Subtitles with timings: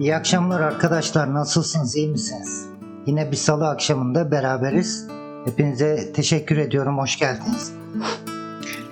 [0.00, 1.34] İyi akşamlar arkadaşlar.
[1.34, 1.96] Nasılsınız?
[1.96, 2.66] İyi misiniz?
[3.06, 5.06] Yine bir salı akşamında beraberiz.
[5.44, 6.98] Hepinize teşekkür ediyorum.
[6.98, 7.72] Hoş geldiniz.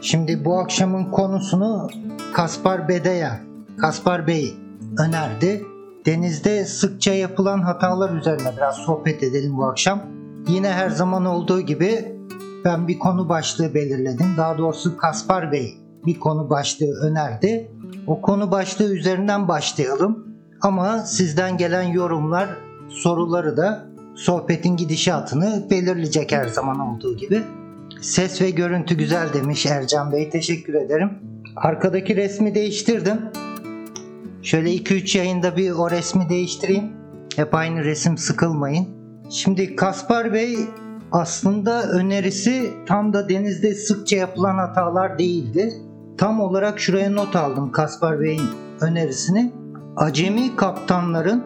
[0.01, 1.89] Şimdi bu akşamın konusunu
[2.33, 3.41] Kaspar Bedeya,
[3.81, 4.55] Kaspar Bey
[4.99, 5.65] önerdi.
[6.07, 10.03] Denizde sıkça yapılan hatalar üzerine biraz sohbet edelim bu akşam.
[10.49, 12.17] Yine her zaman olduğu gibi
[12.65, 14.27] ben bir konu başlığı belirledim.
[14.37, 17.71] Daha doğrusu Kaspar Bey bir konu başlığı önerdi.
[18.07, 20.28] O konu başlığı üzerinden başlayalım.
[20.61, 22.49] Ama sizden gelen yorumlar,
[22.89, 27.43] soruları da sohbetin gidişatını belirleyecek her zaman olduğu gibi.
[28.01, 30.31] Ses ve görüntü güzel demiş Ercan Bey.
[30.31, 31.11] Teşekkür ederim.
[31.57, 33.21] Arkadaki resmi değiştirdim.
[34.43, 36.93] Şöyle 2-3 yayında bir o resmi değiştireyim.
[37.37, 38.89] Hep aynı resim sıkılmayın.
[39.31, 40.59] Şimdi Kaspar Bey
[41.13, 45.73] aslında önerisi tam da denizde sıkça yapılan hatalar değildi.
[46.19, 48.51] Tam olarak şuraya not aldım Kaspar Bey'in
[48.81, 49.53] önerisini.
[49.99, 51.45] Acemi kaptanların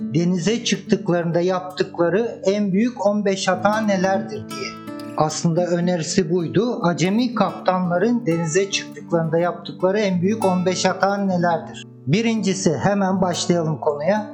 [0.00, 4.68] denize çıktıklarında yaptıkları en büyük 15 hata nelerdir diye.
[5.16, 6.78] Aslında önerisi buydu.
[6.82, 11.86] Acemi kaptanların denize çıktıklarında yaptıkları en büyük 15 hata nelerdir?
[12.06, 14.26] Birincisi hemen başlayalım konuya.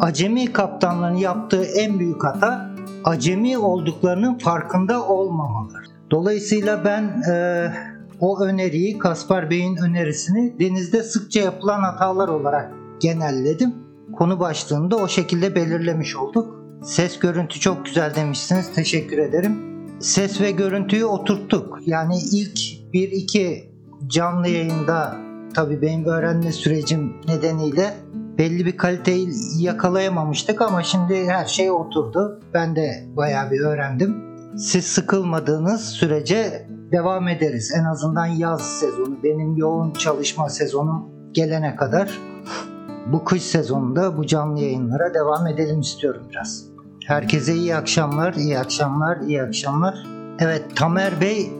[0.00, 2.70] Acemi kaptanların yaptığı en büyük hata
[3.04, 5.84] acemi olduklarının farkında olmamaları.
[6.10, 7.66] Dolayısıyla ben e,
[8.20, 13.74] o öneriyi Kaspar Bey'in önerisini denizde sıkça yapılan hatalar olarak genelledim.
[14.12, 16.56] Konu başlığını o şekilde belirlemiş olduk.
[16.82, 18.72] Ses görüntü çok güzel demişsiniz.
[18.74, 19.56] Teşekkür ederim.
[20.00, 21.78] Ses ve görüntüyü oturttuk.
[21.86, 22.58] Yani ilk
[22.94, 23.64] 1-2
[24.06, 25.16] canlı yayında
[25.54, 27.94] tabii benim öğrenme sürecim nedeniyle
[28.38, 32.40] belli bir kaliteyi yakalayamamıştık ama şimdi her şey oturdu.
[32.54, 34.16] Ben de bayağı bir öğrendim.
[34.58, 37.74] Siz sıkılmadığınız sürece devam ederiz.
[37.80, 42.18] En azından yaz sezonu, benim yoğun çalışma sezonum gelene kadar
[43.12, 46.64] bu kış sezonunda bu canlı yayınlara devam edelim istiyorum biraz.
[47.06, 50.06] Herkese iyi akşamlar, iyi akşamlar, iyi akşamlar.
[50.38, 51.50] Evet Tamer Bey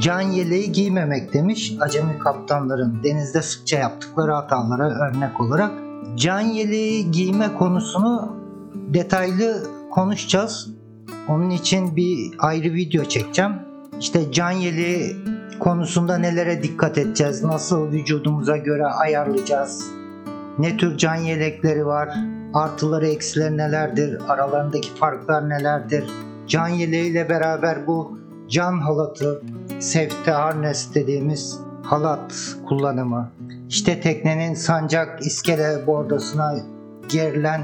[0.00, 1.76] can yeleği giymemek demiş.
[1.80, 5.70] Acemi kaptanların denizde sıkça yaptıkları hatalara örnek olarak.
[6.16, 8.36] Can yeleği giyme konusunu
[8.74, 10.70] detaylı konuşacağız.
[11.28, 13.52] Onun için bir ayrı video çekeceğim.
[14.02, 15.16] İşte can yeleği
[15.60, 19.90] konusunda nelere dikkat edeceğiz, nasıl vücudumuza göre ayarlayacağız,
[20.58, 22.08] ne tür can yelekleri var,
[22.54, 26.04] artıları eksileri nelerdir, aralarındaki farklar nelerdir,
[26.46, 28.18] can yeleğiyle beraber bu
[28.48, 29.42] can halatı,
[29.80, 33.30] safety harness dediğimiz halat kullanımı,
[33.68, 36.56] işte teknenin sancak iskele bordosuna
[37.08, 37.62] gerilen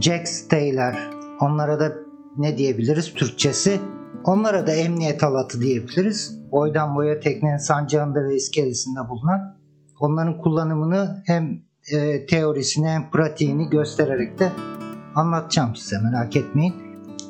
[0.00, 1.92] jack stay'ler, onlara da
[2.36, 3.14] ne diyebiliriz?
[3.14, 3.80] Türkçesi?
[4.24, 6.38] Onlara da emniyet halatı diyebiliriz.
[6.52, 9.56] Boydan boya teknenin sancağında ve iskelesinde bulunan.
[10.00, 11.62] Onların kullanımını hem
[11.92, 14.52] e, teorisini hem pratiğini göstererek de
[15.14, 16.74] anlatacağım size merak etmeyin.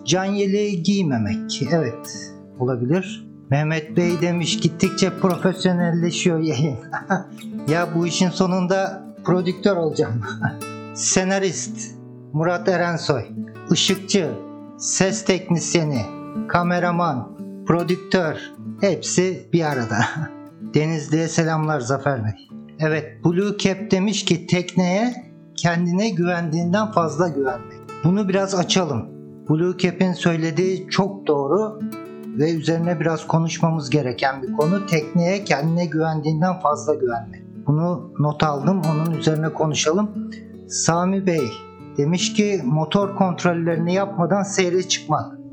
[0.04, 1.62] Can yeleği giymemek.
[1.72, 3.26] Evet olabilir.
[3.50, 6.78] Mehmet Bey demiş gittikçe profesyonelleşiyor yayın.
[7.68, 10.22] ya bu işin sonunda prodüktör olacağım.
[10.94, 11.94] Senarist
[12.32, 13.22] Murat Erensoy,
[13.70, 14.30] ışıkçı,
[14.78, 16.02] ses teknisyeni,
[16.48, 18.36] kameraman, prodüktör
[18.80, 19.98] hepsi bir arada.
[20.74, 22.48] Denizli'ye selamlar Zafer Bey.
[22.78, 25.14] Evet Blue Cap demiş ki tekneye
[25.56, 27.78] kendine güvendiğinden fazla güvenmek.
[28.04, 29.08] Bunu biraz açalım.
[29.48, 31.80] Blue Cap'in söylediği çok doğru
[32.26, 34.86] ve üzerine biraz konuşmamız gereken bir konu.
[34.86, 37.42] Tekneye kendine güvendiğinden fazla güvenmek.
[37.66, 38.82] Bunu not aldım.
[38.92, 40.10] Onun üzerine konuşalım.
[40.68, 41.50] Sami Bey
[41.96, 45.43] demiş ki motor kontrollerini yapmadan seyre çıkmak.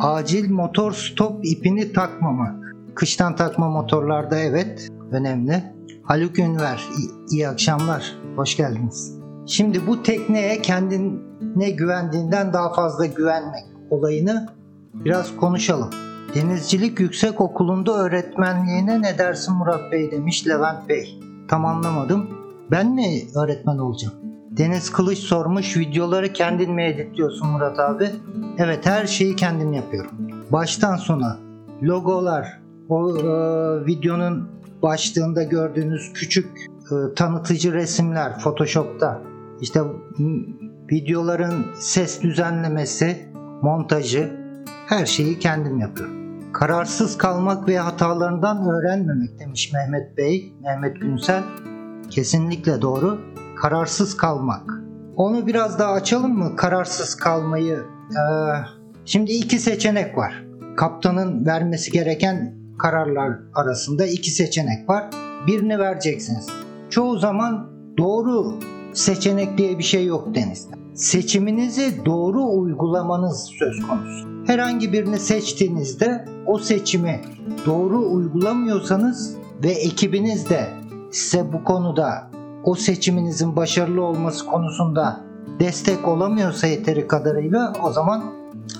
[0.00, 2.74] Acil motor stop ipini takmamak.
[2.94, 5.62] Kıştan takma motorlarda evet önemli.
[6.02, 6.82] Haluk Ünver
[7.30, 8.16] iyi akşamlar.
[8.36, 9.18] Hoş geldiniz.
[9.46, 14.48] Şimdi bu tekneye kendine güvendiğinden daha fazla güvenmek olayını
[14.94, 15.90] biraz konuşalım.
[16.34, 21.20] Denizcilik Yüksek Okulu'nda öğretmenliğine ne dersin Murat Bey demiş Levent Bey.
[21.48, 22.30] Tam anlamadım.
[22.70, 24.14] Ben mi öğretmen olacağım?
[24.58, 28.10] Deniz Kılıç sormuş videoları kendin mi editliyorsun Murat abi?
[28.58, 30.10] Evet her şeyi kendim yapıyorum.
[30.52, 31.38] Baştan sona
[31.82, 33.22] logolar, o e,
[33.86, 34.48] videonun
[34.82, 36.46] başlığında gördüğünüz küçük
[36.90, 39.22] e, tanıtıcı resimler Photoshop'ta,
[39.60, 39.80] işte
[40.92, 43.28] videoların ses düzenlemesi,
[43.62, 44.30] montajı
[44.86, 46.16] her şeyi kendim yapıyorum.
[46.52, 51.42] Kararsız kalmak ve hatalarından öğrenmemek demiş Mehmet Bey, Mehmet Günsel.
[52.10, 53.35] Kesinlikle doğru.
[53.56, 54.70] Kararsız kalmak.
[55.16, 56.56] Onu biraz daha açalım mı?
[56.56, 57.84] Kararsız kalmayı.
[58.10, 58.20] Ee,
[59.04, 60.44] şimdi iki seçenek var.
[60.76, 65.04] Kaptanın vermesi gereken kararlar arasında iki seçenek var.
[65.46, 66.46] Birini vereceksiniz.
[66.90, 68.54] Çoğu zaman doğru
[68.92, 70.74] seçenek diye bir şey yok denizde.
[70.94, 74.28] Seçiminizi doğru uygulamanız söz konusu.
[74.46, 77.20] Herhangi birini seçtiğinizde o seçimi
[77.66, 80.66] doğru uygulamıyorsanız ve ekibiniz de
[81.10, 82.30] size bu konuda
[82.66, 85.20] o seçiminizin başarılı olması konusunda
[85.60, 88.24] destek olamıyorsa yeteri kadarıyla o zaman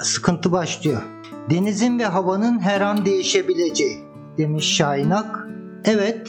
[0.02, 1.02] sıkıntı başlıyor.
[1.50, 3.98] Denizin ve havanın her an değişebileceği
[4.38, 5.48] demiş Şahinak.
[5.84, 6.28] Evet,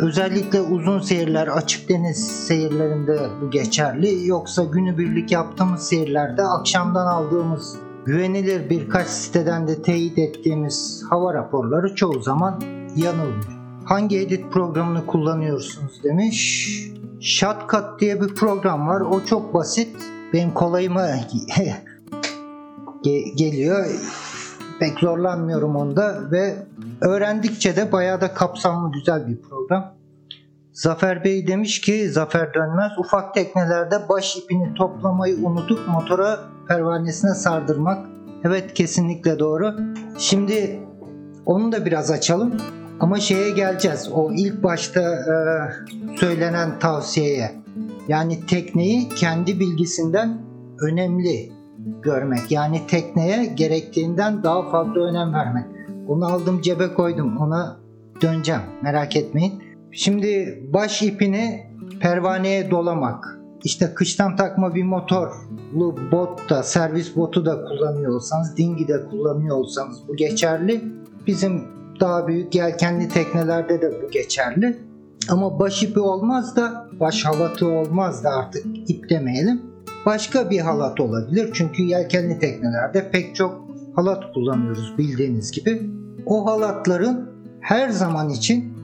[0.00, 4.26] özellikle uzun seyirler, açık deniz seyirlerinde bu geçerli.
[4.26, 12.22] Yoksa günübirlik yaptığımız seyirlerde akşamdan aldığımız güvenilir birkaç siteden de teyit ettiğimiz hava raporları çoğu
[12.22, 12.60] zaman
[12.96, 13.60] yanılmıyor.
[13.84, 16.89] Hangi edit programını kullanıyorsunuz demiş.
[17.20, 19.00] Shotcut diye bir program var.
[19.00, 19.96] O çok basit.
[20.32, 21.06] Benim kolayıma
[23.04, 23.86] ge- geliyor.
[24.80, 26.56] Pek zorlanmıyorum onda ve
[27.00, 29.94] öğrendikçe de bayağı da kapsamlı güzel bir program.
[30.72, 38.06] Zafer Bey demiş ki Zafer Dönmez ufak teknelerde baş ipini toplamayı unutup motora pervanesine sardırmak.
[38.44, 39.76] Evet kesinlikle doğru.
[40.18, 40.80] Şimdi
[41.46, 42.56] onu da biraz açalım.
[43.00, 44.10] Ama şeye geleceğiz.
[44.14, 45.34] O ilk başta e,
[46.16, 47.52] söylenen tavsiyeye.
[48.08, 50.38] Yani tekneyi kendi bilgisinden
[50.80, 51.52] önemli
[52.02, 52.50] görmek.
[52.50, 55.64] Yani tekneye gerektiğinden daha fazla önem vermek.
[56.08, 57.36] Onu aldım cebe koydum.
[57.36, 57.76] Ona
[58.22, 58.60] döneceğim.
[58.82, 59.62] Merak etmeyin.
[59.92, 61.66] Şimdi baş ipini
[62.00, 63.38] pervaneye dolamak.
[63.64, 69.56] İşte kıştan takma bir motorlu bot da, servis botu da kullanıyor olsanız, dingi de kullanıyor
[69.56, 70.84] olsanız bu geçerli.
[71.26, 74.78] Bizim daha büyük yelkenli teknelerde de bu geçerli.
[75.28, 79.62] Ama baş ipi olmaz da, baş halatı olmaz da artık ip demeyelim.
[80.06, 81.50] Başka bir halat olabilir.
[81.52, 85.90] Çünkü yelkenli teknelerde pek çok halat kullanıyoruz bildiğiniz gibi.
[86.26, 87.30] O halatların
[87.60, 88.74] her zaman için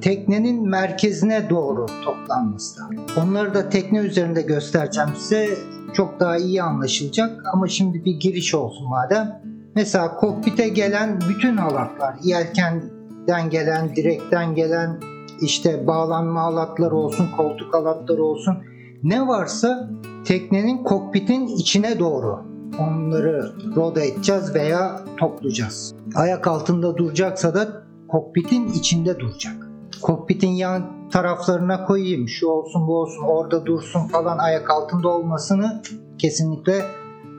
[0.00, 2.96] teknenin merkezine doğru toplanması lazım.
[3.22, 5.48] Onları da tekne üzerinde göstereceğim size.
[5.94, 9.42] Çok daha iyi anlaşılacak ama şimdi bir giriş olsun madem.
[9.74, 15.00] Mesela kokpite gelen bütün halatlar, yelkenden gelen, direkten gelen,
[15.40, 18.58] işte bağlanma halatları olsun, koltuk halatları olsun
[19.02, 19.90] ne varsa
[20.24, 25.94] teknenin kokpitin içine doğru onları roda edeceğiz veya toplayacağız.
[26.14, 29.54] Ayak altında duracaksa da kokpitin içinde duracak.
[30.02, 35.82] Kokpitin yan taraflarına koyayım, şu olsun bu olsun orada dursun falan ayak altında olmasını
[36.18, 36.82] kesinlikle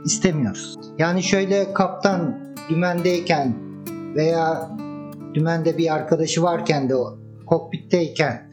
[0.05, 0.75] istemiyoruz.
[0.97, 2.39] Yani şöyle kaptan
[2.69, 3.55] dümendeyken
[4.15, 4.69] veya
[5.33, 8.49] dümende bir arkadaşı varken de o kokpitteyken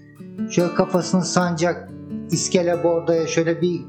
[0.50, 1.90] şöyle kafasını sancak
[2.30, 3.80] iskele bordaya şöyle bir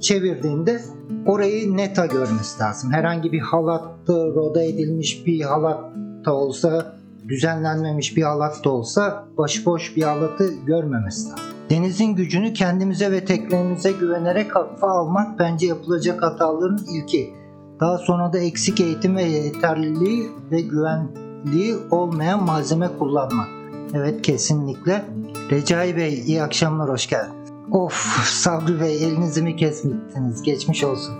[0.00, 0.80] çevirdiğinde
[1.26, 2.92] orayı neta görmesi lazım.
[2.92, 5.80] Herhangi bir halatta roda edilmiş bir halat
[6.24, 6.96] da olsa
[7.28, 11.51] düzenlenmemiş bir halat da olsa başıboş bir halatı görmemesi lazım.
[11.70, 17.34] Denizin gücünü kendimize ve teknemize güvenerek hafife almak bence yapılacak hataların ilki.
[17.80, 23.48] Daha sonra da eksik eğitim ve yeterliliği ve güvenliği olmayan malzeme kullanmak.
[23.94, 25.04] Evet kesinlikle.
[25.50, 27.50] Recai Bey iyi akşamlar hoş geldiniz.
[27.72, 27.94] Of
[28.24, 31.14] Sabri Bey elinizi mi kesmişsiniz geçmiş olsun.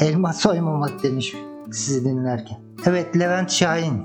[0.00, 1.36] Elma soymamak demiş
[1.72, 2.58] sizi dinlerken.
[2.86, 4.02] Evet Levent Şahin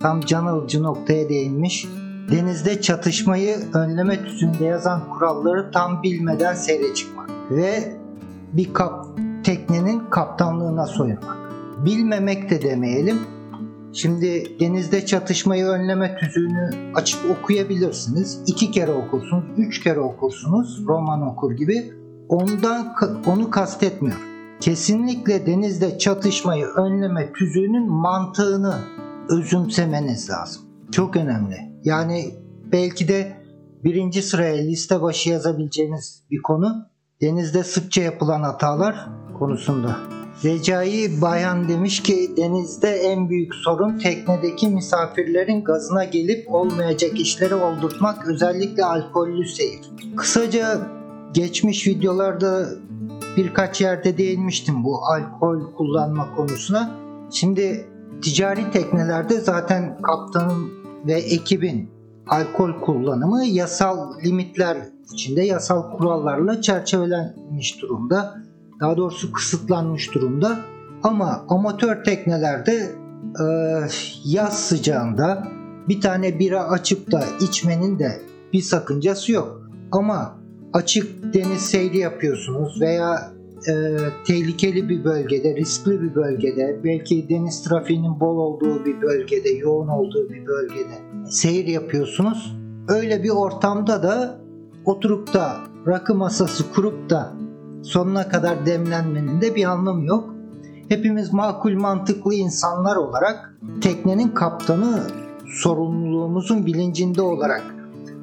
[0.00, 1.88] tam can alıcı noktaya değinmiş.
[2.30, 7.96] Denizde çatışmayı önleme tüzüğünde yazan kuralları tam bilmeden seyre çıkmak ve
[8.52, 9.06] bir kap
[9.44, 11.36] teknenin kaptanlığına soyunmak.
[11.84, 13.18] Bilmemek de demeyelim.
[13.92, 18.40] Şimdi denizde çatışmayı önleme tüzüğünü açıp okuyabilirsiniz.
[18.46, 21.92] İki kere okursunuz, üç kere okursunuz roman okur gibi.
[22.28, 22.94] Ondan
[23.26, 24.22] onu kastetmiyorum.
[24.60, 28.74] Kesinlikle denizde çatışmayı önleme tüzüğünün mantığını
[29.28, 30.67] özümsemeniz lazım.
[30.92, 31.56] Çok önemli.
[31.84, 32.34] Yani
[32.72, 33.36] belki de
[33.84, 36.86] birinci sıraya liste başı yazabileceğiniz bir konu
[37.20, 39.96] denizde sıkça yapılan hatalar konusunda.
[40.44, 48.28] Recai Bayan demiş ki denizde en büyük sorun teknedeki misafirlerin gazına gelip olmayacak işleri oldurtmak
[48.28, 49.80] özellikle alkollü seyir.
[50.16, 50.78] Kısaca
[51.34, 52.68] geçmiş videolarda
[53.36, 56.90] birkaç yerde değinmiştim bu alkol kullanma konusuna.
[57.30, 57.86] Şimdi
[58.22, 61.90] ticari teknelerde zaten kaptanın ve ekibin
[62.26, 64.76] alkol kullanımı yasal limitler
[65.12, 68.34] içinde yasal kurallarla çerçevelenmiş durumda.
[68.80, 70.58] Daha doğrusu kısıtlanmış durumda.
[71.02, 72.72] Ama amatör teknelerde
[73.40, 73.44] e,
[74.24, 75.48] yaz sıcağında
[75.88, 78.20] bir tane bira açıp da içmenin de
[78.52, 79.70] bir sakıncası yok.
[79.92, 80.38] Ama
[80.72, 83.32] açık deniz seyri yapıyorsunuz veya
[83.66, 83.96] e,
[84.26, 90.30] tehlikeli bir bölgede, riskli bir bölgede, belki deniz trafiğinin bol olduğu bir bölgede, yoğun olduğu
[90.30, 90.98] bir bölgede
[91.30, 92.56] seyir yapıyorsunuz.
[92.88, 94.40] Öyle bir ortamda da
[94.84, 97.32] oturup da rakı masası kurup da
[97.82, 100.34] sonuna kadar demlenmenin de bir anlamı yok.
[100.88, 105.02] Hepimiz makul mantıklı insanlar olarak teknenin kaptanı
[105.46, 107.62] sorumluluğumuzun bilincinde olarak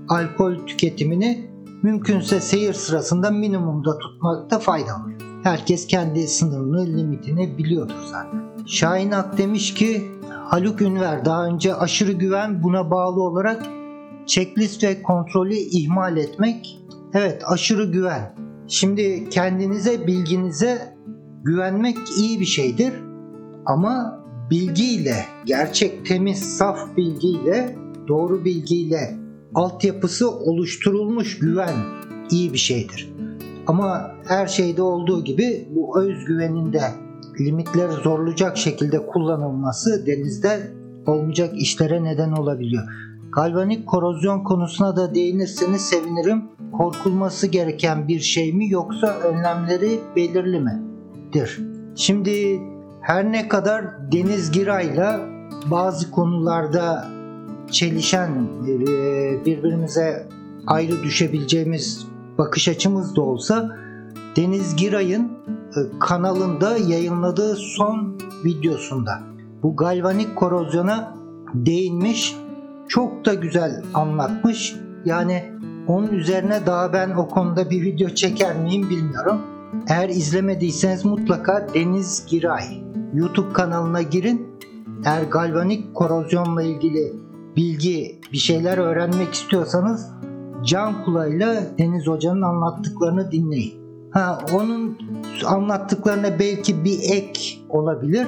[0.09, 1.49] alkol tüketimini
[1.83, 5.24] mümkünse seyir sırasında minimumda tutmakta fayda var.
[5.45, 8.41] Herkes kendi sınırını, limitini biliyordur zaten.
[8.67, 13.65] Şahin Ak demiş ki Haluk Ünver daha önce aşırı güven buna bağlı olarak
[14.25, 16.79] checklist ve kontrolü ihmal etmek.
[17.13, 18.35] Evet aşırı güven.
[18.67, 20.95] Şimdi kendinize, bilginize
[21.43, 22.93] güvenmek iyi bir şeydir.
[23.65, 27.75] Ama bilgiyle, gerçek, temiz, saf bilgiyle,
[28.07, 29.17] doğru bilgiyle
[29.55, 31.75] altyapısı oluşturulmuş güven
[32.31, 33.14] iyi bir şeydir.
[33.67, 36.81] Ama her şeyde olduğu gibi bu özgüvenin de
[37.39, 40.71] limitleri zorlayacak şekilde kullanılması denizde
[41.07, 42.83] olmayacak işlere neden olabiliyor.
[43.31, 46.43] Galvanik korozyon konusuna da değinirseniz sevinirim.
[46.71, 51.59] Korkulması gereken bir şey mi yoksa önlemleri belirli midir?
[51.95, 52.61] Şimdi
[53.01, 55.19] her ne kadar Deniz Giray'la
[55.71, 57.05] bazı konularda
[57.71, 58.47] çelişen
[59.45, 60.27] birbirimize
[60.67, 62.07] ayrı düşebileceğimiz
[62.37, 63.77] bakış açımız da olsa
[64.35, 65.31] Deniz Giray'ın
[65.99, 69.19] kanalında yayınladığı son videosunda
[69.63, 71.13] bu galvanik korozyona
[71.53, 72.35] değinmiş
[72.87, 74.75] çok da güzel anlatmış.
[75.05, 75.43] Yani
[75.87, 79.41] onun üzerine daha ben o konuda bir video çeker miyim bilmiyorum.
[79.87, 84.47] Eğer izlemediyseniz mutlaka Deniz Giray YouTube kanalına girin.
[85.05, 87.13] Eğer galvanik korozyonla ilgili
[87.55, 90.11] bilgi, bir şeyler öğrenmek istiyorsanız
[90.65, 93.85] can kulağıyla Deniz Hoca'nın anlattıklarını dinleyin.
[94.11, 94.97] Ha, onun
[95.45, 98.27] anlattıklarına belki bir ek olabilir.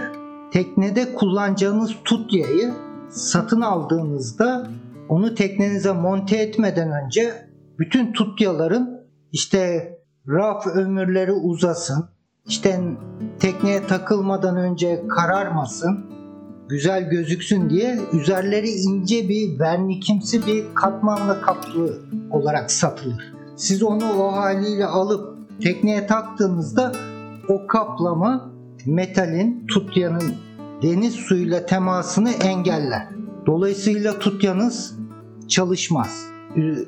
[0.51, 2.73] Teknede kullanacağınız tutyayı
[3.09, 4.67] satın aldığınızda
[5.09, 7.47] onu teknenize monte etmeden önce
[7.79, 9.91] bütün tutyaların işte
[10.27, 12.09] raf ömürleri uzasın,
[12.47, 12.81] işte
[13.39, 16.05] tekneye takılmadan önce kararmasın,
[16.69, 21.99] güzel gözüksün diye üzerleri ince bir vernikimsi bir katmanla kaplı
[22.31, 23.33] olarak satılır.
[23.55, 26.91] Siz onu o haliyle alıp tekneye taktığınızda
[27.49, 28.51] o kaplama
[28.85, 30.35] metalin, tutyanın
[30.81, 33.07] deniz suyuyla temasını engeller.
[33.45, 34.95] Dolayısıyla tutyanız
[35.47, 36.27] çalışmaz.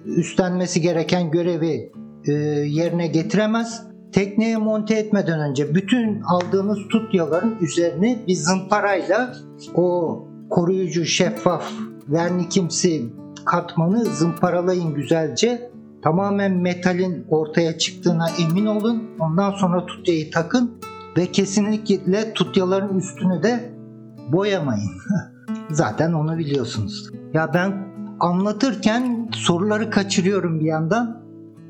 [0.05, 1.91] Üstlenmesi gereken görevi
[2.25, 2.31] e,
[2.67, 3.88] yerine getiremez.
[4.11, 9.33] Tekneye monte etmeden önce bütün aldığınız tutyaların üzerini bir zımparayla
[9.75, 11.71] o koruyucu şeffaf
[12.07, 13.09] vernikimsi
[13.45, 15.71] katmanı zımparalayın güzelce.
[16.03, 19.03] Tamamen metalin ortaya çıktığına emin olun.
[19.19, 20.71] Ondan sonra tutyayı takın
[21.17, 23.73] ve kesinlikle tutyaların üstünü de
[24.31, 24.91] boyamayın.
[25.69, 27.09] Zaten onu biliyorsunuz.
[27.33, 27.87] Ya ben
[28.19, 31.21] anlatırken soruları kaçırıyorum bir yandan.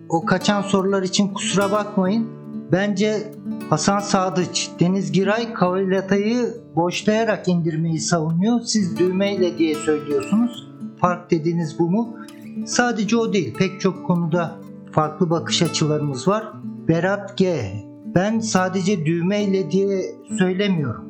[0.09, 2.27] O kaçan sorular için kusura bakmayın.
[2.71, 3.33] Bence
[3.69, 8.59] Hasan Sadıç, Deniz Giray kavalatayı boşlayarak indirmeyi savunuyor.
[8.61, 10.67] Siz düğmeyle diye söylüyorsunuz.
[11.01, 12.17] Fark dediğiniz bu mu?
[12.65, 13.53] Sadece o değil.
[13.53, 14.55] Pek çok konuda
[14.91, 16.43] farklı bakış açılarımız var.
[16.87, 17.73] Berat G.
[18.15, 21.05] Ben sadece düğmeyle diye söylemiyorum.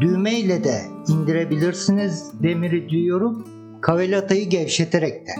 [0.00, 3.46] Düğmeyle de indirebilirsiniz demiri diyorum.
[3.80, 5.32] Kavelatayı gevşeterek de.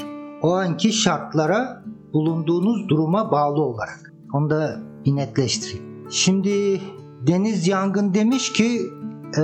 [0.43, 4.13] O anki şartlara bulunduğunuz duruma bağlı olarak.
[4.35, 6.11] Onu da bir netleştireyim.
[6.11, 6.81] Şimdi
[7.27, 8.81] Deniz Yangın demiş ki
[9.39, 9.43] e,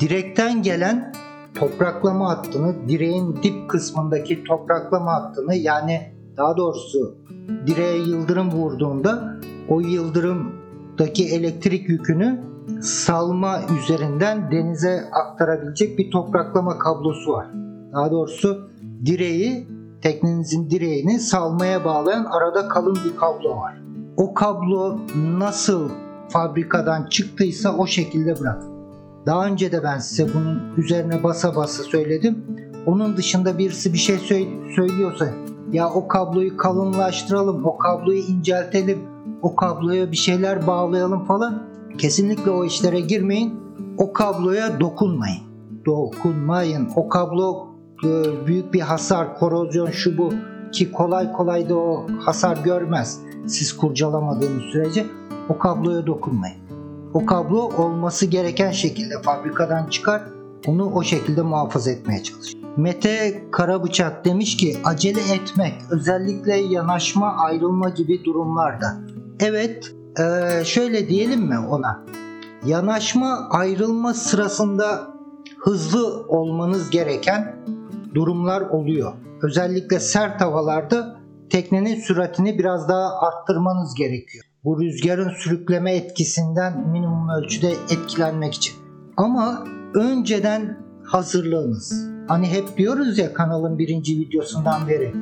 [0.00, 1.12] direkten gelen
[1.54, 6.00] topraklama hattını, direğin dip kısmındaki topraklama hattını yani
[6.36, 7.14] daha doğrusu
[7.66, 9.34] direğe yıldırım vurduğunda
[9.68, 12.44] o yıldırımdaki elektrik yükünü
[12.82, 17.46] salma üzerinden denize aktarabilecek bir topraklama kablosu var.
[17.92, 18.68] Daha doğrusu
[19.04, 19.68] direği,
[20.04, 23.82] teknenizin direğini salmaya bağlayan arada kalın bir kablo var.
[24.16, 24.98] O kablo
[25.38, 25.90] nasıl
[26.28, 28.70] fabrikadan çıktıysa o şekilde bırakın.
[29.26, 32.44] Daha önce de ben size bunun üzerine basa basa söyledim.
[32.86, 34.18] Onun dışında birisi bir şey
[34.76, 35.26] söylüyorsa
[35.72, 38.98] ya o kabloyu kalınlaştıralım, o kabloyu inceltelim,
[39.42, 41.62] o kabloya bir şeyler bağlayalım falan.
[41.98, 43.54] Kesinlikle o işlere girmeyin.
[43.98, 45.42] O kabloya dokunmayın.
[45.86, 46.88] Dokunmayın.
[46.96, 47.73] O kablo
[48.46, 50.32] büyük bir hasar, korozyon şu bu
[50.72, 53.20] ki kolay kolay da o hasar görmez.
[53.46, 55.06] Siz kurcalamadığınız sürece
[55.48, 56.56] o kabloya dokunmayın.
[57.14, 60.22] O kablo olması gereken şekilde fabrikadan çıkar.
[60.66, 62.60] Onu o şekilde muhafaza etmeye çalışın.
[62.76, 68.86] Mete Karabıçak demiş ki acele etmek özellikle yanaşma ayrılma gibi durumlarda.
[69.40, 72.04] Evet ee, şöyle diyelim mi ona?
[72.66, 75.14] Yanaşma ayrılma sırasında
[75.58, 77.56] hızlı olmanız gereken
[78.14, 79.12] durumlar oluyor.
[79.42, 81.16] Özellikle sert havalarda
[81.50, 84.44] teknenin süratini biraz daha arttırmanız gerekiyor.
[84.64, 88.74] Bu rüzgarın sürükleme etkisinden minimum ölçüde etkilenmek için.
[89.16, 92.08] Ama önceden hazırlığınız.
[92.28, 95.12] Hani hep diyoruz ya kanalın birinci videosundan beri.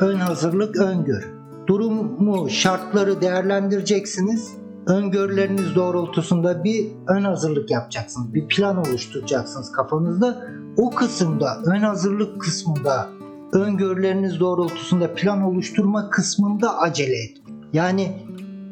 [0.00, 1.32] Ön hazırlık, öngör.
[1.66, 4.52] Durumu, şartları değerlendireceksiniz.
[4.86, 8.34] Öngörüleriniz doğrultusunda bir ön hazırlık yapacaksınız.
[8.34, 10.42] Bir plan oluşturacaksınız kafanızda.
[10.78, 13.08] O kısımda, ön hazırlık kısmında,
[13.52, 17.42] öngörüleriniz doğrultusunda plan oluşturma kısmında acele edin.
[17.72, 18.26] Yani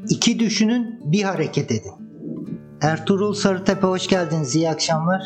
[0.09, 1.93] iki düşünün, bir hareket edin.
[2.83, 4.57] Ertuğrul Sarıtepe hoş geldiniz.
[4.57, 5.23] İyi akşamlar.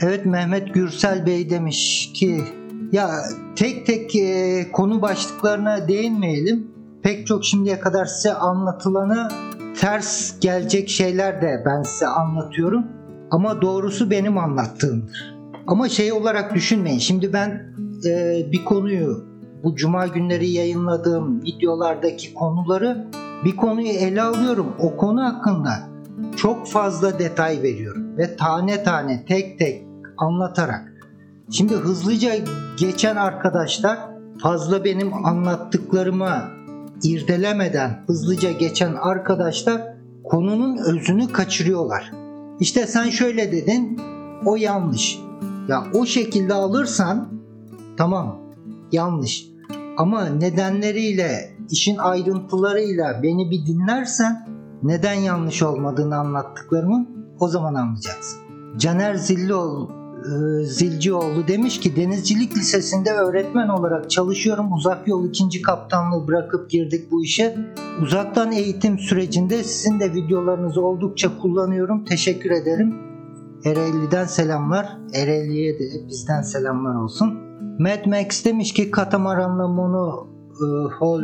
[0.00, 2.44] Evet Mehmet Gürsel Bey demiş ki
[2.92, 3.10] ya
[3.56, 6.70] tek tek e, konu başlıklarına değinmeyelim.
[7.02, 9.28] Pek çok şimdiye kadar size anlatılanı
[9.80, 12.86] ters gelecek şeyler de ben size anlatıyorum.
[13.30, 15.37] Ama doğrusu benim anlattığımdır.
[15.68, 16.98] Ama şey olarak düşünmeyin.
[16.98, 17.74] Şimdi ben
[18.06, 19.24] e, bir konuyu
[19.64, 23.06] bu cuma günleri yayınladığım videolardaki konuları
[23.44, 24.66] bir konuyu ele alıyorum.
[24.78, 25.70] O konu hakkında
[26.36, 29.84] çok fazla detay veriyorum ve tane tane tek tek
[30.18, 30.92] anlatarak.
[31.50, 32.32] Şimdi hızlıca
[32.78, 33.98] geçen arkadaşlar
[34.42, 36.42] fazla benim anlattıklarımı
[37.02, 39.82] irdelemeden hızlıca geçen arkadaşlar
[40.24, 42.12] konunun özünü kaçırıyorlar.
[42.60, 44.00] İşte sen şöyle dedin,
[44.46, 45.27] o yanlış.
[45.68, 47.28] Ya o şekilde alırsan
[47.96, 48.38] tamam
[48.92, 49.48] yanlış.
[49.96, 54.48] Ama nedenleriyle, işin ayrıntılarıyla beni bir dinlersen
[54.82, 57.06] neden yanlış olmadığını anlattıklarımı
[57.40, 58.38] o zaman anlayacaksın.
[58.78, 64.72] Caner Zillioğlu, e, Zilcioğlu demiş ki Denizcilik Lisesi'nde öğretmen olarak çalışıyorum.
[64.72, 67.56] Uzak yol ikinci kaptanlığı bırakıp girdik bu işe.
[68.02, 72.04] Uzaktan eğitim sürecinde sizin de videolarınızı oldukça kullanıyorum.
[72.04, 73.07] Teşekkür ederim.
[73.64, 74.98] Ereğli'den selamlar.
[75.14, 77.34] Ereğli'ye de bizden selamlar olsun.
[77.78, 80.64] Mad Max demiş ki katamaranla mono e,
[80.98, 81.22] hol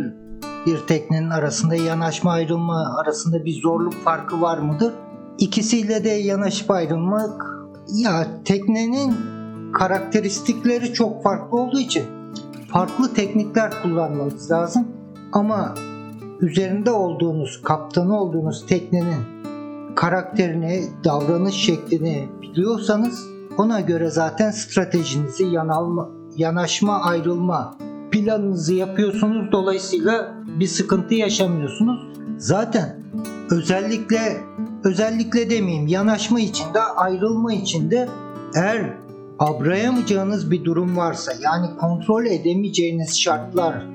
[0.67, 4.93] bir teknenin arasında yanaşma ayrılma arasında bir zorluk farkı var mıdır?
[5.39, 7.47] İkisiyle de yanaşıp ayrılmak
[7.89, 9.15] ya teknenin
[9.73, 12.05] karakteristikleri çok farklı olduğu için
[12.73, 14.89] farklı teknikler kullanmanız lazım.
[15.33, 15.75] Ama
[16.41, 19.34] üzerinde olduğunuz, kaptanı olduğunuz teknenin
[19.97, 23.27] karakterini, davranış şeklini biliyorsanız
[23.59, 27.79] ona göre zaten stratejinizi yanalma, yanaşma, ayrılma
[28.11, 29.53] planınızı yapıyorsunuz.
[29.53, 32.01] Dolayısıyla bir sıkıntı yaşamıyorsunuz.
[32.39, 33.05] Zaten
[33.51, 34.41] özellikle
[34.85, 38.09] özellikle demeyeyim yanaşma içinde ayrılma içinde
[38.55, 38.97] eğer
[39.39, 43.87] abrayamayacağınız bir durum varsa yani kontrol edemeyeceğiniz şartlar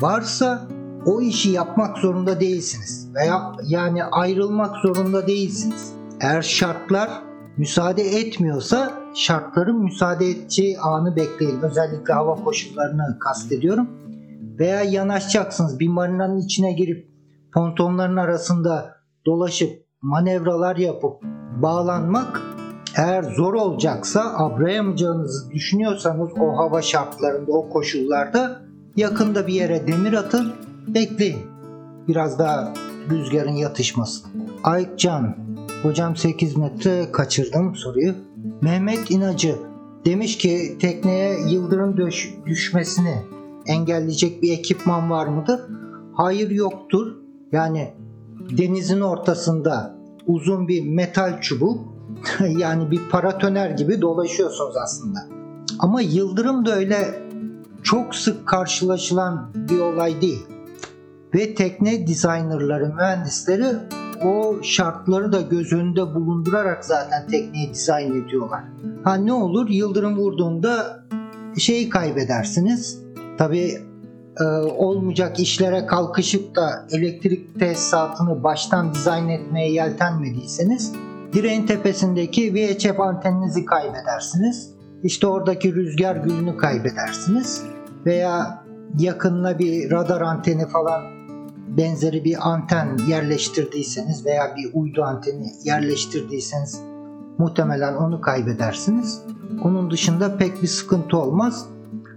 [0.00, 0.68] varsa
[1.06, 5.92] o işi yapmak zorunda değilsiniz veya yani ayrılmak zorunda değilsiniz.
[6.20, 7.10] Eğer şartlar
[7.56, 11.60] müsaade etmiyorsa şartların müsaade edeceği anı bekleyin.
[11.60, 13.88] Özellikle hava koşullarını kastediyorum.
[14.58, 17.10] Veya yanaşacaksınız bir marinanın içine girip
[17.54, 19.70] pontonların arasında dolaşıp
[20.02, 21.22] manevralar yapıp
[21.62, 22.42] bağlanmak
[22.96, 28.60] eğer zor olacaksa abrayamayacağınızı düşünüyorsanız o hava şartlarında o koşullarda
[28.96, 30.52] yakında bir yere demir atın
[30.88, 31.46] bekleyin.
[32.08, 32.72] Biraz daha
[33.10, 34.30] rüzgarın yatışmasını.
[34.64, 35.36] Ayıkcan
[35.82, 38.14] Hocam 8 metre kaçırdım soruyu.
[38.60, 39.56] Mehmet İnacı
[40.04, 43.22] demiş ki tekneye yıldırım düş düşmesini
[43.66, 45.60] engelleyecek bir ekipman var mıdır?
[46.14, 47.12] Hayır yoktur.
[47.52, 47.92] Yani
[48.58, 51.80] denizin ortasında uzun bir metal çubuk
[52.58, 55.18] yani bir paratoner gibi dolaşıyorsunuz aslında.
[55.78, 57.22] Ama yıldırım da öyle
[57.82, 60.46] çok sık karşılaşılan bir olay değil.
[61.36, 63.64] Ve tekne dizaynerları, mühendisleri
[64.24, 68.64] o şartları da göz önünde bulundurarak zaten tekneyi dizayn ediyorlar.
[69.04, 71.00] Ha ne olur yıldırım vurduğunda
[71.58, 72.98] şeyi kaybedersiniz.
[73.38, 73.78] Tabi
[74.40, 74.44] e,
[74.76, 80.92] olmayacak işlere kalkışıp da elektrik tesisatını baştan dizayn etmeye yeltenmediyseniz
[81.32, 84.70] direğin tepesindeki VHF anteninizi kaybedersiniz.
[85.02, 87.62] İşte oradaki rüzgar gülünü kaybedersiniz.
[88.06, 88.64] Veya
[88.98, 91.15] yakınına bir radar anteni falan
[91.68, 96.80] benzeri bir anten yerleştirdiyseniz veya bir uydu anteni yerleştirdiyseniz
[97.38, 99.22] muhtemelen onu kaybedersiniz.
[99.64, 101.66] Onun dışında pek bir sıkıntı olmaz.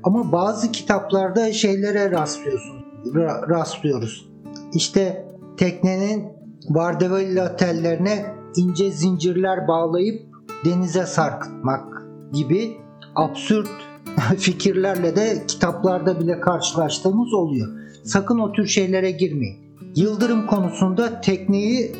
[0.04, 2.84] Ama bazı kitaplarda şeylere rastlıyorsunuz.
[3.06, 4.30] Ra- rastlıyoruz.
[4.74, 5.26] İşte
[5.58, 10.22] teknenin Vardavella tellerine ince zincirler bağlayıp
[10.66, 12.78] denize sarkıtmak gibi
[13.16, 13.70] absürt
[14.38, 17.68] fikirlerle de kitaplarda bile karşılaştığımız oluyor.
[18.10, 19.58] Sakın o tür şeylere girmeyin.
[19.96, 21.92] Yıldırım konusunda tekneyi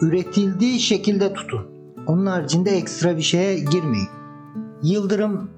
[0.00, 1.60] üretildiği şekilde tutun.
[2.06, 4.08] Onun haricinde ekstra bir şeye girmeyin.
[4.82, 5.50] Yıldırım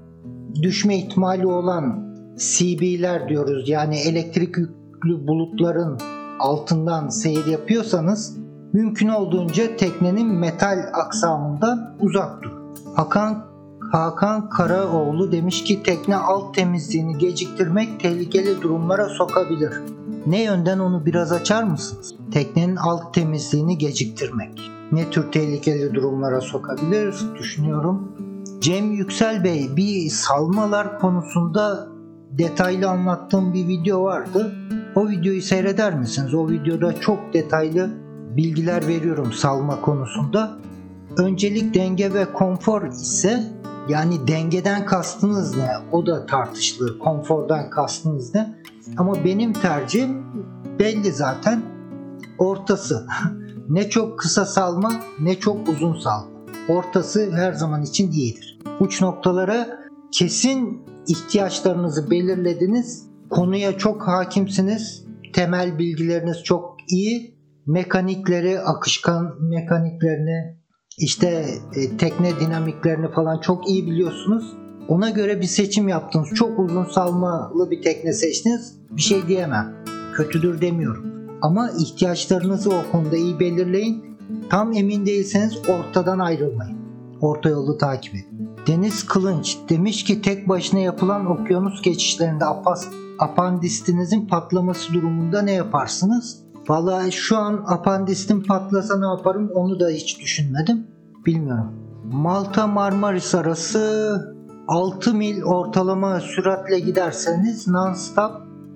[0.63, 3.69] düşme ihtimali olan CB'ler diyoruz.
[3.69, 5.99] Yani elektrik gürültülü bulutların
[6.39, 8.39] altından seyir yapıyorsanız
[8.73, 12.51] mümkün olduğunca teknenin metal aksamından uzak dur.
[12.97, 13.48] Hakan
[13.93, 19.73] Hakan Karaoğlu demiş ki tekne alt temizliğini geciktirmek tehlikeli durumlara sokabilir.
[20.27, 22.15] Ne yönden onu biraz açar mısınız?
[22.33, 24.61] Teknenin alt temizliğini geciktirmek.
[24.93, 28.13] Ne tür tehlikeli durumlara sokabilir düşünüyorum.
[28.61, 31.89] Cem Yüksel Bey bir salmalar konusunda
[32.31, 34.53] detaylı anlattığım bir video vardı.
[34.95, 36.35] O videoyu seyreder misiniz?
[36.35, 37.91] O videoda çok detaylı
[38.37, 40.59] bilgiler veriyorum salma konusunda.
[41.17, 43.58] Öncelik denge ve konfor ise
[43.89, 45.71] yani dengeden kastınız ne?
[45.93, 46.99] O da tartışılır.
[46.99, 48.55] Konfordan kastınız ne?
[48.97, 50.25] Ama benim tercihim
[50.79, 51.63] belli zaten.
[52.39, 53.07] Ortası.
[53.69, 56.29] ne çok kısa salma ne çok uzun salma.
[56.69, 58.59] Ortası her zaman için iyidir.
[58.81, 59.69] Uç noktalara
[60.13, 63.09] kesin ihtiyaçlarınızı belirlediniz.
[63.31, 65.05] Konuya çok hakimsiniz.
[65.35, 67.39] Temel bilgileriniz çok iyi.
[67.67, 70.58] Mekanikleri, akışkan mekaniklerini,
[70.99, 74.57] işte e, tekne dinamiklerini falan çok iyi biliyorsunuz.
[74.89, 76.29] Ona göre bir seçim yaptınız.
[76.35, 78.77] Çok uzun salmalı bir tekne seçtiniz.
[78.91, 79.75] Bir şey diyemem.
[80.17, 81.05] Kötüdür demiyorum.
[81.43, 84.05] Ama ihtiyaçlarınızı o konuda iyi belirleyin.
[84.51, 86.79] Tam emin değilseniz ortadan ayrılmayın.
[87.21, 88.49] Orta yolu takip edin.
[88.67, 92.87] Deniz Kılınç demiş ki tek başına yapılan okyanus geçişlerinde apas,
[93.19, 96.48] apandistinizin patlaması durumunda ne yaparsınız?
[96.69, 100.87] Vallahi şu an apandistim patlasa ne yaparım onu da hiç düşünmedim.
[101.27, 101.73] Bilmiyorum.
[102.13, 104.37] Malta Marmaris arası
[104.69, 108.33] 6 mil ortalama süratle giderseniz non-stop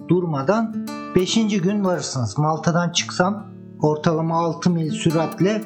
[0.09, 1.35] durmadan 5.
[1.63, 2.39] gün varırsınız.
[2.39, 3.47] Malta'dan çıksam
[3.83, 5.63] ortalama 6 mil süratle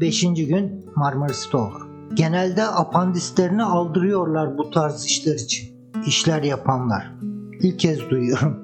[0.00, 0.20] 5.
[0.20, 1.86] gün Marmaris'te olur.
[2.14, 5.92] Genelde apandislerini aldırıyorlar bu tarz işler için.
[6.06, 7.14] İşler yapanlar.
[7.60, 8.56] İlk kez duyuyorum.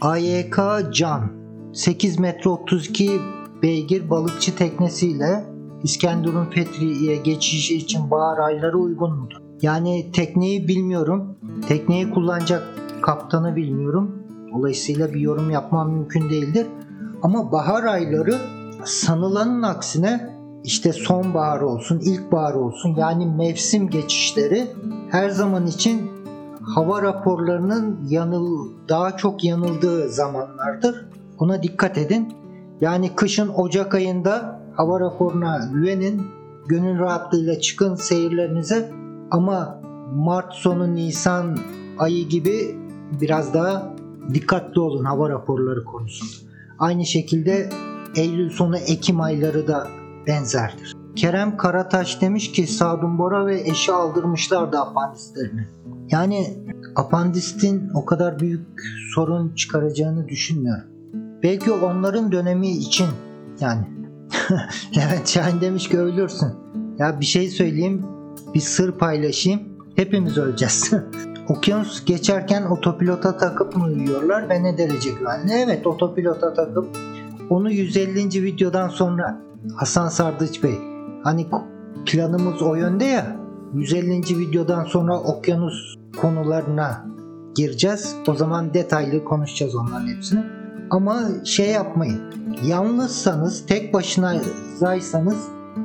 [0.00, 0.56] AYK
[0.92, 1.45] Can
[1.76, 3.20] 8 metre 32
[3.62, 5.44] beygir balıkçı teknesiyle
[5.82, 9.36] İskenderun Fethiye'ye geçişi için bahar ayları uygun mudur?
[9.62, 11.36] Yani tekneyi bilmiyorum.
[11.68, 12.62] Tekneyi kullanacak
[13.02, 14.22] kaptanı bilmiyorum.
[14.54, 16.66] Dolayısıyla bir yorum yapmam mümkün değildir.
[17.22, 18.38] Ama bahar ayları
[18.84, 20.30] sanılanın aksine
[20.64, 24.66] işte sonbahar olsun, ilkbahar olsun yani mevsim geçişleri
[25.10, 26.10] her zaman için
[26.74, 31.15] hava raporlarının yanıl daha çok yanıldığı zamanlardır.
[31.38, 32.32] Buna dikkat edin.
[32.80, 36.22] Yani kışın Ocak ayında hava raporuna güvenin.
[36.68, 38.90] Gönül rahatlığıyla çıkın seyirlerinize.
[39.30, 39.80] Ama
[40.14, 41.58] Mart sonu Nisan
[41.98, 42.76] ayı gibi
[43.20, 43.94] biraz daha
[44.34, 46.52] dikkatli olun hava raporları konusunda.
[46.78, 47.68] Aynı şekilde
[48.16, 49.86] Eylül sonu Ekim ayları da
[50.26, 50.96] benzerdir.
[51.16, 55.66] Kerem Karataş demiş ki Sadun Bora ve eşi aldırmışlardı apandislerini.
[56.10, 56.58] Yani
[56.96, 58.66] apandistin o kadar büyük
[59.14, 60.95] sorun çıkaracağını düşünmüyorum.
[61.42, 63.06] Belki onların dönemi için
[63.60, 63.86] yani
[64.96, 66.48] Levent Şahin demiş ki ölürsün.
[66.98, 68.06] Ya bir şey söyleyeyim,
[68.54, 69.60] bir sır paylaşayım.
[69.96, 70.92] Hepimiz öleceğiz.
[71.48, 75.52] Okyanus geçerken otopilota takıp mı uyuyorlar ve ne derece güvenli?
[75.52, 76.98] Evet otopilota takıp
[77.50, 78.42] onu 150.
[78.42, 79.40] videodan sonra
[79.76, 80.78] Hasan Sardıç Bey
[81.22, 81.46] hani
[82.06, 83.36] planımız o yönde ya
[83.74, 84.38] 150.
[84.38, 87.06] videodan sonra okyanus konularına
[87.54, 88.16] gireceğiz.
[88.28, 90.55] O zaman detaylı konuşacağız onların hepsini.
[90.90, 92.20] Ama şey yapmayın.
[92.64, 95.36] Yalnızsanız, tek başınaysanız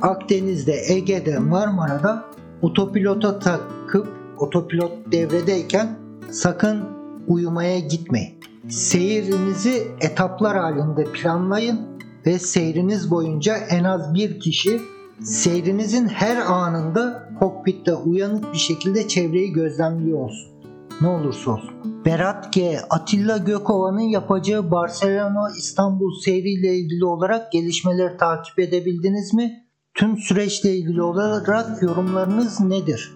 [0.02, 2.24] Akdeniz'de, Ege'de, Marmara'da
[2.62, 5.88] otopilota takıp otopilot devredeyken
[6.30, 6.84] sakın
[7.28, 8.34] uyumaya gitmeyin.
[8.68, 11.80] Seyrinizi etaplar halinde planlayın
[12.26, 14.80] ve seyriniz boyunca en az bir kişi
[15.22, 20.51] seyrinizin her anında kokpitte uyanık bir şekilde çevreyi gözlemliyor olsun.
[21.00, 21.70] Ne olursa olsun.
[22.04, 22.80] Berat G.
[22.90, 29.66] Atilla Gökova'nın yapacağı Barcelona İstanbul seyriyle ilgili olarak gelişmeleri takip edebildiniz mi?
[29.94, 33.12] Tüm süreçle ilgili olarak yorumlarınız nedir?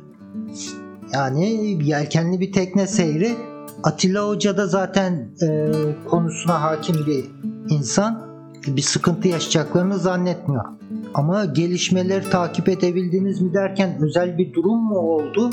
[1.13, 3.37] Yani yelkenli bir tekne seyri.
[3.83, 5.71] Atilla Hoca da zaten e,
[6.09, 7.25] konusuna hakim bir
[7.69, 8.27] insan.
[8.67, 10.79] Bir sıkıntı yaşayacaklarını zannetmiyorum.
[11.15, 15.51] Ama gelişmeleri takip edebildiniz mi derken özel bir durum mu oldu?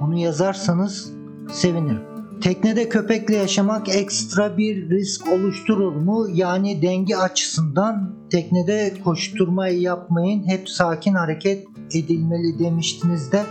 [0.00, 1.15] Onu yazarsanız
[1.52, 2.16] sevinirim.
[2.40, 6.26] Teknede köpekle yaşamak ekstra bir risk oluşturur mu?
[6.32, 10.48] Yani denge açısından teknede koşturmayı yapmayın.
[10.48, 13.42] Hep sakin hareket edilmeli demiştiniz de.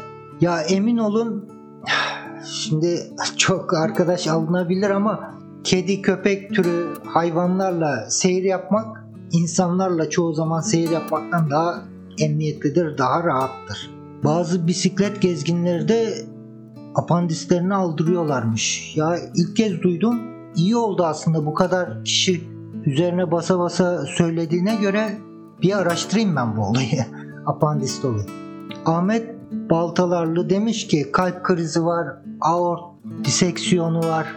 [0.41, 1.49] Ya emin olun
[2.45, 2.99] şimdi
[3.37, 11.49] çok arkadaş alınabilir ama kedi köpek türü hayvanlarla seyir yapmak insanlarla çoğu zaman seyir yapmaktan
[11.51, 11.81] daha
[12.19, 13.89] emniyetlidir, daha rahattır.
[14.23, 16.13] Bazı bisiklet gezginleri de
[16.95, 18.93] apandislerini aldırıyorlarmış.
[18.97, 20.21] Ya ilk kez duydum.
[20.55, 22.43] iyi oldu aslında bu kadar kişi
[22.85, 25.17] üzerine basa basa söylediğine göre
[25.61, 27.05] bir araştırayım ben bu olayı.
[27.45, 28.25] Apandist olayı.
[28.85, 32.07] Ahmet Baltalarlı demiş ki kalp krizi var,
[32.41, 32.81] aort
[33.23, 34.27] diseksiyonu var,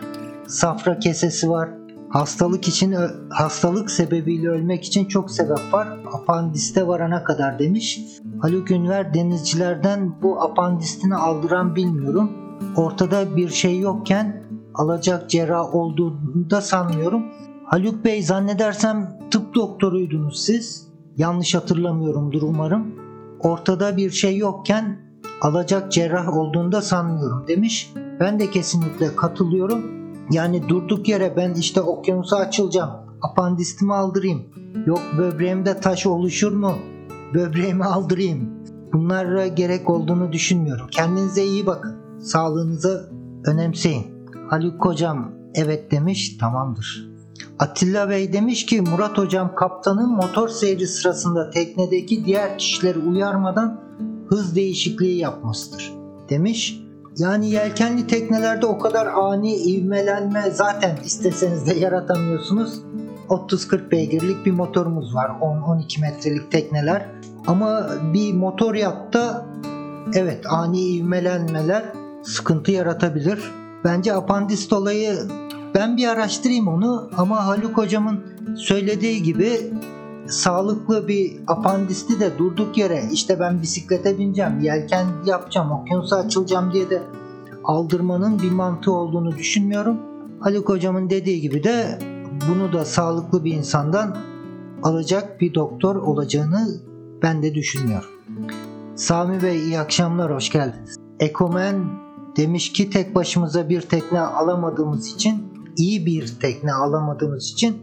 [0.47, 1.68] safra kesesi var.
[2.09, 2.97] Hastalık için
[3.31, 5.88] hastalık sebebiyle ölmek için çok sebep var.
[6.12, 8.01] Apandiste varana kadar demiş.
[8.42, 12.47] Haluk Ünver denizcilerden bu apandistini aldıran bilmiyorum.
[12.77, 14.42] Ortada bir şey yokken
[14.75, 17.23] alacak cerrah olduğunu da sanmıyorum.
[17.64, 20.88] Haluk Bey zannedersem tıp doktoruydunuz siz.
[21.16, 22.94] Yanlış hatırlamıyorumdur umarım.
[23.40, 24.99] Ortada bir şey yokken
[25.40, 27.92] alacak cerrah olduğunu da sanmıyorum demiş.
[28.21, 29.99] Ben de kesinlikle katılıyorum.
[30.31, 32.90] Yani durduk yere ben işte okyanusa açılacağım.
[33.23, 34.42] Apandistimi aldırayım.
[34.87, 36.73] Yok böbreğimde taş oluşur mu?
[37.35, 38.51] Böbreğimi aldırayım.
[38.92, 40.87] Bunlara gerek olduğunu düşünmüyorum.
[40.90, 41.97] Kendinize iyi bakın.
[42.20, 43.11] Sağlığınızı
[43.44, 44.07] önemseyin.
[44.50, 47.09] Haluk hocam evet demiş tamamdır.
[47.59, 53.81] Atilla Bey demiş ki Murat hocam kaptanın motor seyri sırasında teknedeki diğer kişileri uyarmadan
[54.28, 55.92] hız değişikliği yapmasıdır
[56.28, 56.81] demiş.
[57.18, 62.83] Yani yelkenli teknelerde o kadar ani ivmelenme zaten isteseniz de yaratamıyorsunuz.
[63.28, 65.31] 30-40 beygirlik bir motorumuz var.
[65.40, 67.07] 10-12 metrelik tekneler.
[67.46, 69.46] Ama bir motor yatta
[70.14, 71.85] evet ani ivmelenmeler
[72.29, 73.53] sıkıntı yaratabilir.
[73.85, 75.19] Bence apandist olayı
[75.75, 78.21] ben bir araştırayım onu ama Haluk hocamın
[78.57, 79.73] söylediği gibi
[80.27, 86.91] sağlıklı bir apandisti de durduk yere işte ben bisiklete bineceğim, yelken yapacağım, okyanusa açılacağım diye
[86.91, 87.03] de
[87.64, 89.99] aldırmanın bir mantığı olduğunu düşünmüyorum.
[90.41, 91.99] Haluk hocamın dediği gibi de
[92.51, 94.17] bunu da sağlıklı bir insandan
[94.83, 96.69] alacak bir doktor olacağını
[97.23, 98.11] ben de düşünmüyorum.
[98.97, 100.97] Sami Bey iyi akşamlar, hoş geldiniz.
[101.21, 102.08] Ekomen
[102.38, 107.77] demiş ki tek başımıza bir tekne alamadığımız için, iyi bir tekne alamadığımız için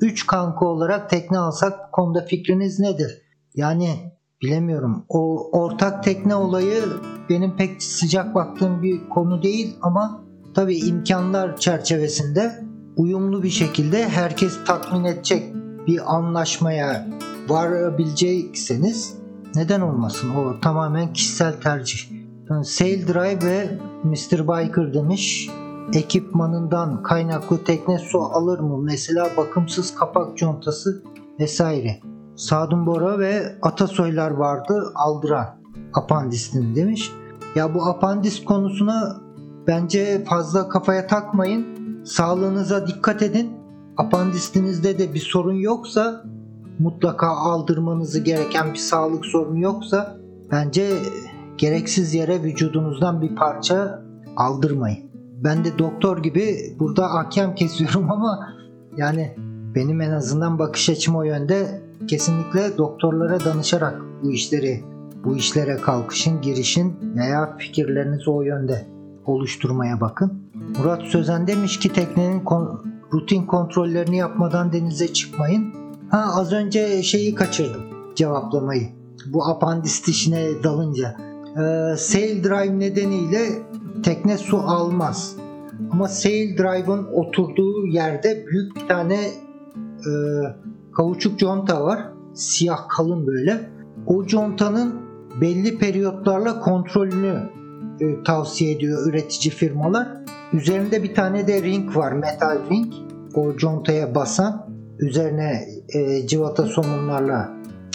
[0.00, 3.22] 3 kanka olarak tekne alsak konuda fikriniz nedir?
[3.54, 4.12] Yani
[4.42, 5.04] bilemiyorum.
[5.08, 6.82] O ortak tekne olayı
[7.30, 12.64] benim pek sıcak baktığım bir konu değil ama tabii imkanlar çerçevesinde
[12.96, 15.54] uyumlu bir şekilde herkes tatmin edecek
[15.86, 17.08] bir anlaşmaya
[17.48, 19.14] varabilecekseniz
[19.54, 20.30] neden olmasın?
[20.30, 22.11] O tamamen kişisel tercih.
[22.64, 24.48] Sail Drive ve Mr.
[24.48, 25.50] Biker demiş
[25.94, 28.78] ekipmanından kaynaklı tekne su alır mı?
[28.78, 31.02] Mesela bakımsız kapak contası
[31.40, 32.00] vesaire.
[32.36, 35.46] Sadun Bora ve Atasoylar vardı aldıran
[35.94, 37.12] apandisini demiş.
[37.54, 39.16] Ya bu apandis konusuna
[39.66, 41.66] bence fazla kafaya takmayın.
[42.04, 43.52] Sağlığınıza dikkat edin.
[43.96, 46.24] Apandistinizde de bir sorun yoksa
[46.78, 50.16] mutlaka aldırmanızı gereken bir sağlık sorunu yoksa
[50.50, 50.88] bence
[51.62, 54.02] gereksiz yere vücudunuzdan bir parça
[54.36, 54.98] aldırmayın
[55.44, 58.48] ben de doktor gibi burada ahkam kesiyorum ama
[58.96, 59.36] yani
[59.74, 64.84] benim en azından bakış açım o yönde kesinlikle doktorlara danışarak bu işleri
[65.24, 68.86] bu işlere kalkışın, girişin veya fikirlerinizi o yönde
[69.26, 70.42] oluşturmaya bakın.
[70.78, 75.74] Murat Sözen demiş ki teknenin kon- rutin kontrollerini yapmadan denize çıkmayın.
[76.10, 77.82] Ha az önce şeyi kaçırdım
[78.14, 78.88] cevaplamayı.
[79.26, 81.31] Bu apandist işine dalınca.
[81.56, 83.38] Ee, sail drive nedeniyle
[84.02, 85.36] tekne su almaz.
[85.90, 90.12] Ama Sail Drive'ın oturduğu yerde büyük bir tane e,
[90.96, 92.08] kauçuk conta var.
[92.34, 93.70] Siyah kalın böyle.
[94.06, 94.94] O contanın
[95.40, 97.50] belli periyotlarla kontrolünü
[98.00, 100.08] e, tavsiye ediyor üretici firmalar.
[100.52, 102.92] Üzerinde bir tane de ring var, metal ring.
[103.34, 104.66] O contaya basan,
[104.98, 107.52] üzerine e, civata somunlarla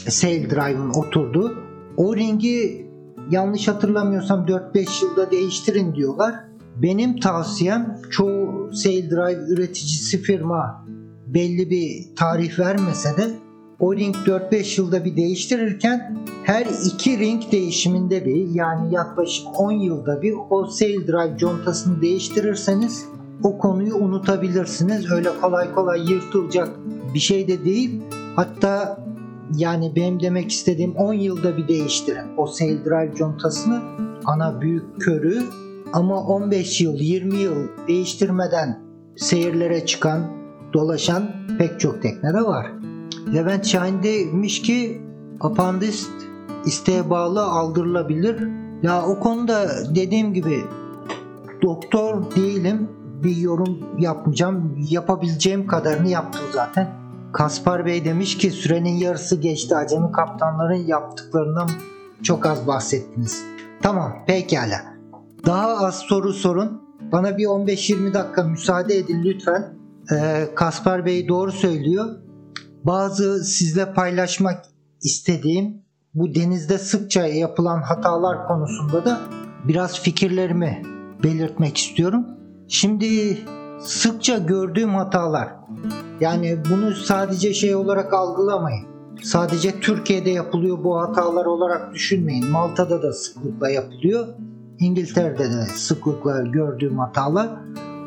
[0.09, 1.53] Sail Drive'ın oturduğu.
[1.97, 2.86] O ringi
[3.31, 6.35] yanlış hatırlamıyorsam 4-5 yılda değiştirin diyorlar.
[6.75, 10.85] Benim tavsiyem çoğu Sail Drive üreticisi firma
[11.27, 13.31] belli bir tarih vermese de
[13.79, 20.21] o ring 4-5 yılda bir değiştirirken her iki ring değişiminde bir yani yaklaşık 10 yılda
[20.21, 23.05] bir o Sail Drive contasını değiştirirseniz
[23.43, 25.11] o konuyu unutabilirsiniz.
[25.11, 26.69] Öyle kolay kolay yırtılacak
[27.13, 28.01] bir şey de değil.
[28.35, 29.06] Hatta
[29.55, 33.81] yani benim demek istediğim 10 yılda bir değiştirin o Sail Drive contasını.
[34.25, 35.43] Ana büyük körü
[35.93, 37.55] ama 15 yıl 20 yıl
[37.87, 38.79] değiştirmeden
[39.15, 40.27] seyirlere çıkan
[40.73, 42.71] dolaşan pek çok tekne de var.
[43.33, 45.01] Levent Şahin demiş ki
[45.39, 46.11] apandist
[46.65, 48.47] isteğe bağlı aldırılabilir.
[48.83, 50.61] Ya o konuda dediğim gibi
[51.61, 52.89] doktor değilim.
[53.23, 54.85] Bir yorum yapmayacağım.
[54.89, 57.06] Yapabileceğim kadarını yaptım zaten.
[57.37, 59.75] Kaspar Bey demiş ki sürenin yarısı geçti.
[59.75, 61.69] Acemi kaptanların yaptıklarından
[62.23, 63.43] çok az bahsettiniz.
[63.81, 64.81] Tamam pekala.
[65.45, 66.81] Daha az soru sorun.
[67.11, 69.73] Bana bir 15-20 dakika müsaade edin lütfen.
[70.11, 72.05] Ee, Kaspar Bey doğru söylüyor.
[72.83, 74.65] Bazı sizle paylaşmak
[75.03, 75.81] istediğim
[76.13, 79.19] bu denizde sıkça yapılan hatalar konusunda da
[79.67, 80.81] biraz fikirlerimi
[81.23, 82.25] belirtmek istiyorum.
[82.67, 83.37] Şimdi
[83.79, 85.47] sıkça gördüğüm hatalar
[86.21, 88.85] yani bunu sadece şey olarak algılamayın.
[89.23, 92.51] Sadece Türkiye'de yapılıyor bu hatalar olarak düşünmeyin.
[92.51, 94.27] Malta'da da sıklıkla yapılıyor.
[94.79, 97.49] İngiltere'de de sıklıkla gördüğüm hatalar.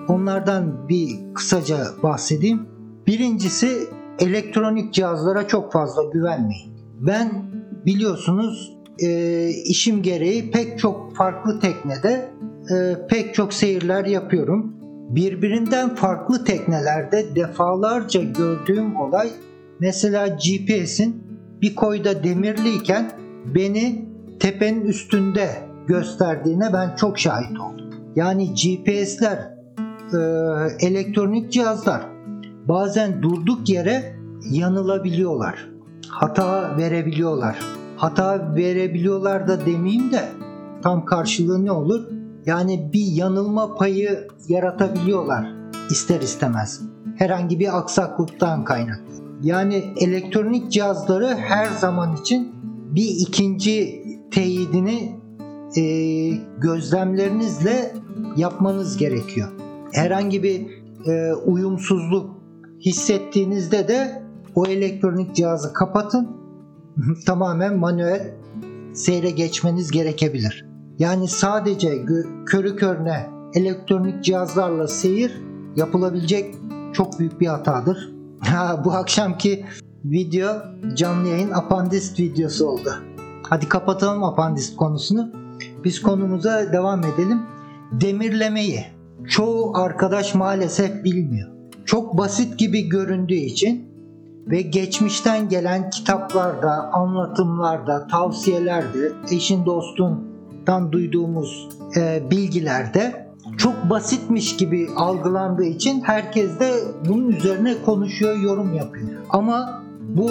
[0.09, 2.66] Onlardan bir kısaca bahsedeyim.
[3.06, 6.72] Birincisi elektronik cihazlara çok fazla güvenmeyin.
[7.00, 7.30] Ben
[7.87, 12.30] biliyorsunuz e, işim gereği pek çok farklı teknede
[12.74, 14.79] e, pek çok seyirler yapıyorum.
[15.10, 19.30] Birbirinden farklı teknelerde defalarca gördüğüm olay
[19.80, 21.22] mesela GPS'in
[21.62, 23.12] bir koyda demirliyken
[23.54, 24.08] beni
[24.40, 25.48] tepenin üstünde
[25.86, 27.90] gösterdiğine ben çok şahit oldum.
[28.16, 29.38] Yani GPS'ler
[30.12, 30.18] e,
[30.86, 32.02] elektronik cihazlar
[32.68, 34.16] bazen durduk yere
[34.50, 35.70] yanılabiliyorlar.
[36.08, 37.58] Hata verebiliyorlar.
[37.96, 40.24] Hata verebiliyorlar da demeyeyim de
[40.82, 42.19] tam karşılığı ne olur?
[42.46, 45.53] Yani bir yanılma payı yaratabiliyorlar
[45.90, 46.81] ister istemez.
[47.16, 49.14] Herhangi bir aksaklıktan kaynaklı.
[49.42, 52.53] Yani elektronik cihazları her zaman için
[52.94, 55.20] bir ikinci teyidini
[55.76, 55.83] e,
[56.59, 57.94] gözlemlerinizle
[58.37, 59.48] yapmanız gerekiyor.
[59.92, 60.66] Herhangi bir
[61.07, 62.40] e, uyumsuzluk
[62.81, 64.22] hissettiğinizde de
[64.55, 66.29] o elektronik cihazı kapatın.
[67.26, 68.35] Tamamen manuel
[68.94, 70.69] seyre geçmeniz gerekebilir.
[71.00, 72.04] Yani sadece
[72.46, 75.42] körü körüne elektronik cihazlarla seyir
[75.76, 76.54] yapılabilecek
[76.92, 78.12] çok büyük bir hatadır.
[78.40, 79.64] Ha, bu akşamki
[80.04, 80.48] video
[80.94, 82.94] canlı yayın apandist videosu oldu.
[83.42, 85.30] Hadi kapatalım apandist konusunu.
[85.84, 87.42] Biz konumuza devam edelim.
[87.92, 88.84] Demirlemeyi
[89.28, 91.48] çoğu arkadaş maalesef bilmiyor.
[91.84, 93.90] Çok basit gibi göründüğü için
[94.46, 99.66] ve geçmişten gelen kitaplarda, anlatımlarda, tavsiyelerde, eşin
[100.60, 106.72] dostundan duyduğumuz e, bilgilerde çok basitmiş gibi algılandığı için herkes de
[107.08, 109.08] bunun üzerine konuşuyor, yorum yapıyor.
[109.30, 110.30] Ama bu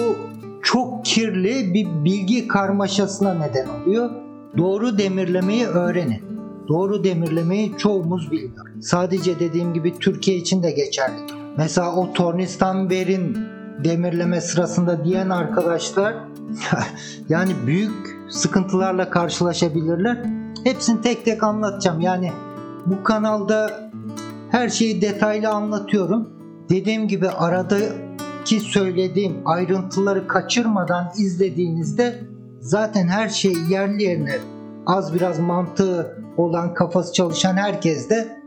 [0.62, 4.10] çok kirli bir bilgi karmaşasına neden oluyor.
[4.56, 6.22] Doğru demirlemeyi öğrenin.
[6.68, 8.66] Doğru demirlemeyi çoğumuz bilmiyor.
[8.80, 11.20] Sadece dediğim gibi Türkiye için de geçerli.
[11.56, 13.38] Mesela o tornistan verin
[13.84, 16.14] demirleme sırasında diyen arkadaşlar
[17.28, 20.18] yani büyük sıkıntılarla karşılaşabilirler.
[20.64, 22.00] Hepsini tek tek anlatacağım.
[22.00, 22.32] Yani
[22.86, 23.90] bu kanalda
[24.50, 26.28] her şeyi detaylı anlatıyorum.
[26.68, 32.20] Dediğim gibi aradaki söylediğim ayrıntıları kaçırmadan izlediğinizde
[32.60, 34.38] zaten her şey yerli yerine
[34.86, 38.40] az biraz mantığı olan kafası çalışan herkes de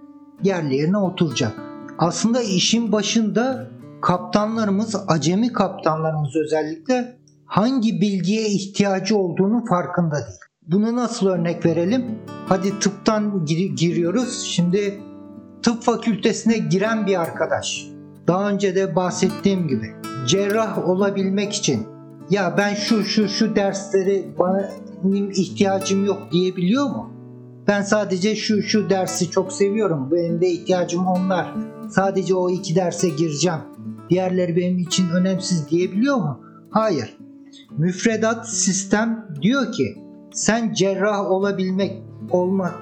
[0.43, 1.51] yerli yerine oturacak.
[1.97, 3.67] Aslında işin başında
[4.03, 10.39] kaptanlarımız, acemi kaptanlarımız özellikle hangi bilgiye ihtiyacı olduğunu farkında değil.
[10.67, 12.05] Bunu nasıl örnek verelim?
[12.47, 14.43] Hadi tıptan gir- giriyoruz.
[14.43, 14.99] Şimdi
[15.63, 17.87] tıp fakültesine giren bir arkadaş.
[18.27, 19.95] Daha önce de bahsettiğim gibi
[20.27, 21.87] cerrah olabilmek için
[22.29, 24.69] ya ben şu şu şu dersleri bana
[25.33, 27.13] ihtiyacım yok diyebiliyor mu?
[27.67, 30.11] Ben sadece şu şu dersi çok seviyorum.
[30.11, 31.53] Benim de ihtiyacım onlar.
[31.89, 33.59] Sadece o iki derse gireceğim.
[34.09, 36.39] Diğerleri benim için önemsiz diyebiliyor mu?
[36.69, 37.17] Hayır.
[37.77, 39.97] Müfredat sistem diyor ki
[40.33, 42.73] sen cerrah olabilmek olmak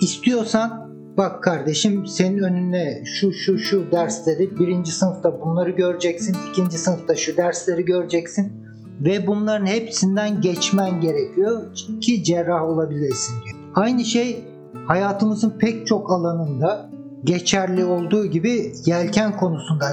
[0.00, 7.14] istiyorsan bak kardeşim senin önüne şu şu şu dersleri birinci sınıfta bunları göreceksin ikinci sınıfta
[7.14, 8.52] şu dersleri göreceksin
[9.00, 11.62] ve bunların hepsinden geçmen gerekiyor
[12.00, 13.56] ki cerrah olabilesin diyor.
[13.74, 14.44] Aynı şey
[14.86, 16.90] hayatımızın pek çok alanında
[17.24, 19.86] geçerli olduğu gibi yelken konusunda,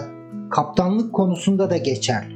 [0.53, 2.33] kaptanlık konusunda da geçerli.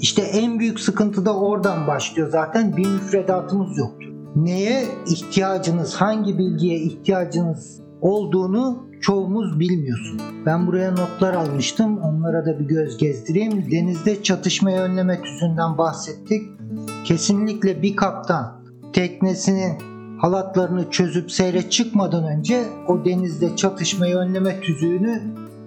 [0.00, 4.06] İşte en büyük sıkıntı da oradan başlıyor zaten bir müfredatımız yoktur.
[4.36, 10.20] Neye ihtiyacınız, hangi bilgiye ihtiyacınız olduğunu çoğumuz bilmiyorsun.
[10.46, 11.98] Ben buraya notlar almıştım.
[11.98, 13.70] Onlara da bir göz gezdireyim.
[13.70, 16.42] Denizde çatışmayı önleme tüzünden bahsettik.
[17.04, 19.78] Kesinlikle bir kaptan teknesinin
[20.18, 25.22] halatlarını çözüp seyre çıkmadan önce o denizde çatışmayı önleme tüzüğünü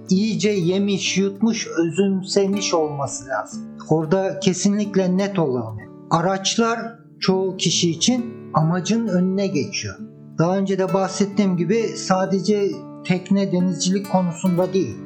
[0.10, 3.62] iyice yemiş, yutmuş, özümsemiş olması lazım.
[3.90, 5.78] Orada kesinlikle net olalım.
[6.10, 6.80] Araçlar
[7.20, 9.96] çoğu kişi için amacın önüne geçiyor.
[10.38, 12.72] Daha önce de bahsettiğim gibi sadece
[13.06, 14.98] tekne denizcilik konusunda değil.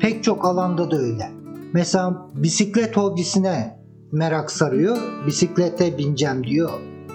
[0.00, 1.30] Pek çok alanda da öyle.
[1.72, 3.78] Mesela bisiklet hobisine
[4.12, 4.96] merak sarıyor.
[5.26, 6.70] Bisiklete bineceğim diyor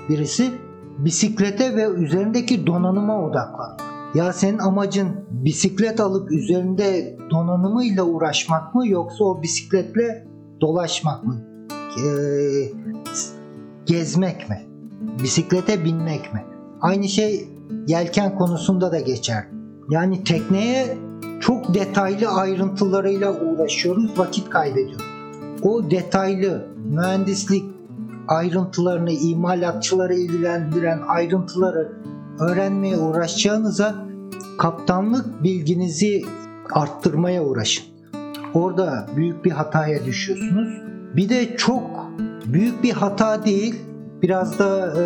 [0.10, 0.52] birisi.
[0.98, 3.93] Bisiklete ve üzerindeki donanıma odaklanıyor.
[4.14, 10.28] Ya senin amacın bisiklet alıp üzerinde donanımıyla uğraşmak mı yoksa o bisikletle
[10.62, 11.42] dolaşmak mı?
[11.72, 12.72] Ee,
[13.86, 14.62] gezmek mi?
[15.24, 16.46] Bisiklete binmek mi?
[16.82, 17.48] Aynı şey
[17.88, 19.48] yelken konusunda da geçer.
[19.90, 20.98] Yani tekneye
[21.40, 25.06] çok detaylı ayrıntılarıyla uğraşıyoruz, vakit kaybediyoruz.
[25.64, 27.66] O detaylı mühendislik
[28.28, 31.92] ayrıntılarını, imalatçıları ilgilendiren ayrıntıları
[32.40, 33.96] öğrenmeye uğraşacağınıza
[34.58, 36.22] kaptanlık bilginizi
[36.72, 37.86] arttırmaya uğraşın.
[38.54, 40.70] Orada büyük bir hataya düşüyorsunuz.
[41.16, 41.84] Bir de çok
[42.46, 43.76] büyük bir hata değil,
[44.22, 45.04] biraz da e,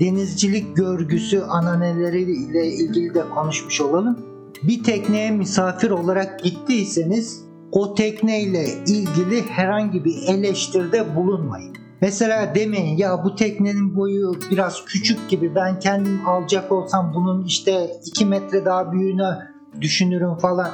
[0.00, 4.18] denizcilik görgüsü ananeleriyle ilgili de konuşmuş olalım.
[4.62, 11.83] Bir tekneye misafir olarak gittiyseniz o tekneyle ilgili herhangi bir eleştiride bulunmayın.
[12.04, 17.90] Mesela demeyin ya bu teknenin boyu biraz küçük gibi ben kendim alacak olsam bunun işte
[18.06, 19.38] 2 metre daha büyüğünü
[19.80, 20.70] düşünürüm falan.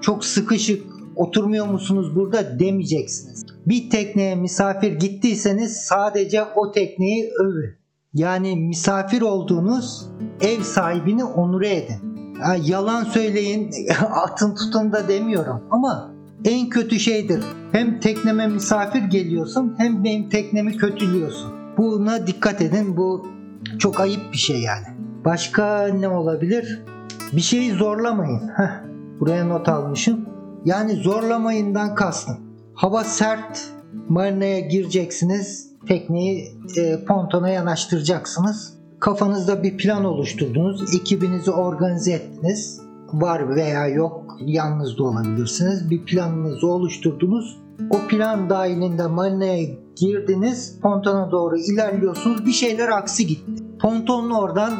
[0.00, 3.44] Çok sıkışık oturmuyor musunuz burada demeyeceksiniz.
[3.66, 7.74] Bir tekneye misafir gittiyseniz sadece o tekneyi övün.
[8.14, 10.08] Yani misafir olduğunuz
[10.40, 12.34] ev sahibini onure edin.
[12.40, 13.70] Ya yalan söyleyin,
[14.10, 16.11] atın tutun da demiyorum ama
[16.44, 17.44] en kötü şeydir.
[17.72, 21.52] Hem tekneme misafir geliyorsun hem benim teknemi kötülüyorsun.
[21.78, 22.96] Buna dikkat edin.
[22.96, 23.26] Bu
[23.78, 24.86] çok ayıp bir şey yani.
[25.24, 26.82] Başka ne olabilir?
[27.32, 28.48] Bir şeyi zorlamayın.
[28.56, 28.82] Heh,
[29.20, 30.28] buraya not almışım.
[30.64, 32.36] Yani zorlamayından kastım.
[32.74, 33.68] Hava sert.
[34.08, 35.72] Marinaya gireceksiniz.
[35.88, 38.74] Tekneyi e, pontona yanaştıracaksınız.
[39.00, 40.94] Kafanızda bir plan oluşturdunuz.
[40.94, 42.80] Ekibinizi organize ettiniz
[43.12, 45.90] var veya yok yalnız da olabilirsiniz.
[45.90, 47.58] Bir planınızı oluşturdunuz.
[47.90, 49.64] O plan dahilinde marinaya
[49.96, 50.78] girdiniz.
[50.82, 52.46] Pontona doğru ilerliyorsunuz.
[52.46, 53.62] Bir şeyler aksi gitti.
[53.80, 54.72] Pontonun oradan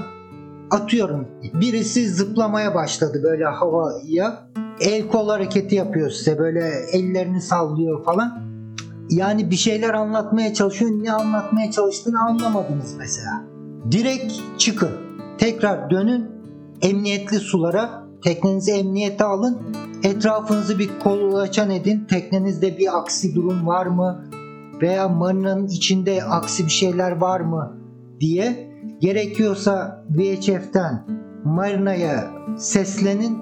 [0.70, 1.28] atıyorum.
[1.54, 4.48] Birisi zıplamaya başladı böyle havaya.
[4.80, 8.42] El kol hareketi yapıyor size böyle ellerini sallıyor falan.
[9.10, 10.90] Yani bir şeyler anlatmaya çalışıyor.
[10.90, 13.44] Ne anlatmaya çalıştığını anlamadınız mesela.
[13.90, 14.90] Direkt çıkın.
[15.38, 16.30] Tekrar dönün
[16.82, 19.58] emniyetli sulara Teknenizi emniyete alın.
[20.02, 22.04] Etrafınızı bir kolaçan edin.
[22.04, 24.24] Teknenizde bir aksi durum var mı?
[24.82, 27.82] Veya marinanın içinde aksi bir şeyler var mı?
[28.20, 31.06] diye gerekiyorsa VHF'den
[31.44, 33.38] marinaya seslenin.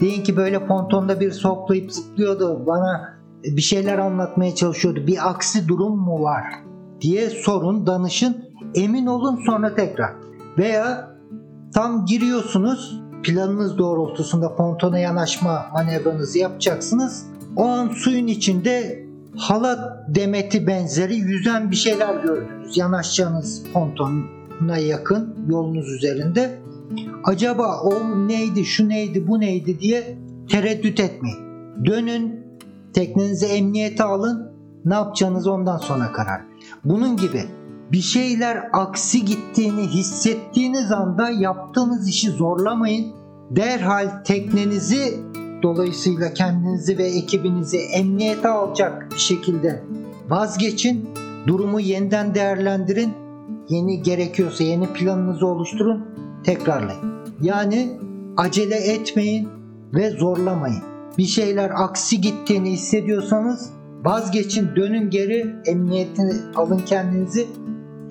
[0.00, 2.66] Deyin ki böyle pontonda bir soplayıp zıplıyordu.
[2.66, 5.06] Bana bir şeyler anlatmaya çalışıyordu.
[5.06, 6.44] Bir aksi durum mu var?
[7.00, 8.36] diye sorun, danışın.
[8.74, 10.12] Emin olun sonra tekrar.
[10.58, 11.10] Veya
[11.74, 17.26] tam giriyorsunuz planınız doğrultusunda pontona yanaşma manevranızı yapacaksınız.
[17.56, 19.04] O an suyun içinde
[19.36, 22.76] halat demeti benzeri yüzen bir şeyler gördünüz.
[22.76, 26.58] Yanaşacağınız pontona yakın yolunuz üzerinde.
[27.24, 27.94] Acaba o
[28.28, 30.18] neydi, şu neydi, bu neydi diye
[30.50, 31.38] tereddüt etmeyin.
[31.84, 32.46] Dönün,
[32.92, 34.52] teknenizi emniyete alın.
[34.84, 36.40] Ne yapacağınız ondan sonra karar.
[36.84, 37.44] Bunun gibi
[37.92, 43.12] bir şeyler aksi gittiğini hissettiğiniz anda yaptığınız işi zorlamayın.
[43.50, 45.20] Derhal teknenizi
[45.62, 49.84] dolayısıyla kendinizi ve ekibinizi emniyete alacak bir şekilde
[50.28, 51.08] vazgeçin.
[51.46, 53.12] Durumu yeniden değerlendirin.
[53.68, 56.04] Yeni gerekiyorsa yeni planınızı oluşturun.
[56.44, 57.12] Tekrarlayın.
[57.42, 57.98] Yani
[58.36, 59.48] acele etmeyin
[59.94, 60.82] ve zorlamayın.
[61.18, 63.70] Bir şeyler aksi gittiğini hissediyorsanız
[64.04, 67.46] vazgeçin, dönün geri, emniyetini alın kendinizi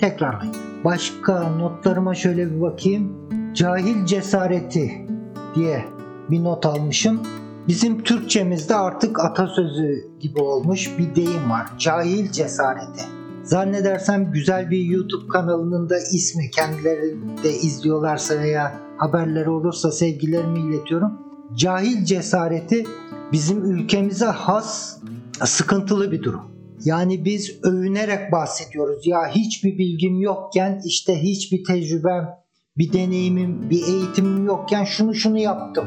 [0.01, 0.55] tekrarlayın.
[0.83, 3.29] Başka notlarıma şöyle bir bakayım.
[3.53, 5.07] Cahil cesareti
[5.55, 5.85] diye
[6.29, 7.21] bir not almışım.
[7.67, 11.67] Bizim Türkçemizde artık atasözü gibi olmuş bir deyim var.
[11.77, 13.03] Cahil cesareti.
[13.43, 21.11] Zannedersem güzel bir YouTube kanalının da ismi kendileri de izliyorlarsa veya haberleri olursa sevgilerimi iletiyorum.
[21.55, 22.85] Cahil cesareti
[23.31, 24.97] bizim ülkemize has
[25.45, 26.50] sıkıntılı bir durum.
[26.86, 29.07] Yani biz övünerek bahsediyoruz.
[29.07, 32.29] Ya hiçbir bilgim yokken işte hiçbir tecrübem,
[32.77, 35.86] bir deneyimim, bir eğitimim yokken şunu şunu yaptım.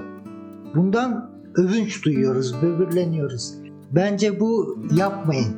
[0.74, 3.54] Bundan övünç duyuyoruz, böbürleniyoruz.
[3.90, 5.56] Bence bu yapmayın.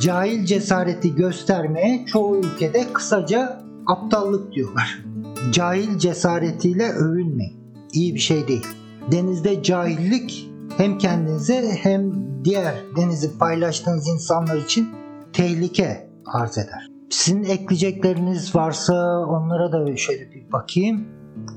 [0.00, 5.04] Cahil cesareti göstermeye çoğu ülkede kısaca aptallık diyorlar.
[5.52, 7.56] Cahil cesaretiyle övünmeyin.
[7.92, 8.66] İyi bir şey değil.
[9.12, 14.88] Denizde cahillik hem kendinize hem diğer denizi paylaştığınız insanlar için
[15.32, 16.88] tehlike arz eder.
[17.10, 21.04] Sizin ekleyecekleriniz varsa onlara da şöyle bir bakayım.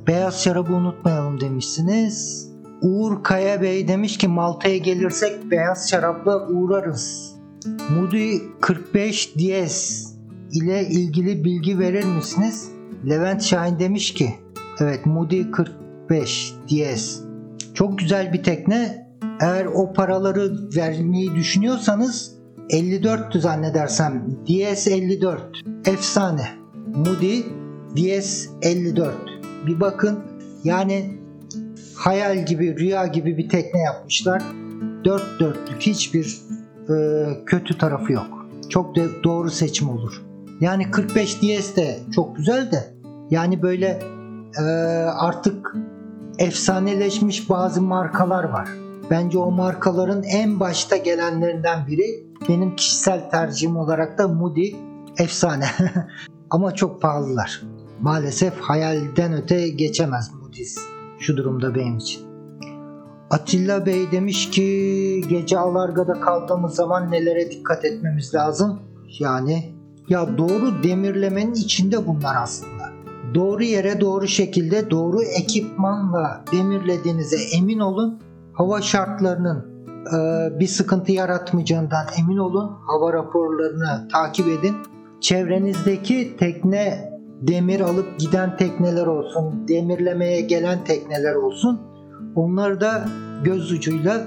[0.08, 2.48] Beyaz şarabı unutmayalım demişsiniz.
[2.82, 7.36] Uğur Kaya Bey demiş ki Malta'ya gelirsek beyaz şarapla uğrarız.
[7.90, 10.06] Moody 45 DS
[10.52, 12.72] ile ilgili bilgi verir misiniz?
[13.10, 14.36] Levent Şahin demiş ki
[14.80, 17.22] evet Moody 40 45 DS.
[17.74, 19.05] Çok güzel bir tekne.
[19.42, 22.36] Eğer o paraları vermeyi düşünüyorsanız
[22.70, 24.24] 54'tü zannedersem.
[24.48, 25.42] DS 54.
[25.86, 26.48] Efsane.
[26.96, 27.42] Moody
[27.96, 29.16] DS 54.
[29.68, 30.20] Bir bakın
[30.64, 31.20] yani
[31.96, 34.44] hayal gibi rüya gibi bir tekne yapmışlar.
[35.04, 36.42] Dört dörtlük hiçbir
[36.90, 36.96] e,
[37.46, 38.46] kötü tarafı yok.
[38.70, 40.22] Çok da doğru seçim olur.
[40.60, 42.94] Yani 45 DS de çok güzel de
[43.30, 44.00] yani böyle
[44.60, 44.64] e,
[45.20, 45.76] artık
[46.40, 48.70] efsaneleşmiş bazı markalar var.
[49.10, 54.76] Bence o markaların en başta gelenlerinden biri benim kişisel tercihim olarak da Moody
[55.18, 55.66] efsane.
[56.50, 57.62] Ama çok pahalılar.
[58.02, 60.80] Maalesef hayalden öte geçemez Moody's
[61.20, 62.22] şu durumda benim için.
[63.30, 68.80] Atilla Bey demiş ki gece Alarga'da kaldığımız zaman nelere dikkat etmemiz lazım?
[69.20, 69.74] Yani
[70.10, 72.90] ya doğru demirlemenin içinde bunlar aslında.
[73.34, 78.20] Doğru yere doğru şekilde doğru ekipmanla demirlediğinize emin olun.
[78.56, 79.66] Hava şartlarının
[80.08, 82.72] e, bir sıkıntı yaratmayacağından emin olun.
[82.88, 84.76] Hava raporlarını takip edin.
[85.22, 91.82] Çevrenizdeki tekne demir alıp giden tekneler olsun, demirlemeye gelen tekneler olsun.
[92.36, 93.06] Onları da
[93.44, 94.22] göz ucuyla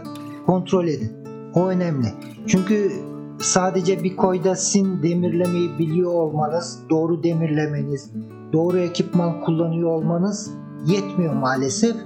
[0.47, 1.13] kontrol edin.
[1.55, 2.07] O önemli.
[2.47, 2.93] Çünkü
[3.39, 8.11] sadece bir koyda sin demirlemeyi biliyor olmanız, doğru demirlemeniz,
[8.53, 10.51] doğru ekipman kullanıyor olmanız
[10.87, 11.97] yetmiyor maalesef.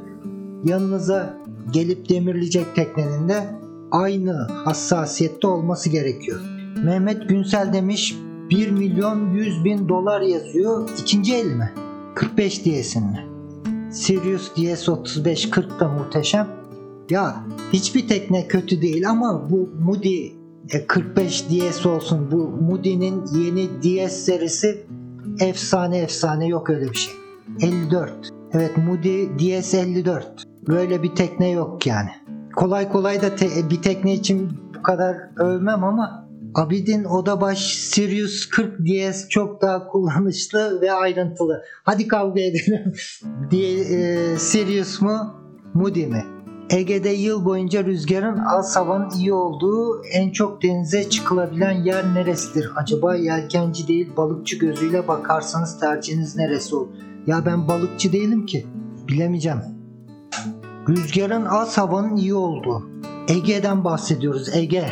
[0.64, 3.46] Yanınıza gelip demirleyecek teknenin de
[3.90, 4.32] aynı
[4.64, 6.40] hassasiyette olması gerekiyor.
[6.84, 8.16] Mehmet Günsel demiş
[8.50, 10.90] 1 milyon 100 bin dolar yazıyor.
[10.98, 11.72] İkinci el mi?
[12.14, 13.26] 45 diyesin mi?
[13.92, 16.48] Sirius DS35 40 da muhteşem.
[17.10, 20.32] Ya hiçbir tekne kötü değil ama bu Moody
[20.88, 22.30] 45 DS olsun.
[22.30, 24.86] Bu Moody'nin yeni DS serisi
[25.40, 27.14] efsane efsane yok öyle bir şey.
[27.60, 28.30] 54.
[28.52, 30.51] Evet Moody DS 54.
[30.68, 32.10] Böyle bir tekne yok yani.
[32.56, 38.78] Kolay kolay da te- bir tekne için bu kadar övmem ama Abidin Odabaş Sirius 40
[38.78, 41.62] DS çok daha kullanışlı ve ayrıntılı.
[41.84, 42.92] Hadi kavga edelim.
[43.50, 45.34] diye e, Sirius mu
[45.74, 46.24] Moody mi?
[46.70, 52.70] Ege'de yıl boyunca rüzgarın az havanın iyi olduğu en çok denize çıkılabilen yer neresidir?
[52.76, 56.88] Acaba yelkenci değil balıkçı gözüyle bakarsanız tercihiniz neresi olur?
[57.26, 58.66] Ya ben balıkçı değilim ki.
[59.08, 59.58] Bilemeyeceğim.
[60.88, 62.90] Rüzgarın az havanın iyi olduğu.
[63.28, 64.56] Ege'den bahsediyoruz.
[64.56, 64.86] Ege.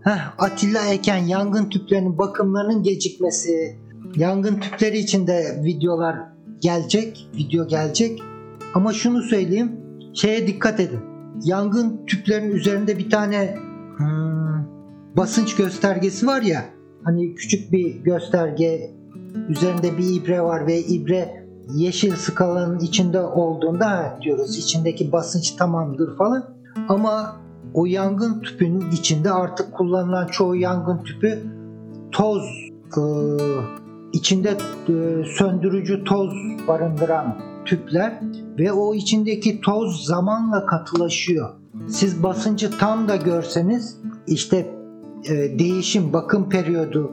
[0.00, 3.76] Heh, Atilla Eken yangın tüplerinin bakımlarının gecikmesi.
[4.16, 6.16] Yangın tüpleri için de videolar
[6.60, 7.28] gelecek.
[7.36, 8.22] Video gelecek.
[8.74, 9.72] Ama şunu söyleyeyim.
[10.14, 11.00] Şeye dikkat edin.
[11.42, 13.56] Yangın tüplerinin üzerinde bir tane
[13.96, 14.66] hmm,
[15.16, 16.64] basınç göstergesi var ya.
[17.04, 18.90] Hani küçük bir gösterge
[19.48, 26.44] üzerinde bir ibre var ve ibre yeşil skalanın içinde olduğunda diyoruz içindeki basınç tamamdır falan.
[26.88, 27.36] Ama
[27.74, 31.42] o yangın tüpünün içinde artık kullanılan çoğu yangın tüpü
[32.12, 32.42] toz
[32.96, 33.02] e,
[34.12, 34.56] içinde
[34.88, 36.30] e, söndürücü toz
[36.68, 38.20] barındıran tüpler
[38.58, 41.50] ve o içindeki toz zamanla katılaşıyor.
[41.88, 44.74] Siz basıncı tam da görseniz işte
[45.28, 47.12] e, değişim bakım periyodu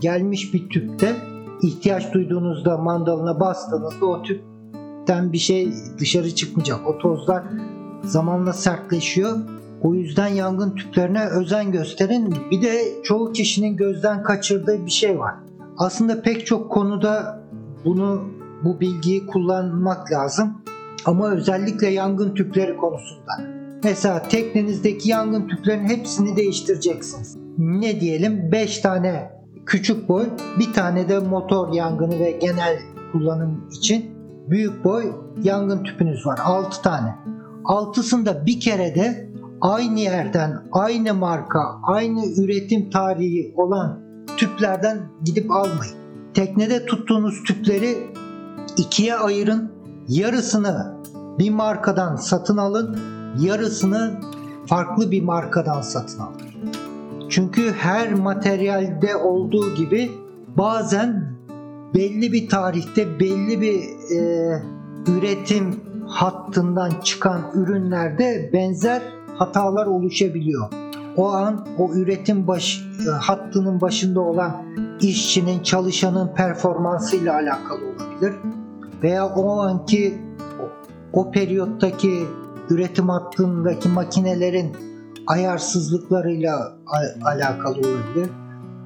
[0.00, 1.16] gelmiş bir tüpte
[1.62, 6.86] ihtiyaç duyduğunuzda mandalına bastığınızda o tüpten bir şey dışarı çıkmayacak.
[6.86, 7.42] O tozlar
[8.04, 9.36] zamanla sertleşiyor.
[9.82, 12.34] O yüzden yangın tüplerine özen gösterin.
[12.50, 15.34] Bir de çoğu kişinin gözden kaçırdığı bir şey var.
[15.78, 17.42] Aslında pek çok konuda
[17.84, 18.22] bunu
[18.64, 20.62] bu bilgiyi kullanmak lazım.
[21.04, 23.32] Ama özellikle yangın tüpleri konusunda.
[23.84, 27.36] Mesela teknenizdeki yangın tüplerinin hepsini değiştireceksiniz.
[27.58, 30.26] Ne diyelim 5 tane küçük boy,
[30.58, 32.78] bir tane de motor yangını ve genel
[33.12, 34.10] kullanım için
[34.50, 36.38] büyük boy yangın tüpünüz var.
[36.44, 37.14] 6 tane.
[37.64, 44.00] Altısında bir kere de aynı yerden, aynı marka, aynı üretim tarihi olan
[44.36, 45.94] tüplerden gidip almayın.
[46.34, 47.98] Teknede tuttuğunuz tüpleri
[48.76, 49.72] ikiye ayırın.
[50.08, 50.96] Yarısını
[51.38, 52.98] bir markadan satın alın,
[53.40, 54.20] yarısını
[54.66, 56.51] farklı bir markadan satın alın.
[57.32, 60.10] Çünkü her materyalde olduğu gibi
[60.56, 61.24] bazen
[61.94, 63.80] belli bir tarihte belli bir
[64.16, 64.62] e,
[65.08, 69.02] üretim hattından çıkan ürünlerde benzer
[69.36, 70.68] hatalar oluşabiliyor.
[71.16, 74.62] O an o üretim baş, e, hattının başında olan
[75.00, 78.32] işçinin, çalışanın performansıyla alakalı olabilir.
[79.02, 80.18] Veya o anki
[81.12, 82.24] o periyottaki
[82.70, 84.91] üretim hattındaki makinelerin
[85.26, 86.72] ayarsızlıklarıyla
[87.24, 88.30] alakalı olabilir.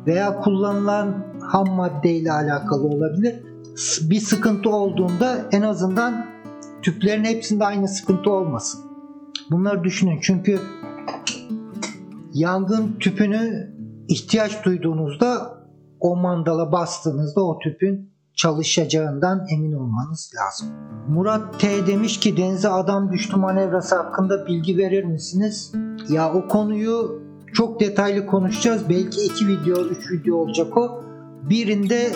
[0.06, 3.42] Veya kullanılan ham maddeyle alakalı olabilir.
[4.02, 6.26] Bir sıkıntı olduğunda en azından
[6.82, 8.80] tüplerin hepsinde aynı sıkıntı olmasın.
[9.50, 10.60] Bunları düşünün çünkü
[12.34, 13.74] yangın tüpünü
[14.08, 15.56] ihtiyaç duyduğunuzda
[16.00, 20.68] o mandala bastığınızda o tüpün çalışacağından emin olmanız lazım.
[21.08, 25.72] Murat T demiş ki denize adam düştü manevrası hakkında bilgi verir misiniz?
[26.08, 27.22] Ya o konuyu
[27.52, 28.88] çok detaylı konuşacağız.
[28.88, 31.04] Belki iki video, üç video olacak o.
[31.42, 32.12] Birinde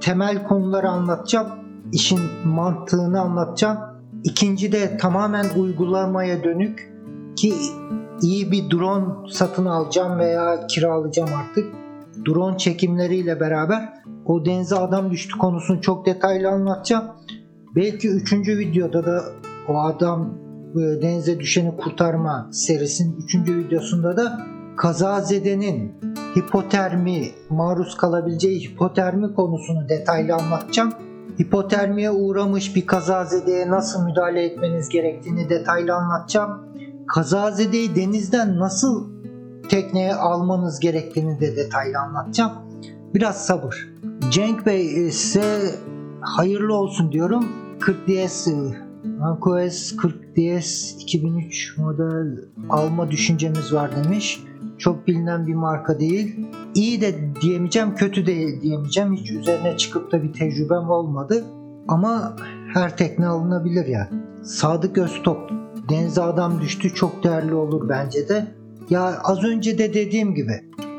[0.00, 1.48] temel konuları anlatacağım.
[1.92, 3.78] işin mantığını anlatacağım.
[4.24, 6.92] İkinci de tamamen uygulamaya dönük
[7.36, 7.54] ki
[8.22, 11.74] iyi bir drone satın alacağım veya kiralayacağım artık.
[12.26, 13.92] Drone çekimleriyle beraber
[14.28, 17.04] o denize adam düştü konusunu çok detaylı anlatacağım.
[17.76, 19.24] Belki üçüncü videoda da
[19.68, 20.34] o adam
[20.74, 24.46] e, denize düşeni kurtarma serisinin üçüncü videosunda da
[24.76, 25.92] kazazedenin
[26.36, 30.92] hipotermi maruz kalabileceği hipotermi konusunu detaylı anlatacağım.
[31.40, 36.50] Hipotermiye uğramış bir kazazedeye nasıl müdahale etmeniz gerektiğini detaylı anlatacağım.
[37.06, 39.10] Kazazedeyi denizden nasıl
[39.68, 42.52] tekneye almanız gerektiğini de detaylı anlatacağım.
[43.14, 43.88] Biraz sabır.
[44.30, 45.74] Cenk Bey e, size
[46.20, 47.46] hayırlı olsun diyorum.
[47.80, 48.48] 40 DS
[49.22, 52.38] Ancoes 40 DS 2003 model
[52.70, 54.44] alma düşüncemiz var demiş.
[54.78, 56.36] Çok bilinen bir marka değil.
[56.74, 59.12] İyi de diyemeyeceğim, kötü de diyemeyeceğim.
[59.12, 61.44] Hiç üzerine çıkıp da bir tecrübem olmadı.
[61.88, 62.36] Ama
[62.74, 64.08] her tekne alınabilir yani.
[64.42, 65.50] Sadık Öztop.
[65.88, 68.46] Denize adam düştü çok değerli olur bence de.
[68.90, 70.52] Ya az önce de dediğim gibi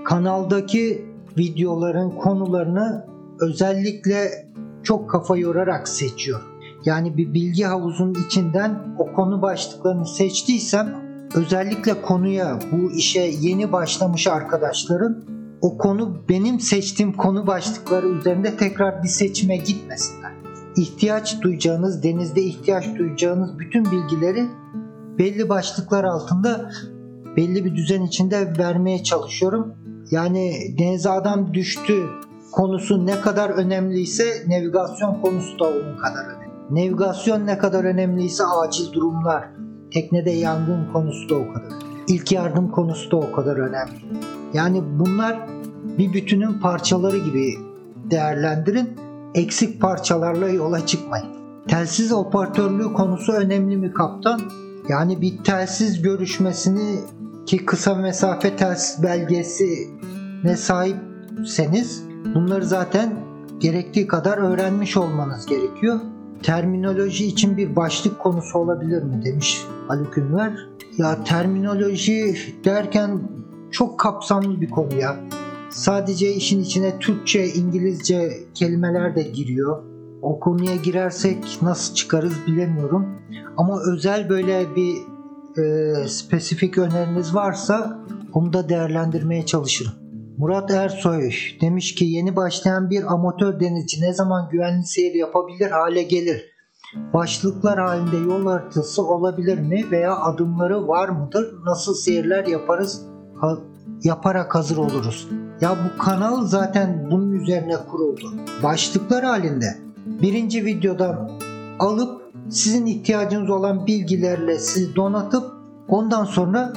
[0.05, 1.06] kanaldaki
[1.37, 3.05] videoların konularını
[3.39, 4.47] özellikle
[4.83, 6.45] çok kafa yorarak seçiyorum.
[6.85, 10.95] Yani bir bilgi havuzunun içinden o konu başlıklarını seçtiysem
[11.35, 15.23] özellikle konuya bu işe yeni başlamış arkadaşların
[15.61, 20.31] o konu benim seçtiğim konu başlıkları üzerinde tekrar bir seçime gitmesinler.
[20.77, 24.45] İhtiyaç duyacağınız, denizde ihtiyaç duyacağınız bütün bilgileri
[25.17, 26.71] belli başlıklar altında
[27.37, 29.75] belli bir düzen içinde vermeye çalışıyorum.
[30.11, 32.09] Yani denize adam düştü
[32.51, 36.47] konusu ne kadar önemliyse navigasyon konusu da onun kadar önemli.
[36.69, 39.49] Navigasyon ne kadar önemliyse acil durumlar,
[39.91, 41.71] teknede yangın konusu da o kadar.
[42.07, 43.93] İlk yardım konusu da o kadar önemli.
[44.53, 45.47] Yani bunlar
[45.97, 47.53] bir bütünün parçaları gibi
[48.11, 48.89] değerlendirin.
[49.35, 51.27] Eksik parçalarla yola çıkmayın.
[51.67, 54.41] Telsiz operatörlüğü konusu önemli mi kaptan?
[54.89, 56.99] Yani bir telsiz görüşmesini
[57.47, 59.89] ki kısa mesafe telsiz belgesi
[60.43, 62.03] ne sahipseniz
[62.35, 63.13] bunları zaten
[63.59, 65.99] gerektiği kadar öğrenmiş olmanız gerekiyor.
[66.43, 70.67] Terminoloji için bir başlık konusu olabilir mi demiş Haluk Ünver.
[70.97, 72.35] Ya terminoloji
[72.65, 73.19] derken
[73.71, 75.15] çok kapsamlı bir konu ya.
[75.69, 79.83] Sadece işin içine Türkçe, İngilizce kelimeler de giriyor.
[80.21, 83.07] O konuya girersek nasıl çıkarız bilemiyorum.
[83.57, 84.95] Ama özel böyle bir
[85.57, 87.99] e, spesifik öneriniz varsa
[88.33, 89.93] onu da değerlendirmeye çalışırım.
[90.37, 91.31] Murat Ersoy
[91.61, 96.45] demiş ki yeni başlayan bir amatör denizci ne zaman güvenli seyir yapabilir hale gelir?
[97.13, 101.55] Başlıklar halinde yol haritası olabilir mi veya adımları var mıdır?
[101.65, 103.05] Nasıl seyirler yaparız?
[103.41, 103.57] Ha,
[104.03, 105.27] yaparak hazır oluruz.
[105.61, 108.31] Ya bu kanal zaten bunun üzerine kuruldu.
[108.63, 111.31] Başlıklar halinde birinci videodan
[111.79, 115.43] alıp sizin ihtiyacınız olan bilgilerle sizi donatıp
[115.87, 116.73] ondan sonra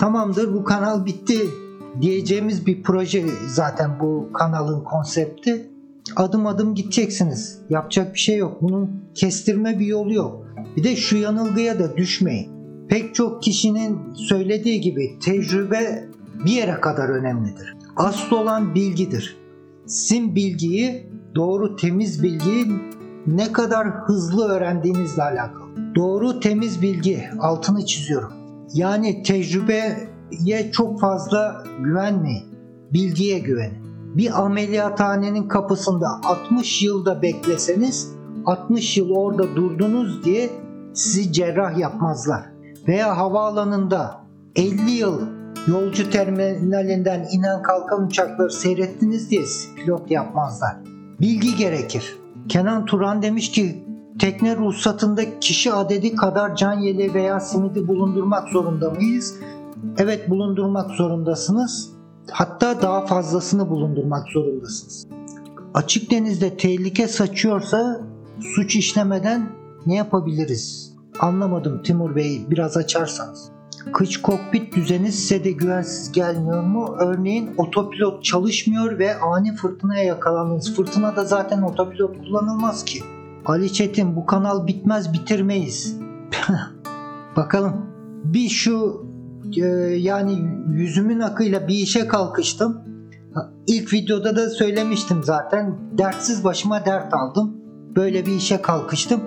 [0.00, 1.38] tamamdır bu kanal bitti
[2.00, 5.70] diyeceğimiz bir proje zaten bu kanalın konsepti.
[6.16, 7.58] Adım adım gideceksiniz.
[7.70, 8.62] Yapacak bir şey yok.
[8.62, 10.46] Bunun kestirme bir yolu yok.
[10.76, 12.50] Bir de şu yanılgıya da düşmeyin.
[12.88, 16.08] Pek çok kişinin söylediği gibi tecrübe
[16.44, 17.74] bir yere kadar önemlidir.
[17.96, 19.36] Asıl olan bilgidir.
[19.86, 22.66] Sizin bilgiyi, doğru temiz bilgiyi
[23.26, 25.64] ne kadar hızlı öğrendiğinizle alakalı.
[25.94, 28.32] Doğru temiz bilgi altını çiziyorum.
[28.74, 32.44] Yani tecrübeye çok fazla güvenmeyin.
[32.92, 33.84] Bilgiye güvenin.
[34.16, 38.14] Bir ameliyathanenin kapısında 60 yılda bekleseniz
[38.46, 40.50] 60 yıl orada durdunuz diye
[40.94, 42.42] sizi cerrah yapmazlar.
[42.88, 44.20] Veya havaalanında
[44.56, 45.20] 50 yıl
[45.66, 49.42] yolcu terminalinden inen kalkan uçakları seyrettiniz diye
[49.76, 50.76] pilot yapmazlar.
[51.20, 52.23] Bilgi gerekir.
[52.48, 53.84] Kenan Turan demiş ki
[54.18, 59.34] tekne ruhsatında kişi adedi kadar can yeleği veya simidi bulundurmak zorunda mıyız?
[59.98, 61.90] Evet bulundurmak zorundasınız.
[62.30, 65.06] Hatta daha fazlasını bulundurmak zorundasınız.
[65.74, 68.00] Açık denizde tehlike saçıyorsa
[68.54, 69.50] suç işlemeden
[69.86, 70.94] ne yapabiliriz?
[71.20, 73.50] Anlamadım Timur Bey biraz açarsanız.
[73.92, 76.96] Kıç kokpit düzeni size de güvensiz gelmiyor mu?
[76.98, 80.76] Örneğin otopilot çalışmıyor ve ani fırtınaya yakalandınız.
[80.76, 83.00] Fırtınada zaten otopilot kullanılmaz ki.
[83.46, 85.96] Ali Çetin bu kanal bitmez bitirmeyiz.
[87.36, 87.86] Bakalım.
[88.24, 89.06] Bir şu
[89.56, 89.66] e,
[89.96, 90.38] yani
[90.72, 92.80] yüzümün akıyla bir işe kalkıştım.
[93.66, 95.78] İlk videoda da söylemiştim zaten.
[95.98, 97.56] Dertsiz başıma dert aldım.
[97.96, 99.20] Böyle bir işe kalkıştım.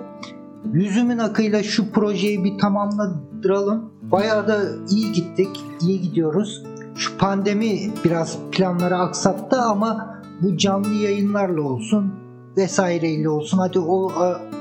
[0.72, 3.92] Yüzümün akıyla şu projeyi bir tamamladıralım.
[4.02, 5.48] Bayağı da iyi gittik.
[5.80, 6.62] iyi gidiyoruz.
[6.94, 12.12] Şu pandemi biraz planları aksattı ama bu canlı yayınlarla olsun
[12.56, 13.58] vesaireyle olsun.
[13.58, 14.12] Hadi o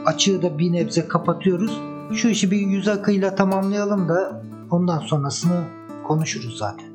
[0.06, 1.82] açığı da bir nebze kapatıyoruz.
[2.14, 4.42] Şu işi bir yüz akıyla tamamlayalım da
[4.72, 5.64] ondan sonrasını
[6.08, 6.86] konuşuruz zaten.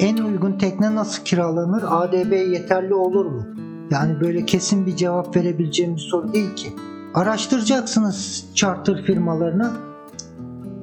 [0.00, 1.84] En uygun tekne nasıl kiralanır?
[1.86, 3.46] ADB yeterli olur mu?
[3.90, 6.72] Yani böyle kesin bir cevap verebileceğim bir soru değil ki.
[7.14, 9.72] Araştıracaksınız charter firmalarını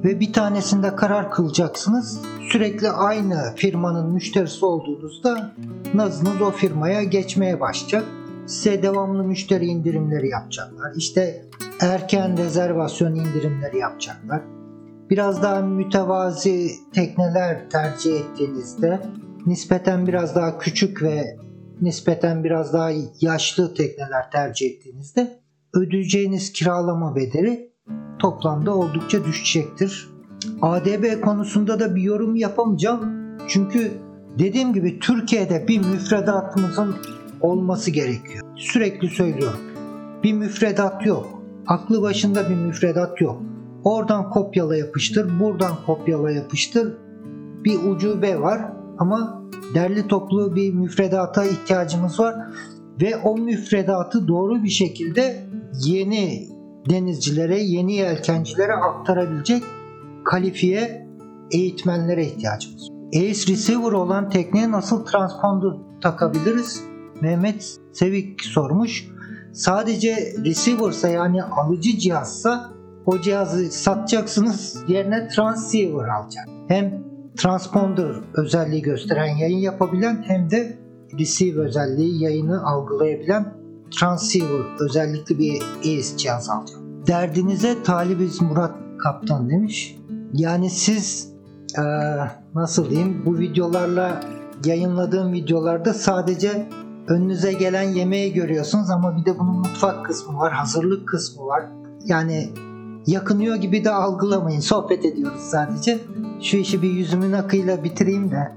[0.04, 2.20] ve bir tanesinde karar kılacaksınız.
[2.52, 5.52] Sürekli aynı firmanın müşterisi olduğunuzda
[5.94, 8.04] nazınız o firmaya geçmeye başlayacak.
[8.46, 10.92] Size devamlı müşteri indirimleri yapacaklar.
[10.96, 11.44] İşte
[11.80, 14.42] erken rezervasyon indirimleri yapacaklar.
[15.10, 19.00] Biraz daha mütevazi tekneler tercih ettiğinizde
[19.46, 21.36] nispeten biraz daha küçük ve
[21.80, 25.38] nispeten biraz daha yaşlı tekneler tercih ettiğinizde
[25.74, 27.72] ödeyeceğiniz kiralama bedeli
[28.18, 30.08] toplamda oldukça düşecektir.
[30.62, 33.18] ADB konusunda da bir yorum yapamayacağım.
[33.48, 33.90] Çünkü
[34.38, 36.94] dediğim gibi Türkiye'de bir müfredatımızın
[37.40, 38.44] olması gerekiyor.
[38.56, 39.60] Sürekli söylüyorum.
[40.22, 41.42] Bir müfredat yok.
[41.66, 43.42] Aklı başında bir müfredat yok.
[43.84, 46.96] Oradan kopyala yapıştır, buradan kopyala yapıştır.
[47.64, 49.42] Bir ucube var ama
[49.74, 52.34] derli toplu bir müfredata ihtiyacımız var
[53.02, 55.44] ve o müfredatı doğru bir şekilde
[55.84, 56.48] yeni
[56.90, 59.62] denizcilere, yeni yelkencilere aktarabilecek
[60.24, 61.06] kalifiye
[61.50, 62.88] eğitmenlere ihtiyacımız.
[63.08, 65.70] Ace Receiver olan tekneye nasıl transponder
[66.00, 66.82] takabiliriz?
[67.20, 69.08] Mehmet Sevik sormuş.
[69.52, 72.70] Sadece receiver'sa yani alıcı cihazsa
[73.06, 76.48] o cihazı satacaksınız yerine transceiver alacak.
[76.68, 77.02] Hem
[77.36, 80.78] transponder özelliği gösteren yayın yapabilen hem de
[81.18, 83.54] receive özelliği yayını algılayabilen
[83.90, 86.82] transceiver özellikli bir AIS cihaz alacağım.
[87.06, 89.98] Derdinize talibiz Murat Kaptan demiş.
[90.32, 91.38] Yani siz
[91.76, 91.82] ee,
[92.54, 94.20] nasıl diyeyim bu videolarla
[94.64, 96.68] yayınladığım videolarda sadece
[97.08, 101.62] önünüze gelen yemeği görüyorsunuz ama bir de bunun mutfak kısmı var, hazırlık kısmı var.
[102.04, 102.48] Yani
[103.06, 104.60] yakınıyor gibi de algılamayın.
[104.60, 105.98] Sohbet ediyoruz sadece.
[106.42, 108.52] Şu işi bir yüzümün akıyla bitireyim de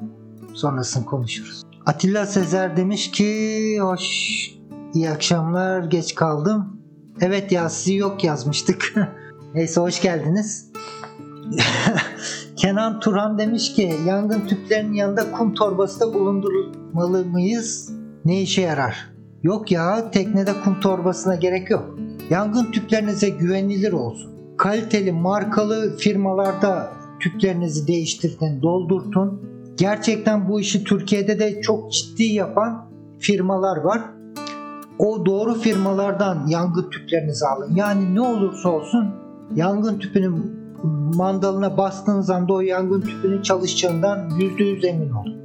[0.54, 1.64] sonrasını konuşuruz.
[1.86, 4.02] Atilla Sezer demiş ki hoş
[4.94, 6.82] iyi akşamlar geç kaldım.
[7.22, 8.94] Evet ya sizi yok yazmıştık.
[9.54, 10.72] Neyse hoş geldiniz.
[12.56, 17.92] Kenan Turan demiş ki yangın tüplerinin yanında kum torbası da bulundurmalı mıyız?
[18.26, 19.12] Ne işe yarar?
[19.44, 21.98] Yok ya teknede kum torbasına gerek yok.
[22.30, 24.32] Yangın tüplerinize güvenilir olsun.
[24.58, 29.51] Kaliteli markalı firmalarda tüplerinizi değiştirin, doldurtun.
[29.82, 34.02] Gerçekten bu işi Türkiye'de de çok ciddi yapan firmalar var.
[35.00, 37.76] O doğru firmalardan yangın tüplerinizi alın.
[37.76, 39.10] Yani ne olursa olsun
[39.56, 40.62] yangın tüpünün
[41.16, 45.36] mandalına bastığınız anda o yangın tüpünün çalışacağından %100 emin olun.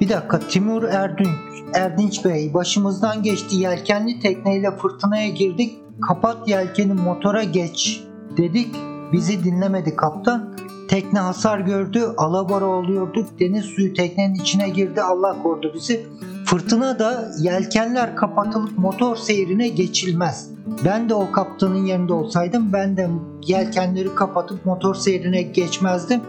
[0.00, 1.28] Bir dakika Timur Erdinç,
[1.74, 5.78] Erdinç Bey başımızdan geçti yelkenli tekneyle fırtınaya girdik
[6.08, 8.04] kapat yelkeni motora geç
[8.36, 8.76] dedik
[9.12, 10.54] bizi dinlemedi kaptan
[10.90, 16.06] tekne hasar gördü alabora oluyorduk deniz suyu teknenin içine girdi Allah korudu bizi.
[16.46, 20.50] Fırtına da yelkenler kapatılıp motor seyrine geçilmez.
[20.84, 23.08] Ben de o kaptanın yerinde olsaydım ben de
[23.46, 26.20] yelkenleri kapatıp motor seyrine geçmezdim.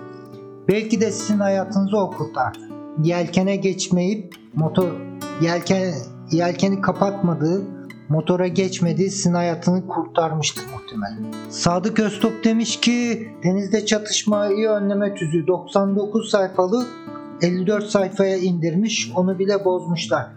[0.68, 2.60] Belki de sizin hayatınızı o kurtardı.
[3.04, 4.88] Yelkene geçmeyip motor
[5.42, 5.94] yelken
[6.32, 7.62] yelkeni kapatmadığı
[8.12, 11.34] motora geçmediği sizin hayatını kurtarmıştır muhtemelen.
[11.50, 16.86] Sadık Öztop demiş ki denizde çatışmayı önleme tüzüğü 99 sayfalı
[17.42, 20.28] 54 sayfaya indirmiş onu bile bozmuşlar.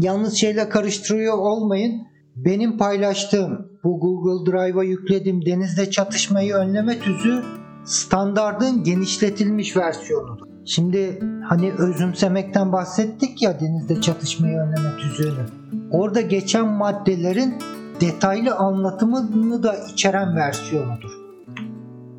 [0.00, 2.02] Yalnız şeyle karıştırıyor olmayın.
[2.36, 7.42] Benim paylaştığım bu Google Drive'a yüklediğim denizde çatışmayı önleme tüzüğü
[7.84, 10.53] standardın genişletilmiş versiyonudur.
[10.64, 15.46] Şimdi hani özümsemekten bahsettik ya denizde çatışmayı önleme tüzüğünü.
[15.90, 17.54] Orada geçen maddelerin
[18.00, 21.10] detaylı anlatımını da içeren versiyonudur.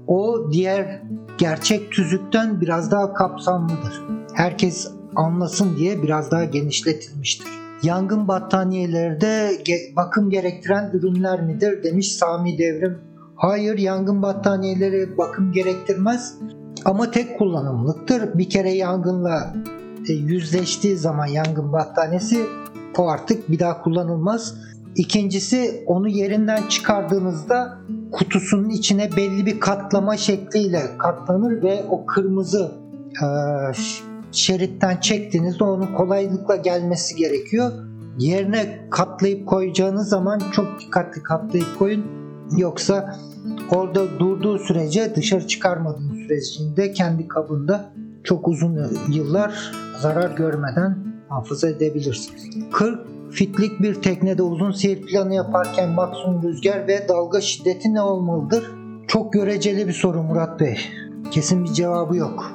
[0.07, 1.01] O diğer
[1.37, 4.01] gerçek tüzükten biraz daha kapsamlıdır.
[4.33, 7.47] Herkes anlasın diye biraz daha genişletilmiştir.
[7.83, 9.51] Yangın battaniyeleri de
[9.95, 12.97] bakım gerektiren ürünler midir demiş Sami Devrim.
[13.35, 16.39] Hayır yangın battaniyeleri bakım gerektirmez
[16.85, 18.37] ama tek kullanımlıktır.
[18.37, 19.53] Bir kere yangınla
[20.09, 22.45] e, yüzleştiği zaman yangın battaniyesi
[22.97, 24.55] o artık bir daha kullanılmaz.
[24.95, 27.77] İkincisi onu yerinden çıkardığınızda
[28.11, 32.71] kutusunun içine belli bir katlama şekliyle katlanır ve o kırmızı
[33.21, 33.27] e,
[34.31, 37.71] şeritten çektiğinizde onun kolaylıkla gelmesi gerekiyor.
[38.19, 42.05] Yerine katlayıp koyacağınız zaman çok dikkatli katlayıp koyun.
[42.57, 43.15] Yoksa
[43.71, 47.91] orada durduğu sürece dışarı çıkarmadığın sürecinde kendi kabında
[48.23, 50.97] çok uzun yıllar zarar görmeden
[51.29, 52.49] muhafaza edebilirsiniz.
[52.71, 52.99] 40
[53.31, 58.71] fitlik bir teknede uzun seyir planı yaparken maksimum rüzgar ve dalga şiddeti ne olmalıdır?
[59.07, 60.77] Çok göreceli bir soru Murat Bey.
[61.31, 62.51] Kesin bir cevabı yok.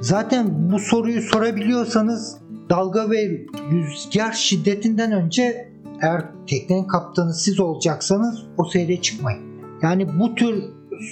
[0.00, 2.36] Zaten bu soruyu sorabiliyorsanız
[2.70, 9.51] dalga ve rüzgar şiddetinden önce eğer teknenin kaptanı siz olacaksanız o seyre çıkmayın.
[9.82, 10.64] Yani bu tür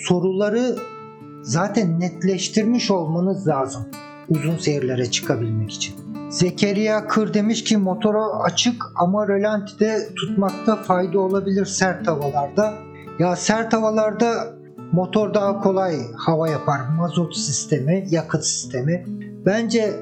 [0.06, 0.76] soruları
[1.42, 3.86] zaten netleştirmiş olmanız lazım
[4.28, 5.94] uzun seyirlere çıkabilmek için.
[6.30, 12.74] Zekeriya Kır demiş ki motora açık ama rölantide tutmakta fayda olabilir sert havalarda.
[13.18, 14.32] Ya sert havalarda
[14.92, 16.80] motor daha kolay hava yapar.
[16.96, 19.04] Mazot sistemi, yakıt sistemi.
[19.46, 19.92] Bence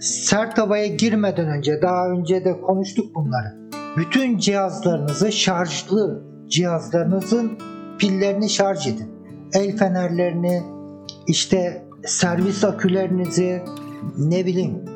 [0.00, 3.70] sert havaya girmeden önce daha önce de konuştuk bunları.
[3.96, 7.58] Bütün cihazlarınızı şarjlı cihazlarınızın
[7.98, 9.08] pillerini şarj edin.
[9.52, 10.62] El fenerlerini,
[11.26, 13.62] işte servis akülerinizi,
[14.18, 14.94] ne bileyim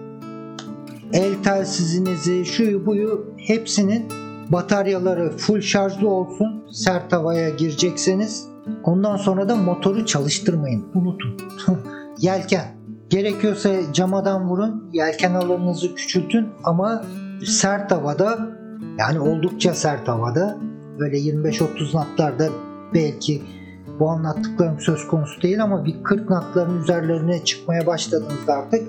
[1.13, 4.07] el telsizinizi, şuyu buyu hepsinin
[4.49, 6.65] bataryaları full şarjlı olsun.
[6.73, 8.47] Sert havaya girecekseniz
[8.85, 10.87] ondan sonra da motoru çalıştırmayın.
[10.95, 11.37] Unutun.
[12.19, 12.79] Yelken.
[13.11, 14.91] Gerekiyorsa camadan vurun.
[14.93, 17.05] Yelken alanınızı küçültün ama
[17.47, 18.39] sert havada
[18.99, 20.59] yani oldukça sert havada
[20.99, 22.49] böyle 25-30 knotlarda
[22.95, 23.43] belki
[24.01, 28.89] bu anlattıklarım söz konusu değil ama bir 40 knotların üzerlerine çıkmaya başladığınızda artık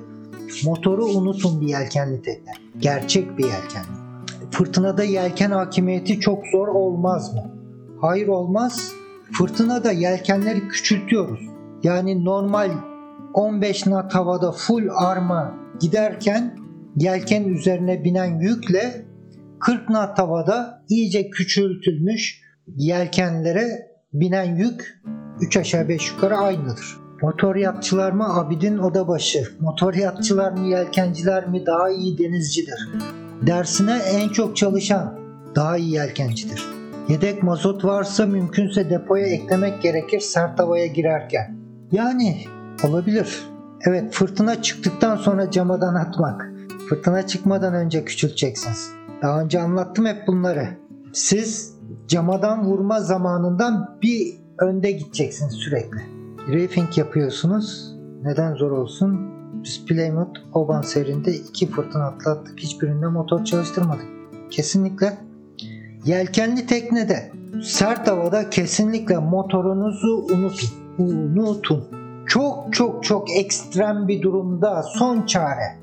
[0.66, 2.52] motoru unutun bir yelkenli tekne.
[2.80, 4.00] Gerçek bir yelkenli.
[4.52, 7.52] Fırtınada yelken hakimiyeti çok zor olmaz mı?
[8.02, 8.92] Hayır olmaz.
[9.32, 11.40] Fırtınada yelkenleri küçültüyoruz.
[11.84, 12.72] Yani normal
[13.34, 16.58] 15 knot havada full arma giderken
[16.96, 19.06] yelken üzerine binen yükle
[19.60, 22.42] 40 knot havada iyice küçültülmüş
[22.76, 25.02] yelkenlere binen yük
[25.42, 26.98] 3 aşağı 5 yukarı aynıdır.
[27.22, 29.44] Motor yatçılar mı Abidin Odabaşı?
[29.60, 32.90] Motor yatçılar mı yelkenciler mi daha iyi denizcidir?
[33.42, 35.20] Dersine en çok çalışan
[35.56, 36.66] daha iyi yelkencidir.
[37.10, 41.58] Yedek mazot varsa mümkünse depoya eklemek gerekir sert havaya girerken.
[41.92, 42.38] Yani
[42.84, 43.44] olabilir.
[43.88, 46.52] Evet fırtına çıktıktan sonra camadan atmak.
[46.90, 48.92] Fırtına çıkmadan önce küçülteceksiniz.
[49.22, 50.68] Daha önce anlattım hep bunları.
[51.14, 56.00] Siz camadan vurma zamanından bir önde gideceksiniz sürekli.
[56.48, 57.96] Reefing yapıyorsunuz.
[58.24, 59.30] Neden zor olsun?
[59.64, 62.60] Biz Plymouth Oban serinde iki fırtına atlattık.
[62.60, 64.06] Hiçbirinde motor çalıştırmadık.
[64.50, 65.18] Kesinlikle.
[66.06, 67.32] Yelkenli teknede
[67.64, 70.28] sert havada kesinlikle motorunuzu.
[70.98, 71.84] Unutun.
[72.26, 75.78] Çok çok çok ekstrem bir durumda son çare.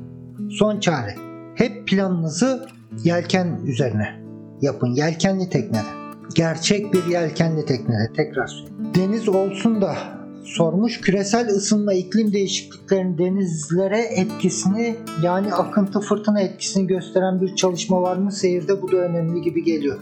[0.51, 1.15] Son çare.
[1.55, 2.67] Hep planınızı
[3.05, 4.26] yelken üzerine
[4.63, 4.95] yapın.
[4.95, 6.07] Yelkenli teknede.
[6.35, 8.95] Gerçek bir yelkenli teknede tekrar söyleyeyim.
[8.95, 9.97] Deniz olsun da
[10.45, 11.01] sormuş.
[11.01, 18.33] Küresel ısınma iklim değişikliklerinin denizlere etkisini yani akıntı fırtına etkisini gösteren bir çalışma var mı?
[18.33, 19.99] Seyirde bu da önemli gibi geliyor.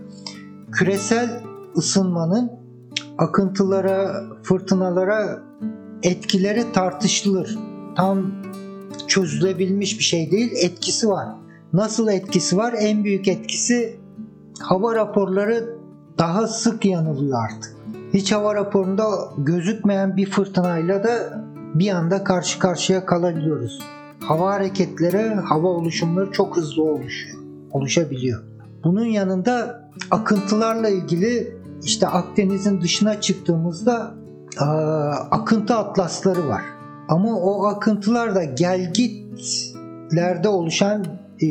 [0.73, 1.43] Küresel
[1.77, 2.53] ısınmanın
[3.19, 5.43] akıntılara, fırtınalara
[6.03, 7.59] etkileri tartışılır.
[7.97, 8.33] Tam
[9.09, 10.53] çözülebilmiş bir şey değil.
[10.63, 11.29] Etkisi var.
[11.73, 12.75] Nasıl etkisi var?
[12.79, 14.04] En büyük etkisi
[14.61, 15.77] hava raporları
[16.19, 17.77] daha sık yanılıyor artık.
[18.15, 19.05] Hiç hava raporunda
[19.39, 21.45] gözükmeyen bir fırtınayla da
[21.75, 23.83] bir anda karşı karşıya kalabiliyoruz.
[24.21, 27.39] Hava hareketleri, hava oluşumları çok hızlı oluşuyor,
[27.71, 28.43] oluşabiliyor.
[28.85, 34.15] Bunun yanında akıntılarla ilgili işte Akdeniz'in dışına çıktığımızda
[34.61, 34.65] aa,
[35.31, 36.63] akıntı atlasları var.
[37.09, 41.05] Ama o akıntılar da gelgitlerde oluşan
[41.43, 41.47] e,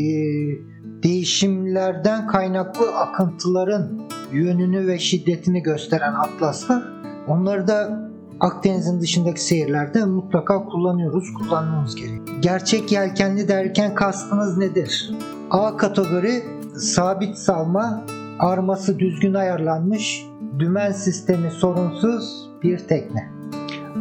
[1.03, 4.01] değişimlerden kaynaklı akıntıların
[4.31, 6.83] yönünü ve şiddetini gösteren atlaslar.
[7.27, 12.41] Onları da Akdeniz'in dışındaki seyirlerde mutlaka kullanıyoruz, kullanmamız gerekiyor.
[12.41, 15.11] Gerçek yelkenli derken kastınız nedir?
[15.51, 16.43] A kategori
[16.77, 18.03] sabit salma,
[18.39, 20.25] arması düzgün ayarlanmış,
[20.59, 23.29] dümen sistemi sorunsuz bir tekne.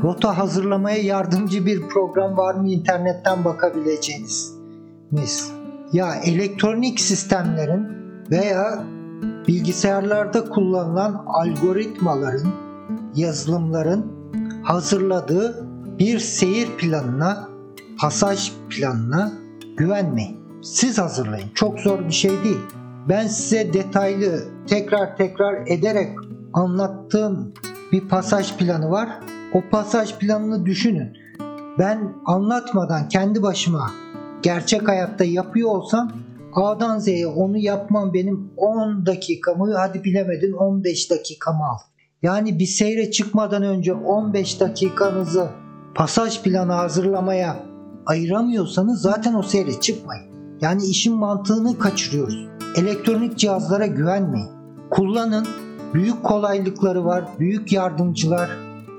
[0.02, 4.54] Rota hazırlamaya yardımcı bir program var mı internetten bakabileceğiniz?
[5.10, 5.61] Mis.
[5.92, 7.88] Ya elektronik sistemlerin
[8.30, 8.84] veya
[9.48, 12.52] bilgisayarlarda kullanılan algoritmaların,
[13.14, 14.06] yazılımların
[14.62, 15.66] hazırladığı
[15.98, 17.48] bir seyir planına,
[18.00, 19.32] pasaj planına
[19.76, 20.62] güvenmeyin.
[20.62, 21.48] Siz hazırlayın.
[21.54, 22.60] Çok zor bir şey değil.
[23.08, 26.08] ben size detaylı tekrar tekrar ederek
[26.52, 27.54] anlattığım
[27.92, 29.08] bir pasaj planı var.
[29.54, 31.16] O pasaj planını düşünün.
[31.78, 33.90] Ben anlatmadan kendi başıma
[34.42, 36.12] gerçek hayatta yapıyor olsam
[36.54, 41.78] A'dan Z'ye onu yapmam benim 10 dakikamı hadi bilemedin 15 dakikamı al.
[42.22, 45.48] Yani bir seyre çıkmadan önce 15 dakikanızı
[45.94, 47.56] pasaj planı hazırlamaya
[48.06, 50.24] ayıramıyorsanız zaten o seyre çıkmayın.
[50.60, 52.48] Yani işin mantığını kaçırıyoruz.
[52.76, 54.50] Elektronik cihazlara güvenmeyin.
[54.90, 55.46] Kullanın.
[55.94, 58.50] Büyük kolaylıkları var, büyük yardımcılar.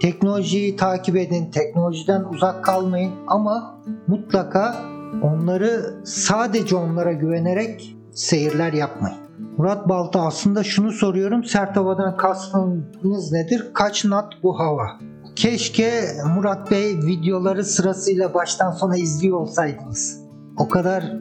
[0.02, 9.18] Teknolojiyi takip edin, teknolojiden uzak kalmayın ama mutlaka onları sadece onlara güvenerek seyirler yapmayın.
[9.58, 11.44] Murat Balta aslında şunu soruyorum.
[11.44, 13.68] Sert havadan kastınız nedir?
[13.74, 14.88] Kaç nat bu hava?
[15.36, 16.04] Keşke
[16.36, 20.20] Murat Bey videoları sırasıyla baştan sona izliyor olsaydınız.
[20.58, 21.14] O kadar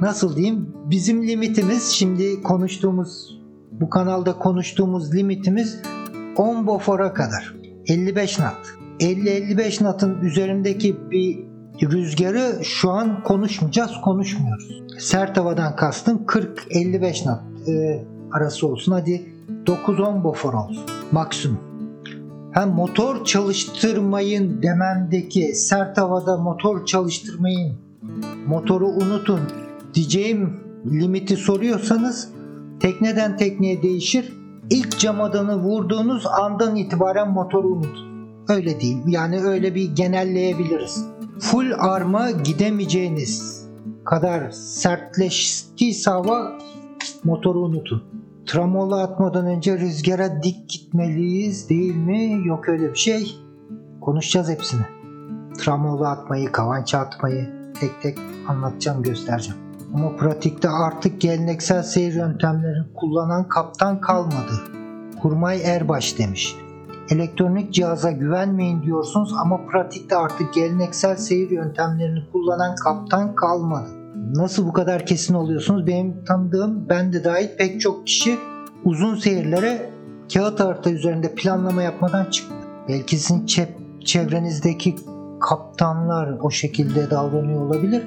[0.00, 0.74] nasıl diyeyim?
[0.90, 3.40] Bizim limitimiz şimdi konuştuğumuz
[3.80, 5.82] bu kanalda konuştuğumuz limitimiz
[6.36, 7.54] 10 bofora kadar.
[7.86, 8.56] 55 nat.
[9.00, 14.82] 50-55 natın üzerindeki bir rüzgarı şu an konuşmayacağız, konuşmuyoruz.
[14.98, 18.92] Sert havadan kastım 40-55 nat e, arası olsun.
[18.92, 19.26] Hadi
[19.66, 21.60] 9-10 bofor olsun maksimum.
[22.52, 27.76] Hem motor çalıştırmayın dememdeki sert havada motor çalıştırmayın,
[28.46, 29.40] motoru unutun
[29.94, 32.28] diyeceğim limiti soruyorsanız
[32.80, 34.32] tekneden tekneye değişir.
[34.70, 38.06] İlk camadanı vurduğunuz andan itibaren motoru unutun.
[38.48, 39.08] Öyle diyeyim.
[39.08, 41.15] Yani öyle bir genelleyebiliriz.
[41.40, 43.66] Full arma gidemeyeceğiniz
[44.04, 46.52] kadar sertleştiyse hava
[47.24, 48.02] motoru unutun.
[48.46, 52.48] Tramola atmadan önce rüzgara dik gitmeliyiz değil mi?
[52.48, 53.36] Yok öyle bir şey.
[54.00, 54.82] Konuşacağız hepsini.
[55.58, 58.18] Tramola atmayı, kavança atmayı tek tek
[58.48, 59.60] anlatacağım, göstereceğim.
[59.94, 64.52] Ama pratikte artık geleneksel seyir yöntemlerini kullanan kaptan kalmadı.
[65.22, 66.56] Kurmay Erbaş demiş.
[67.10, 73.88] Elektronik cihaza güvenmeyin diyorsunuz ama pratikte artık geleneksel seyir yöntemlerini kullanan kaptan kalmadı.
[74.34, 75.86] Nasıl bu kadar kesin oluyorsunuz?
[75.86, 78.38] Benim tanıdığım, ben de dahil pek çok kişi
[78.84, 79.90] uzun seyirlere
[80.34, 82.54] kağıt harita üzerinde planlama yapmadan çıktı.
[82.88, 83.46] Belki sizin
[84.04, 84.96] çevrenizdeki
[85.40, 88.02] kaptanlar o şekilde davranıyor olabilir.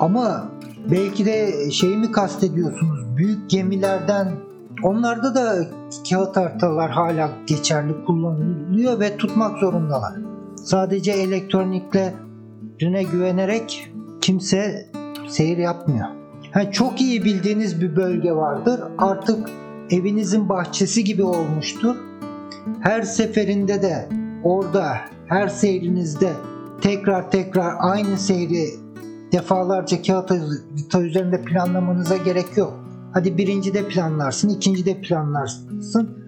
[0.00, 0.48] Ama
[0.90, 3.16] belki de şey mi kastediyorsunuz?
[3.16, 4.32] Büyük gemilerden
[4.82, 5.66] onlarda da
[6.10, 10.12] kağıt haritalar hala geçerli kullanılıyor ve tutmak zorundalar.
[10.64, 12.14] Sadece elektronikle
[12.78, 14.90] düne güvenerek kimse
[15.28, 16.06] seyir yapmıyor.
[16.52, 18.80] Ha, çok iyi bildiğiniz bir bölge vardır.
[18.98, 19.50] Artık
[19.90, 21.96] evinizin bahçesi gibi olmuştur.
[22.80, 24.08] Her seferinde de
[24.44, 24.96] orada
[25.26, 26.32] her seyrinizde
[26.80, 28.66] tekrar tekrar aynı seyri
[29.32, 32.85] defalarca kağıt harita üzerinde planlamanıza gerek yok.
[33.16, 36.18] Hadi birinci de planlarsın, ikinci de planlarsın.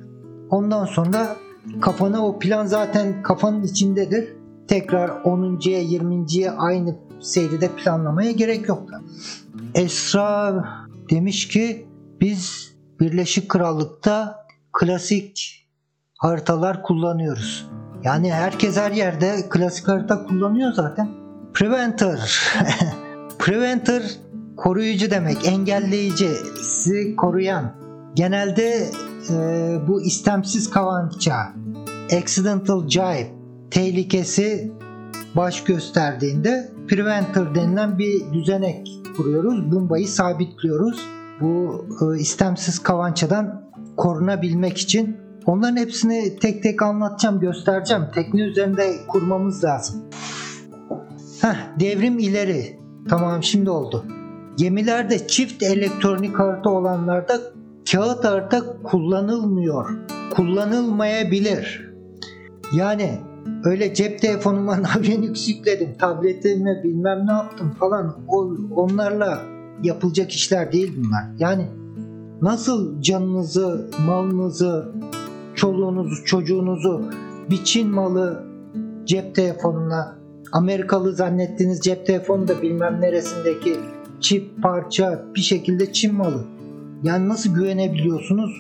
[0.51, 1.37] Ondan sonra
[1.81, 4.29] kafana o plan zaten kafanın içindedir.
[4.69, 8.91] Tekrar 10.ya 20.ye aynı seyri de planlamaya gerek yok.
[9.75, 10.65] Esra
[11.11, 11.87] demiş ki
[12.21, 15.67] biz Birleşik Krallık'ta klasik
[16.19, 17.71] haritalar kullanıyoruz.
[18.03, 21.09] Yani herkes her yerde klasik harita kullanıyor zaten.
[21.55, 22.41] Preventer.
[23.39, 24.03] Preventer
[24.59, 26.29] koruyucu demek, engelleyici,
[26.63, 27.73] sizi koruyan.
[28.15, 28.91] Genelde
[29.31, 29.37] e,
[29.89, 31.53] bu istemsiz kavança,
[32.13, 33.33] accidental jibe
[33.71, 34.73] tehlikesi
[35.37, 39.73] baş gösterdiğinde preventer denilen bir düzenek kuruyoruz.
[39.73, 41.01] Bombayı sabitliyoruz.
[41.41, 48.03] Bu e, istemsiz kavançadan korunabilmek için onların hepsini tek tek anlatacağım, göstereceğim.
[48.15, 50.05] Tekne üzerinde kurmamız lazım.
[51.41, 52.79] Heh, devrim ileri.
[53.09, 54.05] Tamam şimdi oldu.
[54.59, 57.41] Gemilerde çift elektronik harita olanlarda
[57.93, 59.91] kağıt harita kullanılmıyor.
[60.35, 61.93] Kullanılmayabilir.
[62.73, 63.19] Yani
[63.65, 68.17] öyle cep telefonuma Navionics yükledim, tabletime bilmem ne yaptım falan.
[68.29, 69.43] O, onlarla
[69.83, 71.25] yapılacak işler değil bunlar.
[71.39, 71.67] Yani
[72.43, 74.93] nasıl canınızı, malınızı,
[75.55, 77.11] çoluğunuzu, çocuğunuzu
[77.51, 78.45] bir Çin malı
[79.05, 80.19] cep telefonuna
[80.53, 83.77] Amerikalı zannettiğiniz cep telefonu da bilmem neresindeki
[84.21, 86.45] çip parça bir şekilde Çin malı.
[87.03, 88.51] Yani nasıl güvenebiliyorsunuz?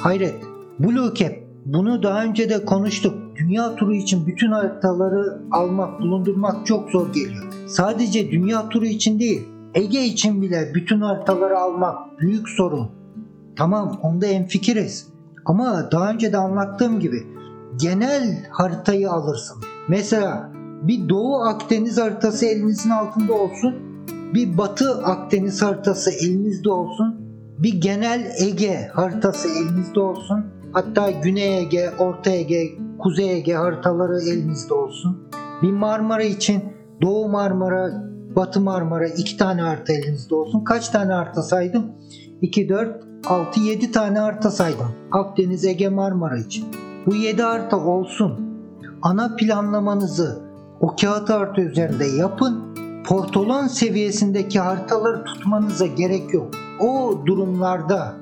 [0.00, 0.34] Hayret.
[0.78, 1.32] Blue Cap
[1.64, 3.14] bunu daha önce de konuştuk.
[3.36, 7.44] Dünya turu için bütün haritaları almak, bulundurmak çok zor geliyor.
[7.66, 9.42] Sadece dünya turu için değil,
[9.74, 12.90] Ege için bile bütün haritaları almak büyük sorun.
[13.56, 15.08] Tamam onda en fikiriz.
[15.44, 17.26] Ama daha önce de anlattığım gibi
[17.80, 19.62] genel haritayı alırsın.
[19.88, 20.50] Mesela
[20.82, 23.74] bir Doğu Akdeniz haritası elinizin altında olsun.
[24.34, 27.20] Bir Batı Akdeniz haritası elinizde olsun.
[27.58, 30.46] Bir genel Ege haritası elinizde olsun.
[30.72, 32.68] Hatta Güney Ege, Orta Ege,
[32.98, 35.28] Kuzey Ege haritaları elinizde olsun.
[35.62, 36.64] Bir Marmara için
[37.02, 38.04] Doğu Marmara,
[38.36, 40.64] Batı Marmara iki tane harita elinizde olsun.
[40.64, 41.92] Kaç tane harita saydım?
[42.42, 44.86] 2, 4, 6, 7 tane harita saydım.
[45.12, 46.64] Akdeniz, Ege, Marmara için.
[47.06, 48.40] Bu 7 harita olsun.
[49.02, 50.42] Ana planlamanızı
[50.80, 52.65] o kağıt harita üzerinde yapın.
[53.06, 56.54] Portolan seviyesindeki haritaları tutmanıza gerek yok.
[56.80, 58.14] O durumlarda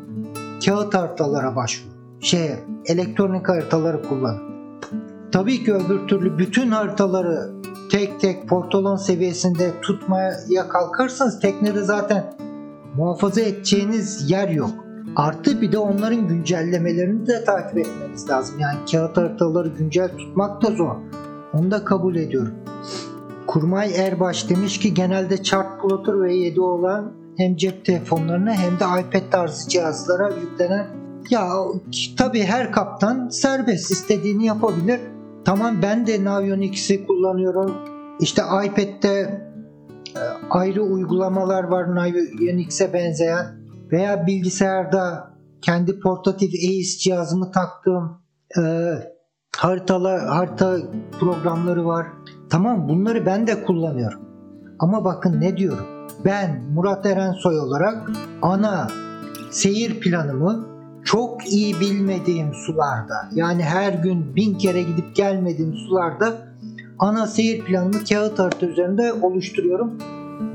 [0.65, 1.95] kağıt haritalara başvurun.
[2.21, 2.51] Şey,
[2.87, 4.43] elektronik haritaları kullanın.
[5.33, 7.51] Tabii ki öbür türlü bütün haritaları
[7.91, 12.35] tek tek portolan seviyesinde tutmaya kalkarsanız teknede zaten
[12.97, 14.71] muhafaza edeceğiniz yer yok.
[15.17, 18.59] Artı bir de onların güncellemelerini de takip etmeniz lazım.
[18.59, 20.97] Yani kağıt haritaları güncel tutmak da zor.
[21.53, 22.55] Onu da kabul ediyorum.
[23.55, 28.85] Kurmay Erbaş demiş ki genelde chart plotter ve 7 olan hem cep telefonlarına hem de
[29.01, 30.87] iPad tarzı cihazlara yüklenen
[31.31, 31.49] ya
[32.19, 35.01] tabii her kaptan serbest istediğini yapabilir.
[35.45, 37.75] Tamam ben de Navionics'i kullanıyorum.
[38.21, 39.19] İşte iPad'de
[40.17, 43.47] e, ayrı uygulamalar var Navionics'e benzeyen
[43.93, 45.31] veya bilgisayarda
[45.63, 48.23] kendi portatif AIS cihazımı taktığım
[48.59, 48.63] e,
[49.57, 50.77] haritalar, harita
[51.21, 52.07] programları var.
[52.55, 54.21] Tamam bunları ben de kullanıyorum.
[54.79, 55.87] Ama bakın ne diyorum.
[56.25, 58.11] Ben Murat Erensoy olarak
[58.43, 58.89] ana
[59.51, 60.67] seyir planımı
[61.05, 66.33] çok iyi bilmediğim sularda yani her gün bin kere gidip gelmediğim sularda
[66.99, 69.99] ana seyir planımı kağıt harita üzerinde oluşturuyorum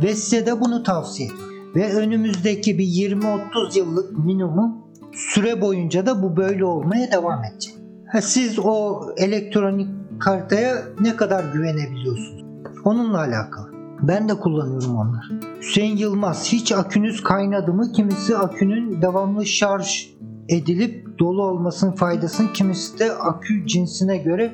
[0.04, 1.54] ve size de bunu tavsiye ediyorum.
[1.76, 4.78] Ve önümüzdeki bir 20-30 yıllık minimum
[5.14, 7.76] süre boyunca da bu böyle olmaya devam edecek.
[8.22, 9.88] Siz o elektronik
[10.20, 12.46] haritaya ne kadar güvenebiliyorsunuz?
[12.84, 13.70] Onunla alakalı.
[14.02, 15.60] Ben de kullanıyorum onları.
[15.62, 17.92] Hüseyin Yılmaz hiç akünüz kaynadı mı?
[17.92, 20.10] Kimisi akünün devamlı şarj
[20.50, 24.52] edilip dolu olmasının faydasını kimisi de akü cinsine göre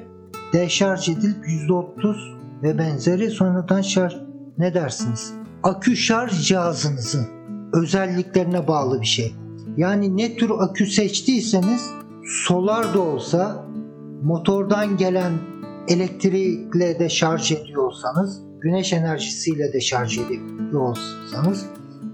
[0.54, 4.16] deşarj edilip %30 ve benzeri sonradan şarj
[4.58, 5.34] ne dersiniz?
[5.64, 7.28] Akü şarj cihazınızın
[7.74, 9.36] özelliklerine bağlı bir şey.
[9.78, 11.90] Yani ne tür akü seçtiyseniz
[12.48, 13.66] solar da olsa
[14.24, 15.32] motordan gelen
[15.88, 21.66] elektrikle de şarj ediyorsanız güneş enerjisiyle de şarj ediyorsanız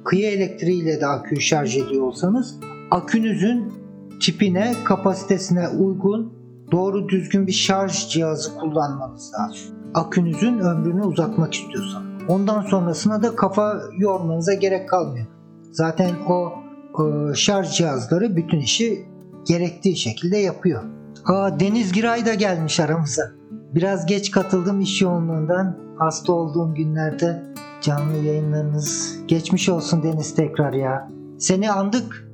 [0.05, 2.59] kıyı elektriğiyle de aküyü şarj ediyorsanız
[2.91, 3.73] akünüzün
[4.21, 6.33] tipine, kapasitesine uygun
[6.71, 9.75] doğru düzgün bir şarj cihazı kullanmanız lazım.
[9.93, 12.03] Akünüzün ömrünü uzatmak istiyorsan.
[12.27, 15.27] Ondan sonrasına da kafa yormanıza gerek kalmıyor.
[15.71, 16.51] Zaten o
[16.99, 19.05] e, şarj cihazları bütün işi
[19.47, 20.83] gerektiği şekilde yapıyor.
[21.25, 23.40] Aa, Deniz Giray da gelmiş aramıza.
[23.75, 25.77] Biraz geç katıldım iş yoğunluğundan.
[25.97, 27.43] Hasta olduğum günlerde
[27.81, 29.17] canlı yayınlarınız.
[29.27, 31.09] Geçmiş olsun Deniz tekrar ya.
[31.39, 32.27] Seni andık.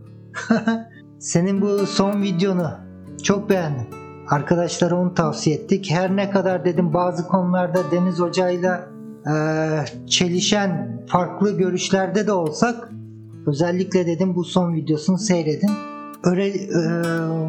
[1.19, 2.71] Senin bu son videonu
[3.23, 3.87] çok beğendim.
[4.29, 5.91] Arkadaşlara onu tavsiye ettik.
[5.91, 8.87] Her ne kadar dedim bazı konularda Deniz Hoca'yla
[9.27, 9.35] e,
[10.07, 12.89] çelişen farklı görüşlerde de olsak
[13.47, 15.71] özellikle dedim bu son videosunu seyredin.
[16.23, 16.77] Öyle, e,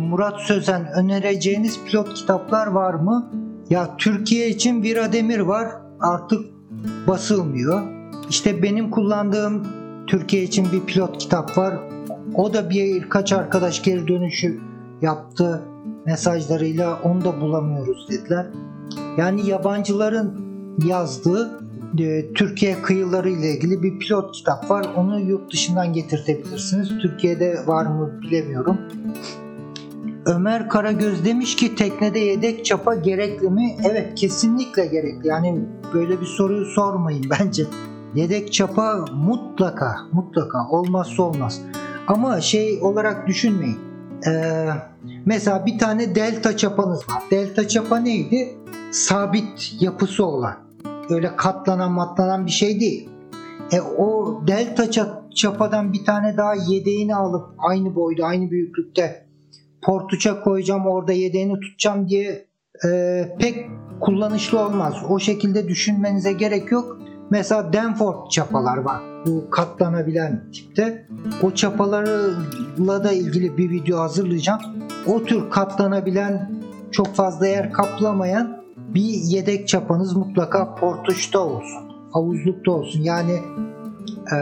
[0.01, 3.31] Murat Sözen önereceğiniz pilot kitaplar var mı?
[3.71, 5.69] Ya Türkiye için Vira Demir var.
[6.01, 6.47] Artık
[7.07, 7.83] basılmıyor.
[8.31, 9.67] İşte benim kullandığım
[10.07, 11.75] Türkiye için bir pilot kitap var.
[12.35, 14.61] O da birkaç arkadaş geri dönüşü
[15.03, 15.63] yaptı
[16.07, 18.47] mesajlarıyla onu da bulamıyoruz dediler.
[19.19, 20.41] Yani yabancıların
[20.87, 21.61] yazdığı
[21.99, 24.87] e, Türkiye kıyıları ile ilgili bir pilot kitap var.
[24.97, 26.89] Onu yurt dışından getirtebilirsiniz.
[27.03, 28.79] Türkiye'de var mı bilemiyorum.
[30.29, 33.77] Ömer Karagöz demiş ki teknede yedek çapa gerekli mi?
[33.91, 35.29] Evet kesinlikle gerekli.
[35.29, 35.65] Yani
[35.95, 37.65] böyle bir soruyu sormayın bence.
[38.15, 41.61] Yedek çapa mutlaka mutlaka olmazsa olmaz.
[42.07, 43.79] Ama şey olarak düşünmeyin.
[44.27, 44.69] Ee,
[45.27, 47.23] mesela bir tane delta çapanız var.
[47.31, 48.57] Delta çapa neydi?
[48.91, 50.55] Sabit yapısı olan.
[51.11, 53.09] Öyle katlanan matlanan bir şey değil.
[53.73, 54.91] E, o delta
[55.35, 59.28] çapadan bir tane daha yedeğini alıp aynı boyda aynı büyüklükte
[59.83, 62.47] portuça koyacağım orada yedeğini tutacağım diye
[62.85, 63.67] e, pek
[64.01, 64.95] kullanışlı olmaz.
[65.09, 66.99] O şekilde düşünmenize gerek yok.
[67.31, 69.03] Mesela Danforth çapalar var.
[69.27, 71.07] Bu katlanabilen tipte.
[71.43, 74.61] O çapalarla da ilgili bir video hazırlayacağım.
[75.07, 76.51] O tür katlanabilen
[76.91, 78.63] çok fazla yer kaplamayan
[78.95, 81.93] bir yedek çapanız mutlaka portuşta olsun.
[82.13, 83.01] Havuzlukta olsun.
[83.03, 83.33] Yani
[84.33, 84.37] e,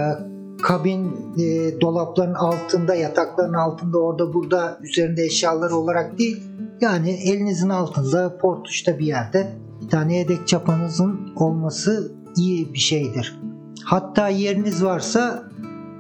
[0.63, 6.43] kabin e, dolapların altında, yatakların altında, orada burada üzerinde eşyalar olarak değil.
[6.81, 9.53] Yani elinizin altında, portuşta bir yerde
[9.83, 13.41] bir tane yedek çapanızın olması iyi bir şeydir.
[13.85, 15.45] Hatta yeriniz varsa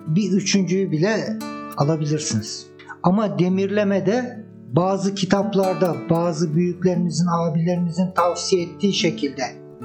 [0.06, 1.38] bir üçüncüyü bile
[1.76, 2.66] alabilirsiniz.
[3.02, 9.42] Ama demirlemede bazı kitaplarda bazı büyüklerimizin, abilerimizin tavsiye ettiği şekilde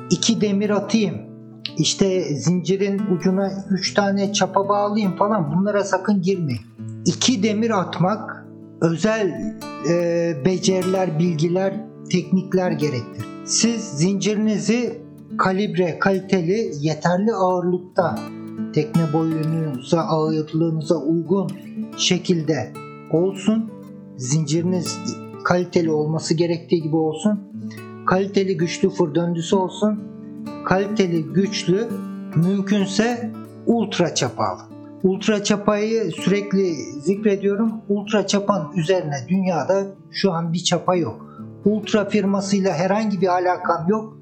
[0.10, 1.31] iki demir atayım,
[1.78, 6.62] işte zincirin ucuna üç tane çapa bağlayayım falan bunlara sakın girmeyin.
[7.06, 8.46] İki demir atmak
[8.82, 9.58] özel
[9.90, 11.74] e, beceriler, bilgiler,
[12.12, 13.26] teknikler gerektir.
[13.46, 15.02] Siz zincirinizi
[15.38, 18.20] kalibre, kaliteli, yeterli ağırlıkta
[18.74, 21.52] tekne boyunuza, ağırlığınıza uygun
[21.98, 22.74] şekilde
[23.12, 23.72] olsun.
[24.18, 25.00] Zinciriniz
[25.44, 27.40] kaliteli olması gerektiği gibi olsun.
[28.06, 30.11] Kaliteli güçlü fır döndüsü olsun.
[30.66, 31.88] Kaliteli güçlü
[32.36, 33.32] mümkünse
[33.66, 34.62] ultra çapalı.
[35.04, 37.72] Ultra çapayı sürekli zikrediyorum.
[37.90, 41.46] Ultra çapan üzerine dünyada şu an bir çapa yok.
[41.66, 44.18] Ultra firmasıyla herhangi bir alakam yok.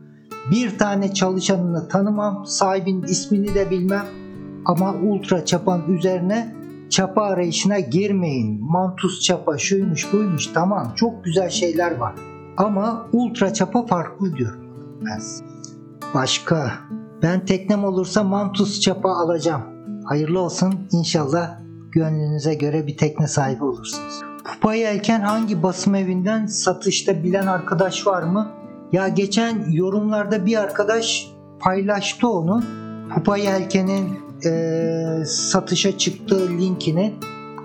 [0.52, 4.06] Bir tane çalışanını tanımam, sahibinin ismini de bilmem.
[4.66, 6.56] Ama ultra çapan üzerine
[6.90, 8.72] çapa arayışına girmeyin.
[8.72, 12.14] Mantus çapa şuymuş buymuş tamam çok güzel şeyler var.
[12.58, 14.64] Ama ultra çapa farklı diyorum
[15.06, 15.49] ben.
[16.14, 16.72] Başka.
[17.22, 19.62] Ben teknem olursa mantus çapa alacağım.
[20.06, 21.60] Hayırlı olsun inşallah
[21.92, 24.22] gönlünüze göre bir tekne sahibi olursunuz.
[24.44, 28.52] Pupa yelken hangi basım evinden satışta bilen arkadaş var mı?
[28.92, 31.28] Ya geçen yorumlarda bir arkadaş
[31.60, 32.64] paylaştı onu.
[33.16, 37.14] Pupa yelkenin e, satışa çıktığı linkini,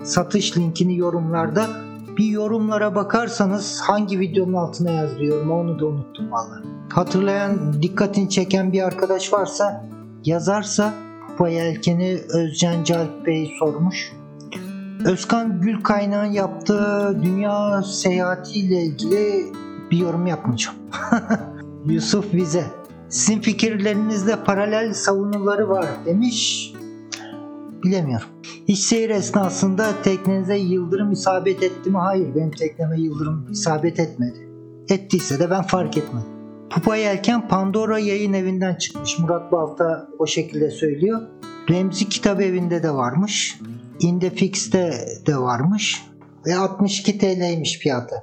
[0.03, 1.67] satış linkini yorumlarda.
[2.17, 6.61] Bir yorumlara bakarsanız hangi videonun altına yazıyorum onu da unuttum valla.
[6.89, 9.85] Hatırlayan, dikkatini çeken bir arkadaş varsa
[10.25, 10.93] yazarsa
[11.27, 14.13] Pupa yelkeni Özcan Calp Bey sormuş.
[15.05, 19.45] Özkan Gül Kaynağ'ın yaptığı dünya seyahatiyle ilgili
[19.91, 20.77] bir yorum yapmayacağım.
[21.85, 22.65] Yusuf Vize.
[23.09, 26.73] Sizin fikirlerinizde paralel savunuları var demiş.
[27.85, 28.27] Bilemiyorum.
[28.67, 31.97] Hiç seyir esnasında teknenize yıldırım isabet etti mi?
[31.97, 34.49] Hayır benim tekneme yıldırım isabet etmedi.
[34.89, 36.27] Ettiyse de ben fark etmedim.
[36.69, 39.19] Pupa Yelken Pandora yayın evinden çıkmış.
[39.19, 41.21] Murat Balta o şekilde söylüyor.
[41.69, 43.59] Remzi Kitap Evi'nde de varmış.
[43.99, 44.93] Indefix'te
[45.27, 46.05] de varmış.
[46.47, 48.15] Ve 62 TL'ymiş fiyatı.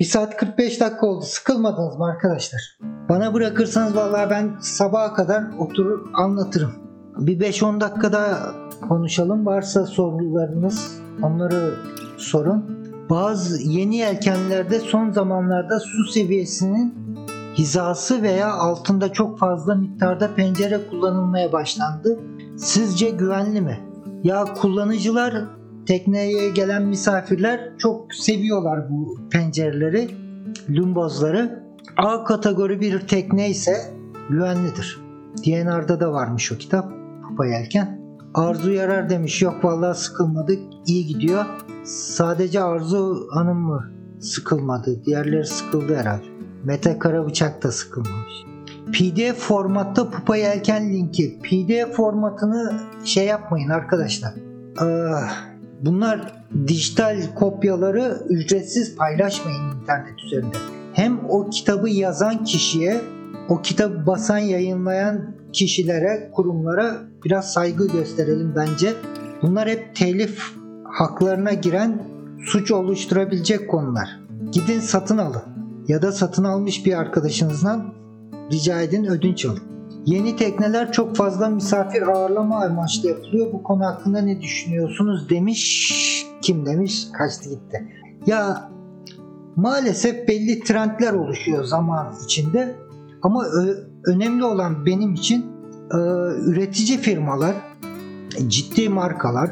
[0.00, 1.24] 1 saat 45 dakika oldu.
[1.24, 2.78] Sıkılmadınız mı arkadaşlar?
[3.08, 6.89] Bana bırakırsanız vallahi ben sabaha kadar oturur anlatırım.
[7.20, 8.54] Bir 5-10 dakikada
[8.88, 9.46] konuşalım.
[9.46, 11.74] Varsa sorularınız onları
[12.16, 12.64] sorun.
[13.10, 16.94] Bazı yeni yelkenlerde son zamanlarda su seviyesinin
[17.58, 22.20] hizası veya altında çok fazla miktarda pencere kullanılmaya başlandı.
[22.56, 23.80] Sizce güvenli mi?
[24.24, 25.34] Ya kullanıcılar
[25.86, 30.10] tekneye gelen misafirler çok seviyorlar bu pencereleri,
[30.70, 31.62] lumbozları.
[31.96, 33.76] A kategori bir tekne ise
[34.30, 35.00] güvenlidir.
[35.46, 36.99] DNR'da da varmış o kitap.
[37.30, 38.00] Pupa Yelken.
[38.34, 39.42] Arzu yarar demiş.
[39.42, 40.58] Yok vallahi sıkılmadık.
[40.86, 41.44] iyi gidiyor.
[41.84, 43.90] Sadece Arzu Hanım mı
[44.20, 45.04] sıkılmadı?
[45.04, 46.24] Diğerleri sıkıldı herhalde.
[46.64, 48.32] Mete Karabıçak da sıkılmamış.
[48.92, 51.38] PDF formatta Pupa Yelken linki.
[51.42, 52.72] PDF formatını
[53.04, 54.32] şey yapmayın arkadaşlar.
[54.78, 55.50] Ah,
[55.80, 60.56] bunlar dijital kopyaları ücretsiz paylaşmayın internet üzerinde.
[60.92, 63.00] Hem o kitabı yazan kişiye,
[63.48, 68.94] o kitabı basan, yayınlayan kişilere, kurumlara biraz saygı gösterelim bence.
[69.42, 70.42] Bunlar hep telif
[70.84, 72.02] haklarına giren
[72.46, 74.20] suç oluşturabilecek konular.
[74.52, 75.42] Gidin satın alın
[75.88, 77.94] ya da satın almış bir arkadaşınızdan
[78.52, 79.62] rica edin ödünç alın.
[80.06, 83.52] Yeni tekneler çok fazla misafir ağırlama amaçlı yapılıyor.
[83.52, 86.26] Bu konu hakkında ne düşünüyorsunuz demiş.
[86.42, 87.06] Kim demiş?
[87.12, 87.88] Kaçtı gitti.
[88.26, 88.70] Ya
[89.56, 92.76] maalesef belli trendler oluşuyor zaman içinde.
[93.22, 93.46] Ama
[94.06, 95.46] önemli olan benim için
[95.94, 95.96] e,
[96.46, 97.54] üretici firmalar,
[98.48, 99.50] ciddi markalar,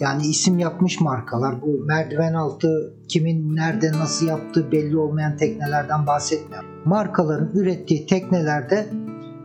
[0.00, 1.62] yani isim yapmış markalar.
[1.62, 6.68] Bu merdiven altı kimin nerede nasıl yaptığı belli olmayan teknelerden bahsetmiyorum.
[6.84, 8.86] Markaların ürettiği teknelerde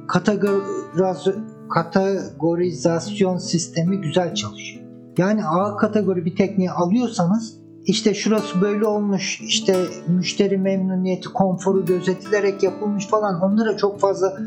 [0.08, 1.36] kategoriz-
[1.70, 4.84] kategorizasyon sistemi güzel çalışıyor.
[5.18, 12.64] Yani A kategori bir tekneyi alıyorsanız işte şurası böyle olmuş, işte müşteri memnuniyeti, konforu gözetilerek
[12.64, 14.38] yapılmış falan onlara çok fazla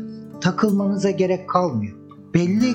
[0.41, 1.95] takılmanıza gerek kalmıyor.
[2.33, 2.73] Belli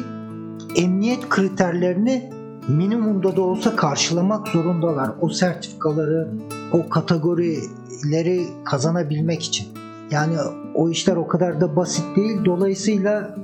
[0.76, 2.30] emniyet kriterlerini
[2.68, 5.10] minimumda da olsa karşılamak zorundalar.
[5.20, 6.28] O sertifikaları,
[6.72, 9.66] o kategorileri kazanabilmek için.
[10.10, 10.34] Yani
[10.74, 12.44] o işler o kadar da basit değil.
[12.44, 13.36] Dolayısıyla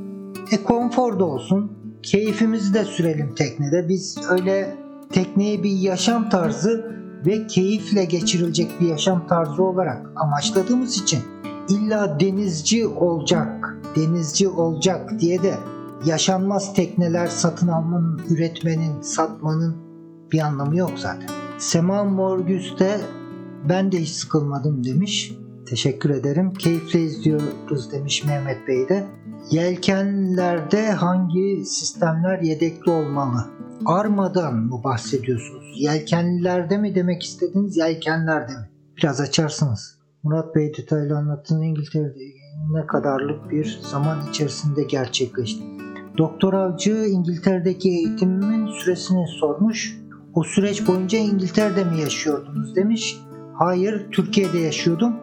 [0.53, 1.73] e, konfor da olsun.
[2.03, 3.89] Keyfimizi de sürelim teknede.
[3.89, 4.75] Biz öyle
[5.13, 6.96] tekneyi bir yaşam tarzı
[7.27, 11.21] ve keyifle geçirilecek bir yaşam tarzı olarak amaçladığımız için
[11.69, 15.55] illa denizci olacak, denizci olacak diye de
[16.05, 19.77] yaşanmaz tekneler satın almanın, üretmenin, satmanın
[20.33, 21.29] bir anlamı yok zaten.
[21.59, 23.01] Sema Morgüs de
[23.69, 25.33] ben de hiç sıkılmadım demiş.
[25.67, 26.53] Teşekkür ederim.
[26.55, 29.07] Keyifle izliyoruz demiş Mehmet Bey de.
[29.51, 33.47] Yelkenlerde hangi sistemler yedekli olmalı?
[33.87, 35.75] Armadan mı bahsediyorsunuz?
[35.77, 38.69] Yelkenlilerde mi demek istediniz, yelkenlerde mi?
[38.97, 39.99] Biraz açarsınız.
[40.23, 42.21] Murat Bey detaylı anlattığınız İngiltere'de
[42.71, 45.63] ne kadarlık bir zaman içerisinde gerçekleşti.
[46.19, 49.99] Doktor Avcı İngiltere'deki eğitimimin süresini sormuş.
[50.35, 53.21] O süreç boyunca İngiltere'de mi yaşıyordunuz demiş.
[53.55, 55.17] Hayır, Türkiye'de yaşıyordum.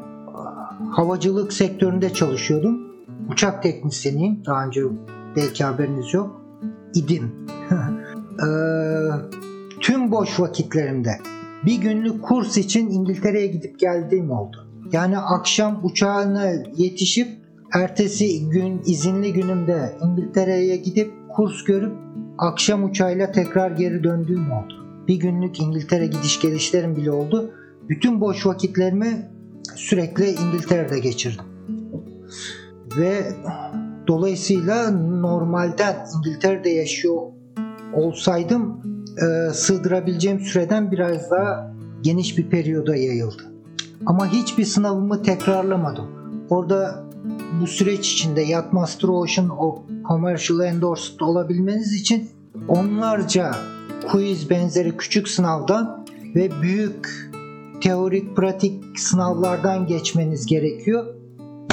[0.91, 2.81] Havacılık sektöründe çalışıyordum.
[3.31, 4.45] Uçak teknisyeniyim.
[4.45, 4.81] Daha önce
[5.35, 6.41] belki haberiniz yok.
[6.93, 7.31] İdim.
[8.33, 8.47] Ee,
[9.81, 11.11] tüm boş vakitlerimde
[11.65, 14.57] bir günlük kurs için İngiltere'ye gidip geldiğim oldu.
[14.91, 16.45] Yani akşam uçağına
[16.77, 17.27] yetişip
[17.73, 21.93] ertesi gün izinli günümde İngiltere'ye gidip kurs görüp
[22.37, 25.03] akşam uçağıyla tekrar geri döndüğüm oldu.
[25.07, 27.51] Bir günlük İngiltere gidiş gelişlerim bile oldu.
[27.89, 29.29] Bütün boş vakitlerimi
[29.75, 31.45] sürekli İngiltere'de geçirdim.
[32.97, 33.23] Ve
[34.07, 37.21] dolayısıyla normalden İngiltere'de yaşıyor
[37.95, 38.81] olsaydım
[39.17, 43.43] e, sığdırabileceğim süreden biraz daha geniş bir periyoda yayıldı.
[44.05, 46.05] Ama hiçbir sınavımı tekrarlamadım.
[46.49, 47.03] Orada
[47.61, 52.29] bu süreç içinde Yacht Master Ocean o Commercial Endorsed olabilmeniz için
[52.67, 53.51] onlarca
[54.11, 56.05] quiz benzeri küçük sınavdan
[56.35, 57.31] ve büyük
[57.81, 61.05] teorik pratik sınavlardan geçmeniz gerekiyor.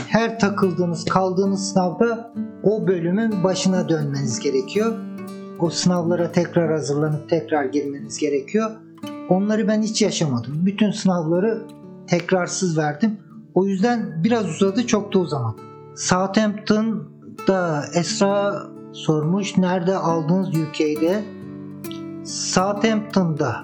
[0.06, 2.32] Her takıldığınız kaldığınız sınavda
[2.62, 4.94] o bölümün başına dönmeniz gerekiyor.
[5.60, 8.70] O sınavlara tekrar hazırlanıp tekrar girmeniz gerekiyor.
[9.28, 10.66] Onları ben hiç yaşamadım.
[10.66, 11.62] Bütün sınavları
[12.06, 13.18] tekrarsız verdim.
[13.54, 15.60] O yüzden biraz uzadı çok da uzamadı.
[15.96, 18.62] Southampton'da Esra
[18.92, 21.24] sormuş nerede aldınız UK'de?
[22.24, 23.56] Southampton'da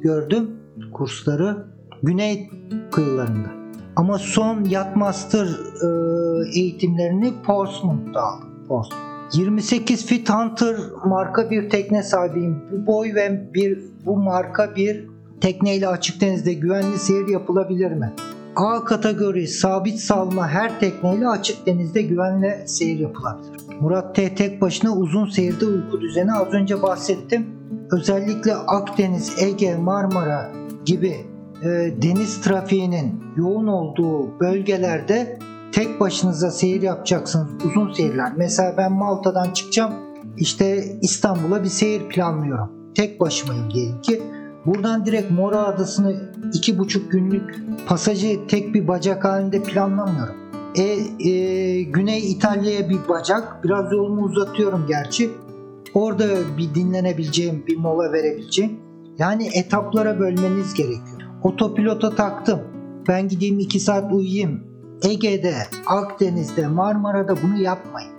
[0.00, 0.50] gördüm
[0.92, 1.66] kursları.
[2.02, 2.50] Güney
[2.90, 3.48] kıyılarında.
[3.96, 8.48] Ama son Yacht Master e, eğitimlerini Portsmouth'ta aldım.
[8.68, 9.11] Portsmouth.
[9.34, 12.62] 28 Fit Hunter marka bir tekne sahibiyim.
[12.72, 15.06] Bu boy ve bir bu marka bir
[15.40, 18.12] tekneyle açık denizde güvenli seyir yapılabilir mi?
[18.56, 23.56] A kategori sabit salma her tekneyle açık denizde güvenli seyir yapılabilir.
[23.80, 27.46] Murat T tek başına uzun seyirde uyku düzeni az önce bahsettim.
[27.90, 30.50] Özellikle Akdeniz, Ege, Marmara
[30.84, 31.16] gibi
[31.62, 31.68] e,
[32.02, 35.38] deniz trafiğinin yoğun olduğu bölgelerde
[35.72, 38.32] tek başınıza seyir yapacaksınız uzun seyirler.
[38.36, 39.92] Mesela ben Malta'dan çıkacağım
[40.36, 42.70] işte İstanbul'a bir seyir planlıyorum.
[42.94, 44.22] Tek başımayım diyelim ki.
[44.66, 50.34] Buradan direkt Mora Adası'nı iki buçuk günlük pasajı tek bir bacak halinde planlamıyorum.
[50.74, 50.82] E,
[51.28, 53.64] e, Güney İtalya'ya bir bacak.
[53.64, 55.30] Biraz yolumu uzatıyorum gerçi.
[55.94, 56.24] Orada
[56.58, 58.72] bir dinlenebileceğim, bir mola verebileceğim.
[59.18, 61.22] Yani etaplara bölmeniz gerekiyor.
[61.42, 62.60] Otopilota taktım.
[63.08, 64.71] Ben gideyim 2 saat uyuyayım.
[65.04, 65.54] Ege'de,
[65.86, 68.12] Akdeniz'de, Marmara'da bunu yapmayın.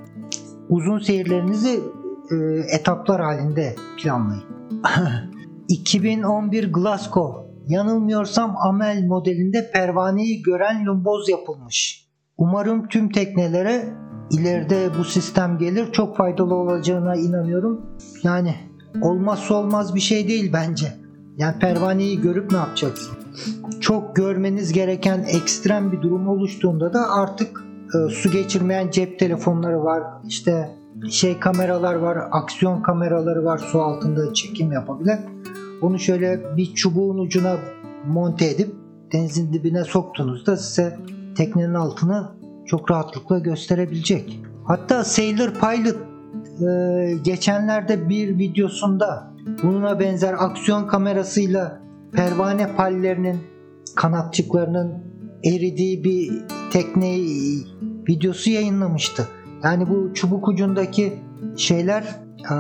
[0.70, 1.80] Uzun seyirlerinizi
[2.32, 2.36] e,
[2.76, 4.44] etaplar halinde planlayın.
[5.68, 7.44] 2011 Glasgow.
[7.68, 12.08] Yanılmıyorsam Amel modelinde pervaneyi gören lumboz yapılmış.
[12.38, 13.94] Umarım tüm teknelere
[14.32, 15.92] ileride bu sistem gelir.
[15.92, 17.82] Çok faydalı olacağına inanıyorum.
[18.24, 18.56] Yani
[19.02, 20.94] olmazsa olmaz bir şey değil bence.
[21.38, 23.23] Yani pervaneyi görüp ne yapacaksın?
[23.80, 27.64] Çok görmeniz gereken ekstrem bir durum oluştuğunda da artık
[27.96, 30.04] e, su geçirmeyen cep telefonları var.
[30.28, 30.70] İşte
[31.10, 35.22] şey kameralar var, aksiyon kameraları var su altında çekim yapabilen.
[35.82, 37.58] Onu şöyle bir çubuğun ucuna
[38.08, 38.76] monte edip
[39.14, 40.98] denizin dibine soktuğunuzda size
[41.38, 42.30] teknenin altını
[42.66, 44.40] çok rahatlıkla gösterebilecek.
[44.66, 45.96] Hatta Sailor Pilot
[46.62, 49.34] e, geçenlerde bir videosunda
[49.64, 51.80] bununla benzer aksiyon kamerasıyla
[52.16, 53.38] pervane pallerinin
[53.96, 54.94] kanatçıklarının
[55.46, 56.32] eridiği bir
[56.72, 57.18] tekne
[58.10, 59.28] videosu yayınlamıştı.
[59.64, 61.14] Yani bu çubuk ucundaki
[61.58, 62.02] şeyler
[62.40, 62.54] e,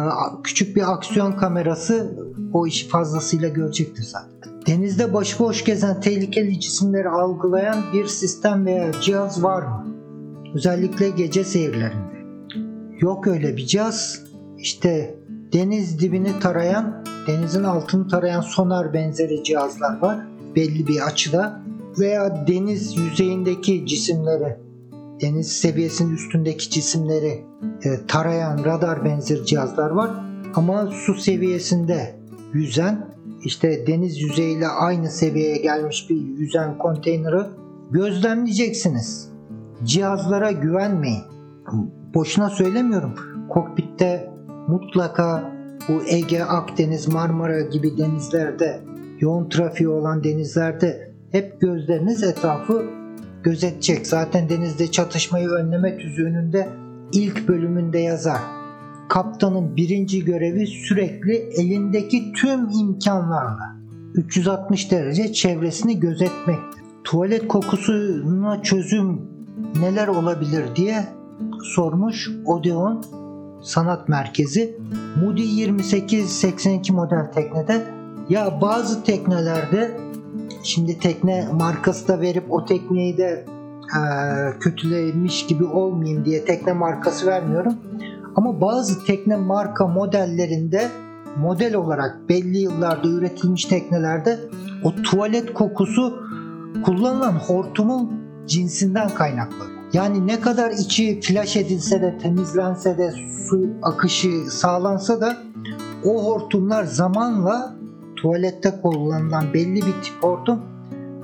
[0.43, 2.17] küçük bir aksiyon kamerası
[2.53, 4.53] o işi fazlasıyla görecektir zaten.
[4.67, 9.85] Denizde başıboş gezen tehlikeli cisimleri algılayan bir sistem veya cihaz var mı?
[10.55, 12.13] Özellikle gece seyirlerinde.
[12.99, 14.23] Yok öyle bir cihaz.
[14.57, 15.15] İşte
[15.53, 20.18] deniz dibini tarayan, denizin altını tarayan sonar benzeri cihazlar var.
[20.56, 21.62] Belli bir açıda
[22.00, 24.58] veya deniz yüzeyindeki cisimleri,
[25.22, 27.45] deniz seviyesinin üstündeki cisimleri
[27.84, 30.12] e, tarayan radar benzeri cihazlar var.
[30.56, 32.16] Ama su seviyesinde
[32.54, 33.08] yüzen,
[33.44, 37.44] işte deniz yüzeyiyle aynı seviyeye gelmiş bir yüzen konteyneri
[37.91, 39.30] gözlemleyeceksiniz.
[39.84, 41.24] Cihazlara güvenmeyin.
[42.14, 43.16] Boşuna söylemiyorum.
[43.50, 44.30] kokpitte
[44.68, 45.52] mutlaka
[45.89, 48.81] bu Ege, Akdeniz, Marmara gibi denizlerde
[49.19, 52.85] yoğun trafiği olan denizlerde hep gözleriniz etrafı
[53.43, 54.07] gözetecek.
[54.07, 56.55] Zaten denizde çatışmayı önleme tüzüğünün
[57.14, 58.41] ilk bölümünde yazar.
[59.10, 63.76] Kaptanın birinci görevi sürekli elindeki tüm imkanlarla
[64.14, 66.84] 360 derece çevresini gözetmektir.
[67.03, 69.22] Tuvalet kokusuna çözüm
[69.81, 71.03] neler olabilir diye
[71.76, 73.03] sormuş Odeon
[73.64, 74.77] Sanat Merkezi.
[75.22, 77.88] Moody 2882 model teknede
[78.30, 79.98] ya bazı teknelerde
[80.64, 83.45] şimdi tekne markası da verip o tekneyi de
[83.98, 83.99] e,
[84.60, 87.73] kötülemiş gibi olmayayım diye tekne markası vermiyorum.
[88.35, 90.88] Ama bazı tekne marka modellerinde
[91.38, 94.40] model olarak belli yıllarda üretilmiş teknelerde
[94.84, 96.23] o tuvalet kokusu
[96.85, 98.11] kullanılan hortumun
[98.48, 99.82] cinsinden kaynaklı.
[99.94, 103.14] Yani ne kadar içi flash edilse de temizlense de
[103.49, 105.38] su akışı sağlansa da
[106.03, 107.76] o hortumlar zamanla
[108.15, 110.61] tuvalette kullanılan belli bir tip hortum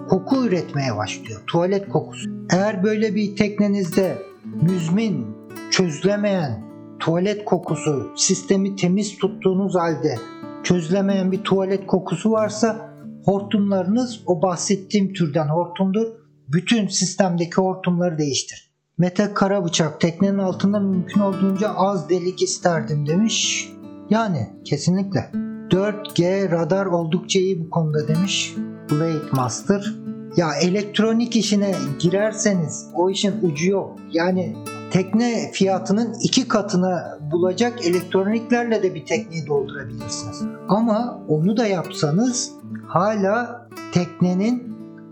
[0.10, 1.42] koku üretmeye başlıyor.
[1.48, 2.30] Tuvalet kokusu.
[2.52, 4.18] Eğer böyle bir teknenizde
[4.62, 5.28] müzmin,
[5.72, 6.64] çözülemeyen
[7.00, 10.16] tuvalet kokusu, sistemi temiz tuttuğunuz halde
[10.64, 16.19] çözülemeyen bir tuvalet kokusu varsa hortumlarınız o bahsettiğim türden hortumdur.
[16.54, 18.72] Bütün sistemdeki hortumları değiştir.
[18.98, 23.70] Mete Karabıçak teknenin altında mümkün olduğunca az delik isterdim demiş.
[24.10, 25.30] Yani kesinlikle.
[25.70, 28.56] 4G radar oldukça iyi bu konuda demiş.
[28.92, 29.94] Blade Master.
[30.38, 34.00] Ya elektronik işine girerseniz o işin ucu yok.
[34.12, 34.56] Yani
[34.92, 40.42] tekne fiyatının iki katına bulacak elektroniklerle de bir tekneyi doldurabilirsiniz.
[40.70, 42.52] Ama onu da yapsanız
[42.88, 44.69] hala teknenin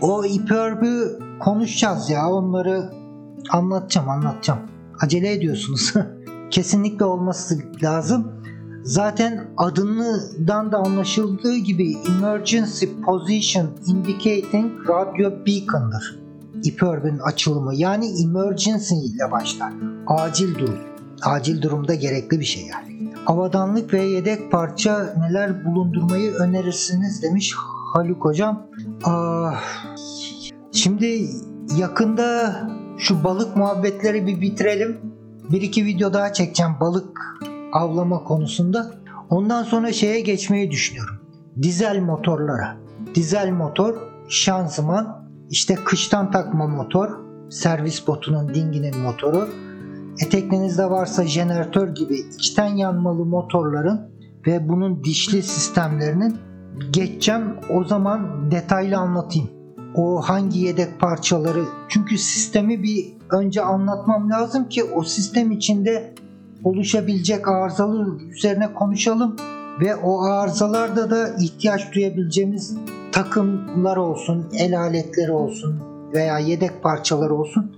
[0.00, 2.90] O IPERP'ü konuşacağız ya onları
[3.50, 4.60] anlatacağım anlatacağım.
[5.00, 5.94] Acele ediyorsunuz.
[6.50, 8.41] Kesinlikle olması lazım.
[8.84, 16.18] Zaten adından da anlaşıldığı gibi Emergency Position Indicating Radio Beacon'dır.
[16.64, 19.72] IPERB'in açılımı yani emergency ile başlar.
[20.06, 20.78] Acil durum.
[21.22, 23.12] Acil durumda gerekli bir şey yani.
[23.26, 27.54] Avadanlık ve yedek parça neler bulundurmayı önerirsiniz demiş
[27.92, 28.66] Haluk hocam.
[29.04, 29.62] Ah,
[30.72, 31.28] şimdi
[31.76, 32.60] yakında
[32.98, 35.00] şu balık muhabbetleri bir bitirelim.
[35.50, 37.18] Bir iki video daha çekeceğim balık
[37.72, 38.90] avlama konusunda.
[39.30, 41.16] Ondan sonra şeye geçmeyi düşünüyorum.
[41.62, 42.76] Dizel motorlara.
[43.14, 43.94] Dizel motor,
[44.28, 47.08] şanzıman, işte kıştan takma motor,
[47.50, 49.48] servis botunun dinginin motoru,
[50.18, 54.00] e teknenizde varsa jeneratör gibi içten yanmalı motorların
[54.46, 56.36] ve bunun dişli sistemlerinin
[56.90, 57.56] geçeceğim.
[57.70, 59.50] O zaman detaylı anlatayım.
[59.94, 66.14] O hangi yedek parçaları çünkü sistemi bir önce anlatmam lazım ki o sistem içinde
[66.64, 69.36] oluşabilecek arızalar üzerine konuşalım
[69.80, 72.76] ve o arızalarda da ihtiyaç duyabileceğimiz
[73.12, 75.80] takımlar olsun, el aletleri olsun
[76.12, 77.76] veya yedek parçalar olsun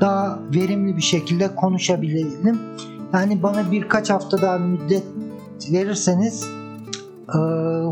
[0.00, 2.58] daha verimli bir şekilde konuşabilelim.
[3.12, 5.04] Yani bana birkaç hafta daha müddet
[5.72, 6.46] verirseniz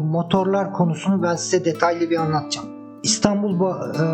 [0.03, 2.80] motorlar konusunu ben size detaylı bir anlatacağım.
[3.03, 4.05] İstanbul e,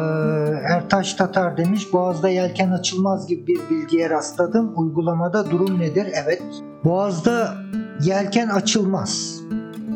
[0.69, 4.73] Ertaş Tatar demiş Boğaz'da yelken açılmaz gibi bir bilgiye rastladım.
[4.77, 6.07] Uygulamada durum nedir?
[6.25, 6.43] Evet.
[6.85, 7.55] Boğaz'da
[8.03, 9.41] yelken açılmaz.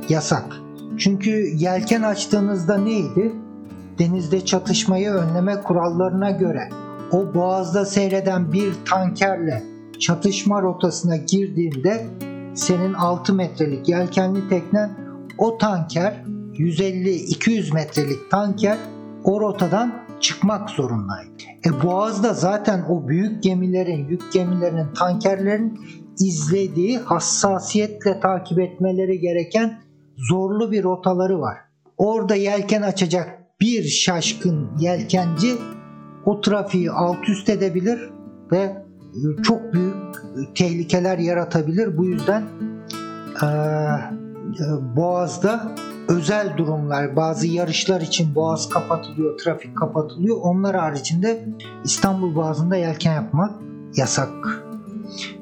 [0.09, 0.45] Yasak.
[0.99, 3.33] Çünkü yelken açtığınızda neydi?
[3.99, 6.69] Denizde çatışmayı önleme kurallarına göre
[7.13, 9.63] o boğazda seyreden bir tankerle
[9.99, 12.07] çatışma rotasına girdiğinde
[12.55, 14.91] senin 6 metrelik yelkenli teknen
[15.39, 16.25] o tanker
[16.61, 18.79] 150-200 metrelik tanker
[19.25, 21.31] o rotadan çıkmak zorundaydı.
[21.67, 25.81] E Boğaz'da zaten o büyük gemilerin, yük gemilerinin, tankerlerin
[26.21, 29.81] izlediği hassasiyetle takip etmeleri gereken
[30.17, 31.59] zorlu bir rotaları var.
[31.97, 35.57] Orada yelken açacak bir şaşkın yelkenci
[36.25, 38.11] o trafiği alt üst edebilir
[38.53, 38.77] ve
[39.43, 39.95] çok büyük
[40.55, 41.97] tehlikeler yaratabilir.
[41.97, 42.45] Bu yüzden
[43.43, 43.47] e,
[44.97, 45.75] Boğaz'da
[46.11, 50.37] özel durumlar, bazı yarışlar için boğaz kapatılıyor, trafik kapatılıyor.
[50.43, 51.49] Onlar haricinde
[51.85, 53.51] İstanbul Boğazı'nda yelken yapmak
[53.97, 54.65] yasak.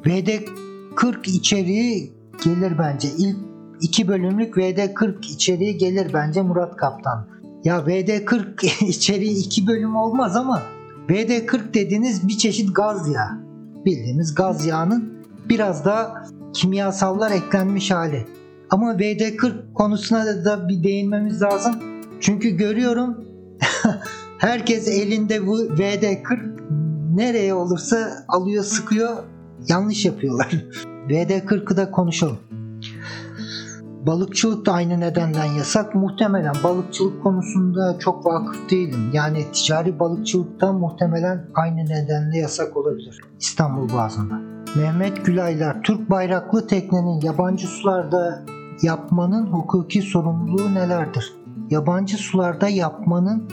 [0.04, 2.12] VD40 içeriği
[2.44, 3.08] gelir bence.
[3.18, 3.36] İlk
[3.80, 7.26] iki bölümlük VD40 içeriği gelir bence Murat Kaptan.
[7.64, 10.62] Ya VD40 içeriği iki bölüm olmaz ama
[11.08, 13.48] VD40 dediğiniz bir çeşit gaz yağı.
[13.84, 16.24] Bildiğimiz gaz yağının biraz daha
[16.54, 18.37] kimyasallar eklenmiş hali.
[18.70, 21.74] Ama VD40 konusuna da, bir değinmemiz lazım.
[22.20, 23.24] Çünkü görüyorum
[24.38, 26.58] herkes elinde bu VD40
[27.16, 29.16] nereye olursa alıyor sıkıyor
[29.68, 30.64] yanlış yapıyorlar.
[31.08, 32.38] VD40'ı da konuşalım.
[34.06, 35.94] Balıkçılık da aynı nedenden yasak.
[35.94, 39.10] Muhtemelen balıkçılık konusunda çok vakıf değilim.
[39.12, 43.20] Yani ticari balıkçılıktan muhtemelen aynı nedenle yasak olabilir.
[43.40, 44.34] İstanbul Boğazı'nda.
[44.76, 48.44] Mehmet Gülaylar, Türk bayraklı teknenin yabancı sularda
[48.82, 51.32] yapmanın hukuki sorumluluğu nelerdir?
[51.70, 53.48] Yabancı sularda yapmanın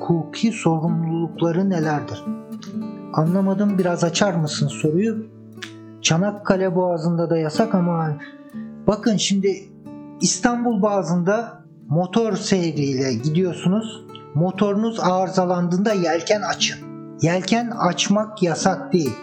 [0.00, 2.24] hukuki sorumlulukları nelerdir?
[3.12, 5.26] Anlamadım biraz açar mısın soruyu?
[6.02, 8.16] Çanakkale Boğazı'nda da yasak ama
[8.86, 9.68] bakın şimdi
[10.20, 14.04] İstanbul Boğazı'nda motor seyriyle gidiyorsunuz.
[14.34, 16.78] Motorunuz arızalandığında yelken açın.
[17.22, 19.14] Yelken açmak yasak değil.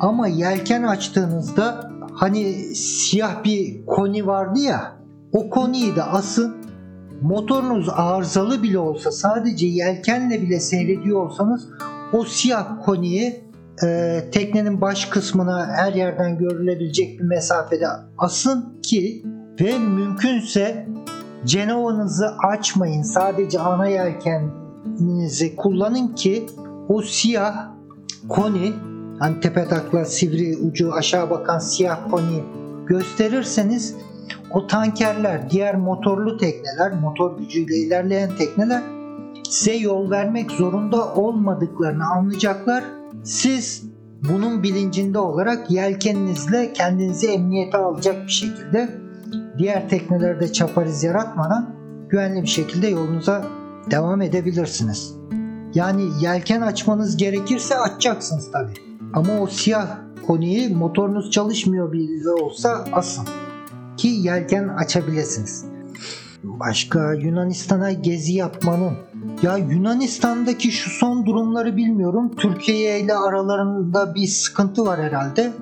[0.00, 1.91] Ama yelken açtığınızda
[2.22, 4.92] hani siyah bir koni vardı ya
[5.32, 6.56] o koniyi de asın
[7.22, 11.68] motorunuz arızalı bile olsa sadece yelkenle bile seyrediyor olsanız
[12.12, 13.44] o siyah koniyi
[13.84, 17.86] e, teknenin baş kısmına her yerden görülebilecek bir mesafede
[18.18, 19.22] asın ki
[19.60, 20.88] ve mümkünse
[21.44, 23.02] Cenova'nızı açmayın.
[23.02, 26.46] Sadece ana yelkeninizi kullanın ki
[26.88, 27.68] o siyah
[28.28, 28.72] koni
[29.22, 32.44] hani tepe takla sivri ucu aşağı bakan siyah koni
[32.86, 33.94] gösterirseniz
[34.50, 38.82] o tankerler, diğer motorlu tekneler, motor gücüyle ilerleyen tekneler
[39.48, 42.84] size yol vermek zorunda olmadıklarını anlayacaklar.
[43.24, 43.84] Siz
[44.28, 48.88] bunun bilincinde olarak yelkeninizle kendinizi emniyete alacak bir şekilde
[49.58, 51.74] diğer teknelerde çapariz yaratmadan
[52.08, 53.44] güvenli bir şekilde yolunuza
[53.90, 55.14] devam edebilirsiniz.
[55.74, 58.91] Yani yelken açmanız gerekirse açacaksınız tabi.
[59.12, 59.88] Ama o siyah
[60.26, 63.24] koniyi motorunuz çalışmıyor bile olsa asın
[63.96, 65.64] ki yelken açabilirsiniz.
[66.44, 68.92] Başka Yunanistan'a gezi yapmanın
[69.42, 72.36] ya Yunanistan'daki şu son durumları bilmiyorum.
[72.36, 75.52] Türkiye ile aralarında bir sıkıntı var herhalde.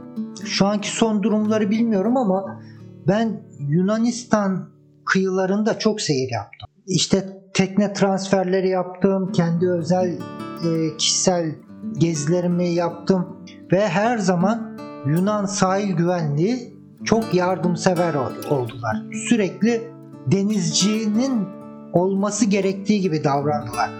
[0.45, 2.61] Şu anki son durumları bilmiyorum ama
[3.09, 4.69] ben Yunanistan
[5.05, 6.69] kıyılarında çok seyir yaptım.
[6.87, 10.19] İşte tekne transferleri yaptım, kendi özel
[10.65, 11.55] e, kişisel
[11.99, 13.40] gezilerimi yaptım
[13.73, 16.75] ve her zaman Yunan sahil güvenliği
[17.05, 18.15] çok yardımsever
[18.51, 18.97] oldular.
[19.29, 19.83] Sürekli
[20.27, 21.49] denizcinin
[21.93, 23.91] olması gerektiği gibi davrandılar.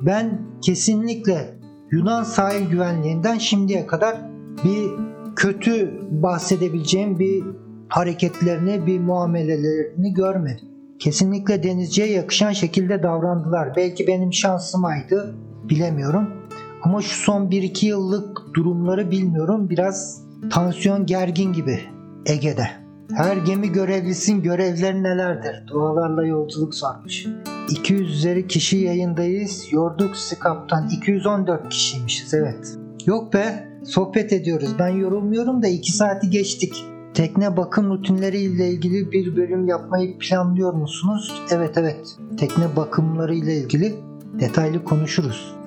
[0.00, 1.60] Ben kesinlikle
[1.90, 4.16] Yunan sahil güvenliğinden şimdiye kadar
[4.64, 4.90] bir
[5.36, 7.44] kötü bahsedebileceğim bir
[7.88, 10.68] hareketlerini, bir muamelelerini görmedim.
[10.98, 13.76] Kesinlikle denizciye yakışan şekilde davrandılar.
[13.76, 15.34] Belki benim şansımaydı,
[15.68, 16.39] bilemiyorum.
[16.82, 19.70] Ama şu son 1-2 yıllık durumları bilmiyorum.
[19.70, 21.80] Biraz tansiyon gergin gibi
[22.26, 22.66] Ege'de.
[23.14, 25.66] Her gemi görevlisin görevleri nelerdir?
[25.66, 27.26] Dualarla yolculuk sarmış.
[27.70, 29.66] 200 üzeri kişi yayındayız.
[29.70, 30.88] Yorduk sizi kaptan.
[30.88, 32.78] 214 kişiymişiz evet.
[33.06, 34.70] Yok be sohbet ediyoruz.
[34.78, 36.84] Ben yorulmuyorum da 2 saati geçtik.
[37.14, 41.42] Tekne bakım rutinleri ile ilgili bir bölüm yapmayı planlıyor musunuz?
[41.50, 42.16] Evet evet.
[42.38, 43.94] Tekne bakımları ile ilgili
[44.40, 45.59] detaylı konuşuruz.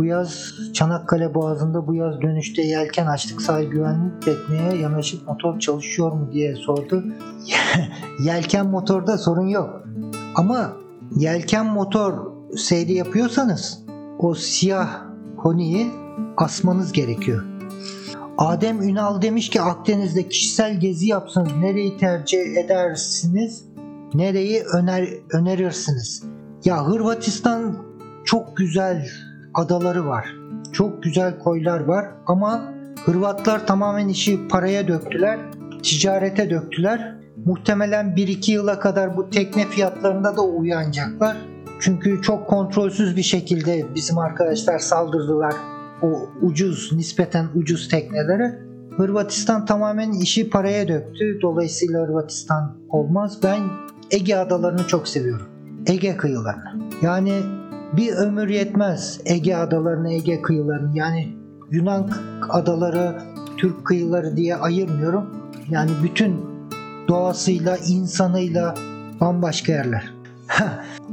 [0.00, 6.12] Bu yaz Çanakkale Boğazı'nda bu yaz dönüşte yelken açtık sahil güvenlik tekneye yanaşıp motor çalışıyor
[6.12, 7.04] mu diye sordu.
[8.24, 9.84] yelken motorda sorun yok.
[10.34, 10.72] Ama
[11.16, 13.84] yelken motor seyri yapıyorsanız
[14.18, 15.02] o siyah
[15.36, 15.86] koniyi
[16.36, 17.44] asmanız gerekiyor.
[18.38, 23.64] Adem Ünal demiş ki Akdeniz'de kişisel gezi yapsanız nereyi tercih edersiniz?
[24.14, 26.22] Nereyi öner önerirsiniz?
[26.64, 27.76] Ya Hırvatistan
[28.24, 29.06] çok güzel
[29.54, 30.34] adaları var.
[30.72, 32.62] Çok güzel koylar var ama
[33.04, 35.38] Hırvatlar tamamen işi paraya döktüler,
[35.82, 37.14] ticarete döktüler.
[37.44, 41.36] Muhtemelen 1-2 yıla kadar bu tekne fiyatlarında da uyanacaklar.
[41.80, 45.54] Çünkü çok kontrolsüz bir şekilde bizim arkadaşlar saldırdılar
[46.02, 48.58] o ucuz, nispeten ucuz teknelere.
[48.96, 51.38] Hırvatistan tamamen işi paraya döktü.
[51.42, 53.38] Dolayısıyla Hırvatistan olmaz.
[53.42, 53.60] Ben
[54.10, 55.46] Ege adalarını çok seviyorum.
[55.86, 56.80] Ege kıyılarını.
[57.02, 57.32] Yani
[57.96, 60.98] bir ömür yetmez Ege adalarını, Ege kıyılarını.
[60.98, 61.36] Yani
[61.70, 62.10] Yunan
[62.48, 63.22] adaları,
[63.56, 65.26] Türk kıyıları diye ayırmıyorum.
[65.70, 66.36] Yani bütün
[67.08, 68.74] doğasıyla, insanıyla
[69.20, 70.14] bambaşka yerler.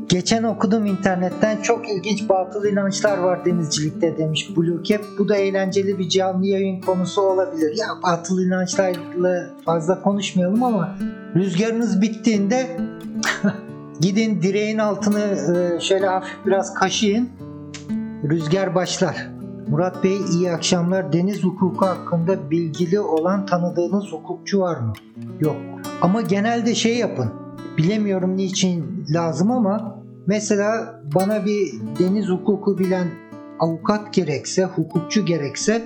[0.09, 5.01] Geçen okudum internetten çok ilginç batıl inançlar var denizcilikte demiş Blue Cap.
[5.17, 7.77] Bu da eğlenceli bir canlı yayın konusu olabilir.
[7.77, 10.97] Ya batıl inançlarla fazla konuşmayalım ama
[11.35, 12.77] rüzgarınız bittiğinde
[14.01, 17.29] Gidin direğin altını e, şöyle hafif biraz kaşıyın.
[18.29, 19.29] Rüzgar başlar.
[19.67, 21.13] Murat Bey iyi akşamlar.
[21.13, 24.93] Deniz hukuku hakkında bilgili olan tanıdığınız hukukçu var mı?
[25.39, 25.55] Yok.
[26.01, 27.33] Ama genelde şey yapın.
[27.77, 33.07] Bilemiyorum niçin lazım ama mesela bana bir deniz hukuku bilen
[33.59, 35.83] avukat gerekse, hukukçu gerekse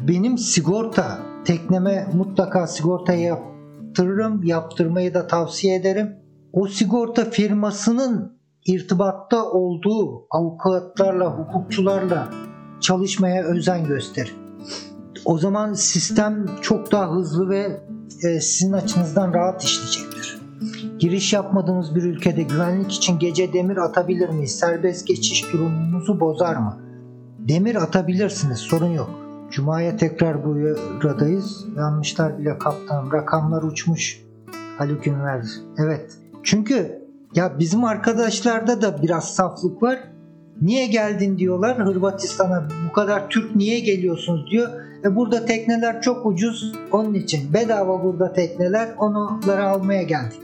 [0.00, 4.42] benim sigorta tekneme mutlaka sigorta yaptırırım.
[4.42, 6.25] Yaptırmayı da tavsiye ederim.
[6.56, 12.28] O sigorta firmasının irtibatta olduğu avukatlarla, hukukçularla
[12.80, 14.34] çalışmaya özen gösterin.
[15.24, 17.80] O zaman sistem çok daha hızlı ve
[18.22, 20.40] e, sizin açınızdan rahat işleyecektir.
[20.98, 24.58] Giriş yapmadığınız bir ülkede güvenlik için gece demir atabilir miyiz?
[24.58, 26.78] Serbest geçiş durumumuzu bozar mı?
[27.38, 29.10] Demir atabilirsiniz, sorun yok.
[29.50, 31.64] Cuma'ya tekrar buradayız.
[31.76, 33.12] Yanmışlar bile kaptanım.
[33.12, 34.22] Rakamlar uçmuş.
[34.78, 35.42] Haluk Ünver.
[35.78, 36.18] Evet.
[36.46, 37.02] Çünkü
[37.34, 39.98] ya bizim arkadaşlarda da biraz saflık var.
[40.62, 42.68] Niye geldin diyorlar Hırvatistan'a.
[42.88, 44.68] Bu kadar Türk niye geliyorsunuz diyor.
[45.04, 46.72] E burada tekneler çok ucuz.
[46.92, 48.88] Onun için bedava burada tekneler.
[48.98, 50.40] Onları almaya geldik.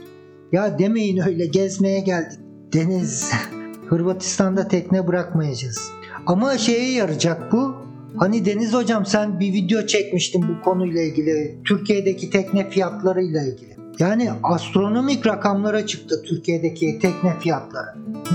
[0.51, 2.39] Ya demeyin öyle gezmeye geldik.
[2.73, 3.31] Deniz
[3.89, 5.91] Hırvatistan'da tekne bırakmayacağız.
[6.25, 7.75] Ama şeye yarayacak bu.
[8.17, 11.59] Hani Deniz hocam sen bir video çekmiştin bu konuyla ilgili.
[11.65, 13.72] Türkiye'deki tekne fiyatlarıyla ilgili.
[13.99, 17.89] Yani astronomik rakamlara çıktı Türkiye'deki tekne fiyatları.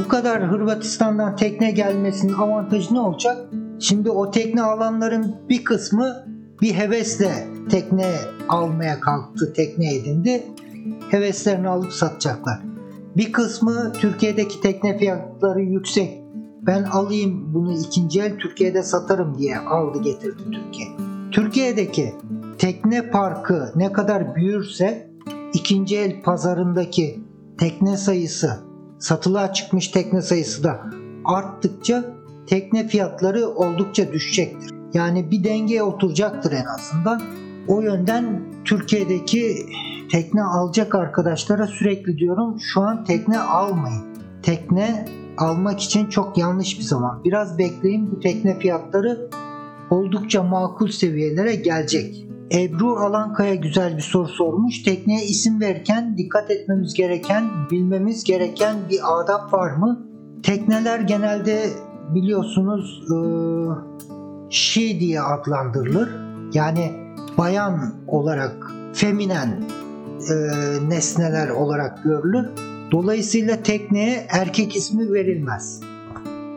[0.05, 3.36] Bu kadar Hırvatistan'dan tekne gelmesinin avantajı ne olacak?
[3.80, 6.26] Şimdi o tekne alanların bir kısmı
[6.62, 8.14] bir hevesle tekne
[8.48, 10.43] almaya kalktı, tekne edindi.
[11.10, 12.60] Heveslerini alıp satacaklar.
[13.16, 16.22] Bir kısmı Türkiye'deki tekne fiyatları yüksek.
[16.62, 20.89] Ben alayım bunu ikinci el Türkiye'de satarım diye aldı getirdi Türkiye.
[21.30, 22.14] Türkiye'deki
[22.59, 25.07] tekne parkı ne kadar büyürse
[25.55, 27.20] ikinci el pazarındaki
[27.59, 28.61] tekne sayısı,
[28.99, 30.81] satılığa çıkmış tekne sayısı da
[31.25, 32.05] arttıkça
[32.47, 34.70] tekne fiyatları oldukça düşecektir.
[34.95, 37.23] Yani bir dengeye oturacaktır en azından.
[37.69, 39.57] O yönden Türkiye'deki
[40.11, 44.03] tekne alacak arkadaşlara sürekli diyorum şu an tekne almayın.
[44.43, 45.05] Tekne
[45.39, 47.25] almak için çok yanlış bir zaman.
[47.25, 49.31] Biraz bekleyin bu tekne fiyatları
[49.91, 52.27] oldukça makul seviyelere gelecek.
[52.53, 54.83] Ebru Alankaya güzel bir soru sormuş.
[54.83, 60.07] Tekneye isim verirken dikkat etmemiz gereken, bilmemiz gereken bir adap var mı?
[60.43, 61.70] Tekneler genelde
[62.15, 63.16] biliyorsunuz e,
[64.51, 66.09] she diye adlandırılır.
[66.53, 66.93] Yani
[67.39, 69.65] bayan olarak, feminen
[70.31, 70.35] e,
[70.89, 72.47] nesneler olarak görülür.
[72.91, 75.81] Dolayısıyla tekneye erkek ismi verilmez.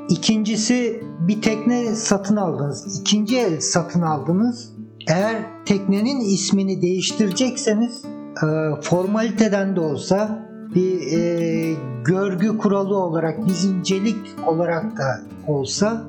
[0.09, 2.99] İkincisi bir tekne satın aldınız.
[3.01, 4.70] ikinci el satın aldınız.
[5.07, 8.05] Eğer teknenin ismini değiştirecekseniz
[8.43, 11.75] e, formaliteden de olsa bir e,
[12.05, 14.17] görgü kuralı olarak bir incelik
[14.47, 16.03] olarak da olsa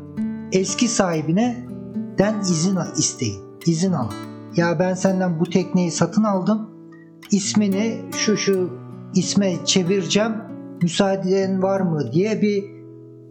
[0.52, 1.66] eski sahibine
[2.18, 3.40] den izin isteyin.
[3.66, 4.14] izin alın.
[4.56, 6.70] Ya ben senden bu tekneyi satın aldım.
[7.30, 8.70] İsmini şu şu
[9.14, 10.32] isme çevireceğim.
[10.82, 12.64] Müsaaden var mı diye bir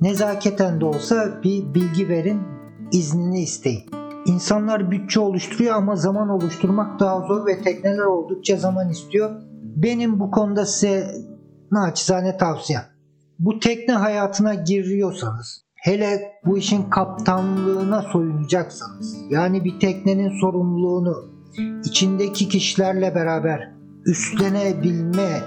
[0.02, 2.42] nezaketen de olsa bir bilgi verin.
[2.92, 4.01] iznini isteyin.
[4.26, 9.32] İnsanlar bütçe oluşturuyor ama zaman oluşturmak daha zor ve tekneler oldukça zaman istiyor.
[9.62, 11.16] Benim bu konuda size
[11.72, 12.84] naçizane tavsiyem.
[13.40, 21.16] Bu tekne hayatına giriyorsanız, hele bu işin kaptanlığına soyunacaksanız, yani bir teknenin sorumluluğunu
[21.86, 23.72] içindeki kişilerle beraber
[24.06, 25.40] üstlenebilme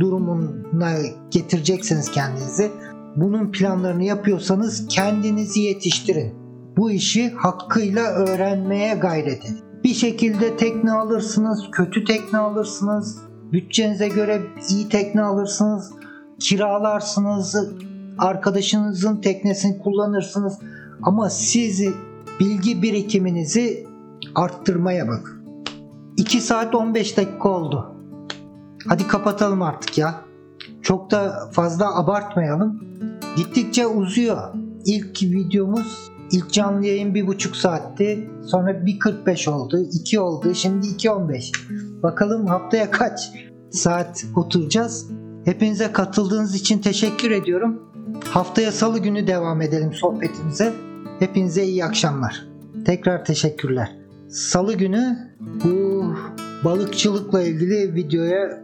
[0.00, 0.92] durumuna
[1.30, 2.70] getireceksiniz kendinizi.
[3.16, 6.39] Bunun planlarını yapıyorsanız kendinizi yetiştirin.
[6.80, 9.58] Bu işi hakkıyla öğrenmeye gayret edin.
[9.84, 13.18] Bir şekilde tekne alırsınız, kötü tekne alırsınız,
[13.52, 15.92] bütçenize göre iyi tekne alırsınız,
[16.38, 17.56] kiralarsınız,
[18.18, 20.58] arkadaşınızın teknesini kullanırsınız.
[21.02, 21.82] Ama siz
[22.40, 23.86] bilgi birikiminizi
[24.34, 25.44] arttırmaya bakın.
[26.16, 27.94] 2 saat 15 dakika oldu.
[28.88, 30.14] Hadi kapatalım artık ya.
[30.82, 32.80] Çok da fazla abartmayalım.
[33.36, 34.54] Gittikçe uzuyor.
[34.84, 38.30] İlk videomuz, ilk canlı yayın bir buçuk saatti.
[38.46, 42.02] Sonra 1.45 oldu, 2 oldu, şimdi 2.15.
[42.02, 43.20] Bakalım haftaya kaç
[43.70, 45.10] saat oturacağız.
[45.44, 47.82] Hepinize katıldığınız için teşekkür ediyorum.
[48.24, 50.72] Haftaya salı günü devam edelim sohbetimize.
[51.18, 52.46] Hepinize iyi akşamlar.
[52.86, 53.96] Tekrar teşekkürler.
[54.28, 55.18] Salı günü
[55.64, 56.04] bu
[56.64, 58.60] balıkçılıkla ilgili videoya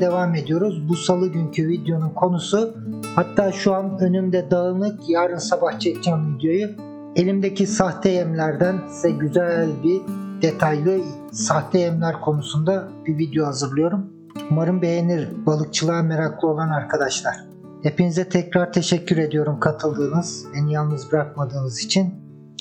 [0.00, 0.88] devam ediyoruz.
[0.88, 2.74] Bu salı günkü videonun konusu
[3.16, 6.93] hatta şu an önümde dağınık yarın sabah çekeceğim videoyu.
[7.16, 10.00] Elimdeki sahte yemlerden size güzel bir
[10.42, 11.00] detaylı
[11.32, 14.06] sahte yemler konusunda bir video hazırlıyorum.
[14.50, 17.34] Umarım beğenir balıkçılığa meraklı olan arkadaşlar.
[17.82, 22.14] Hepinize tekrar teşekkür ediyorum katıldığınız, beni yalnız bırakmadığınız için.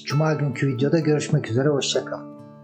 [0.05, 2.32] Cuma günkü videoda görüşmek üzere, hoşçakalın.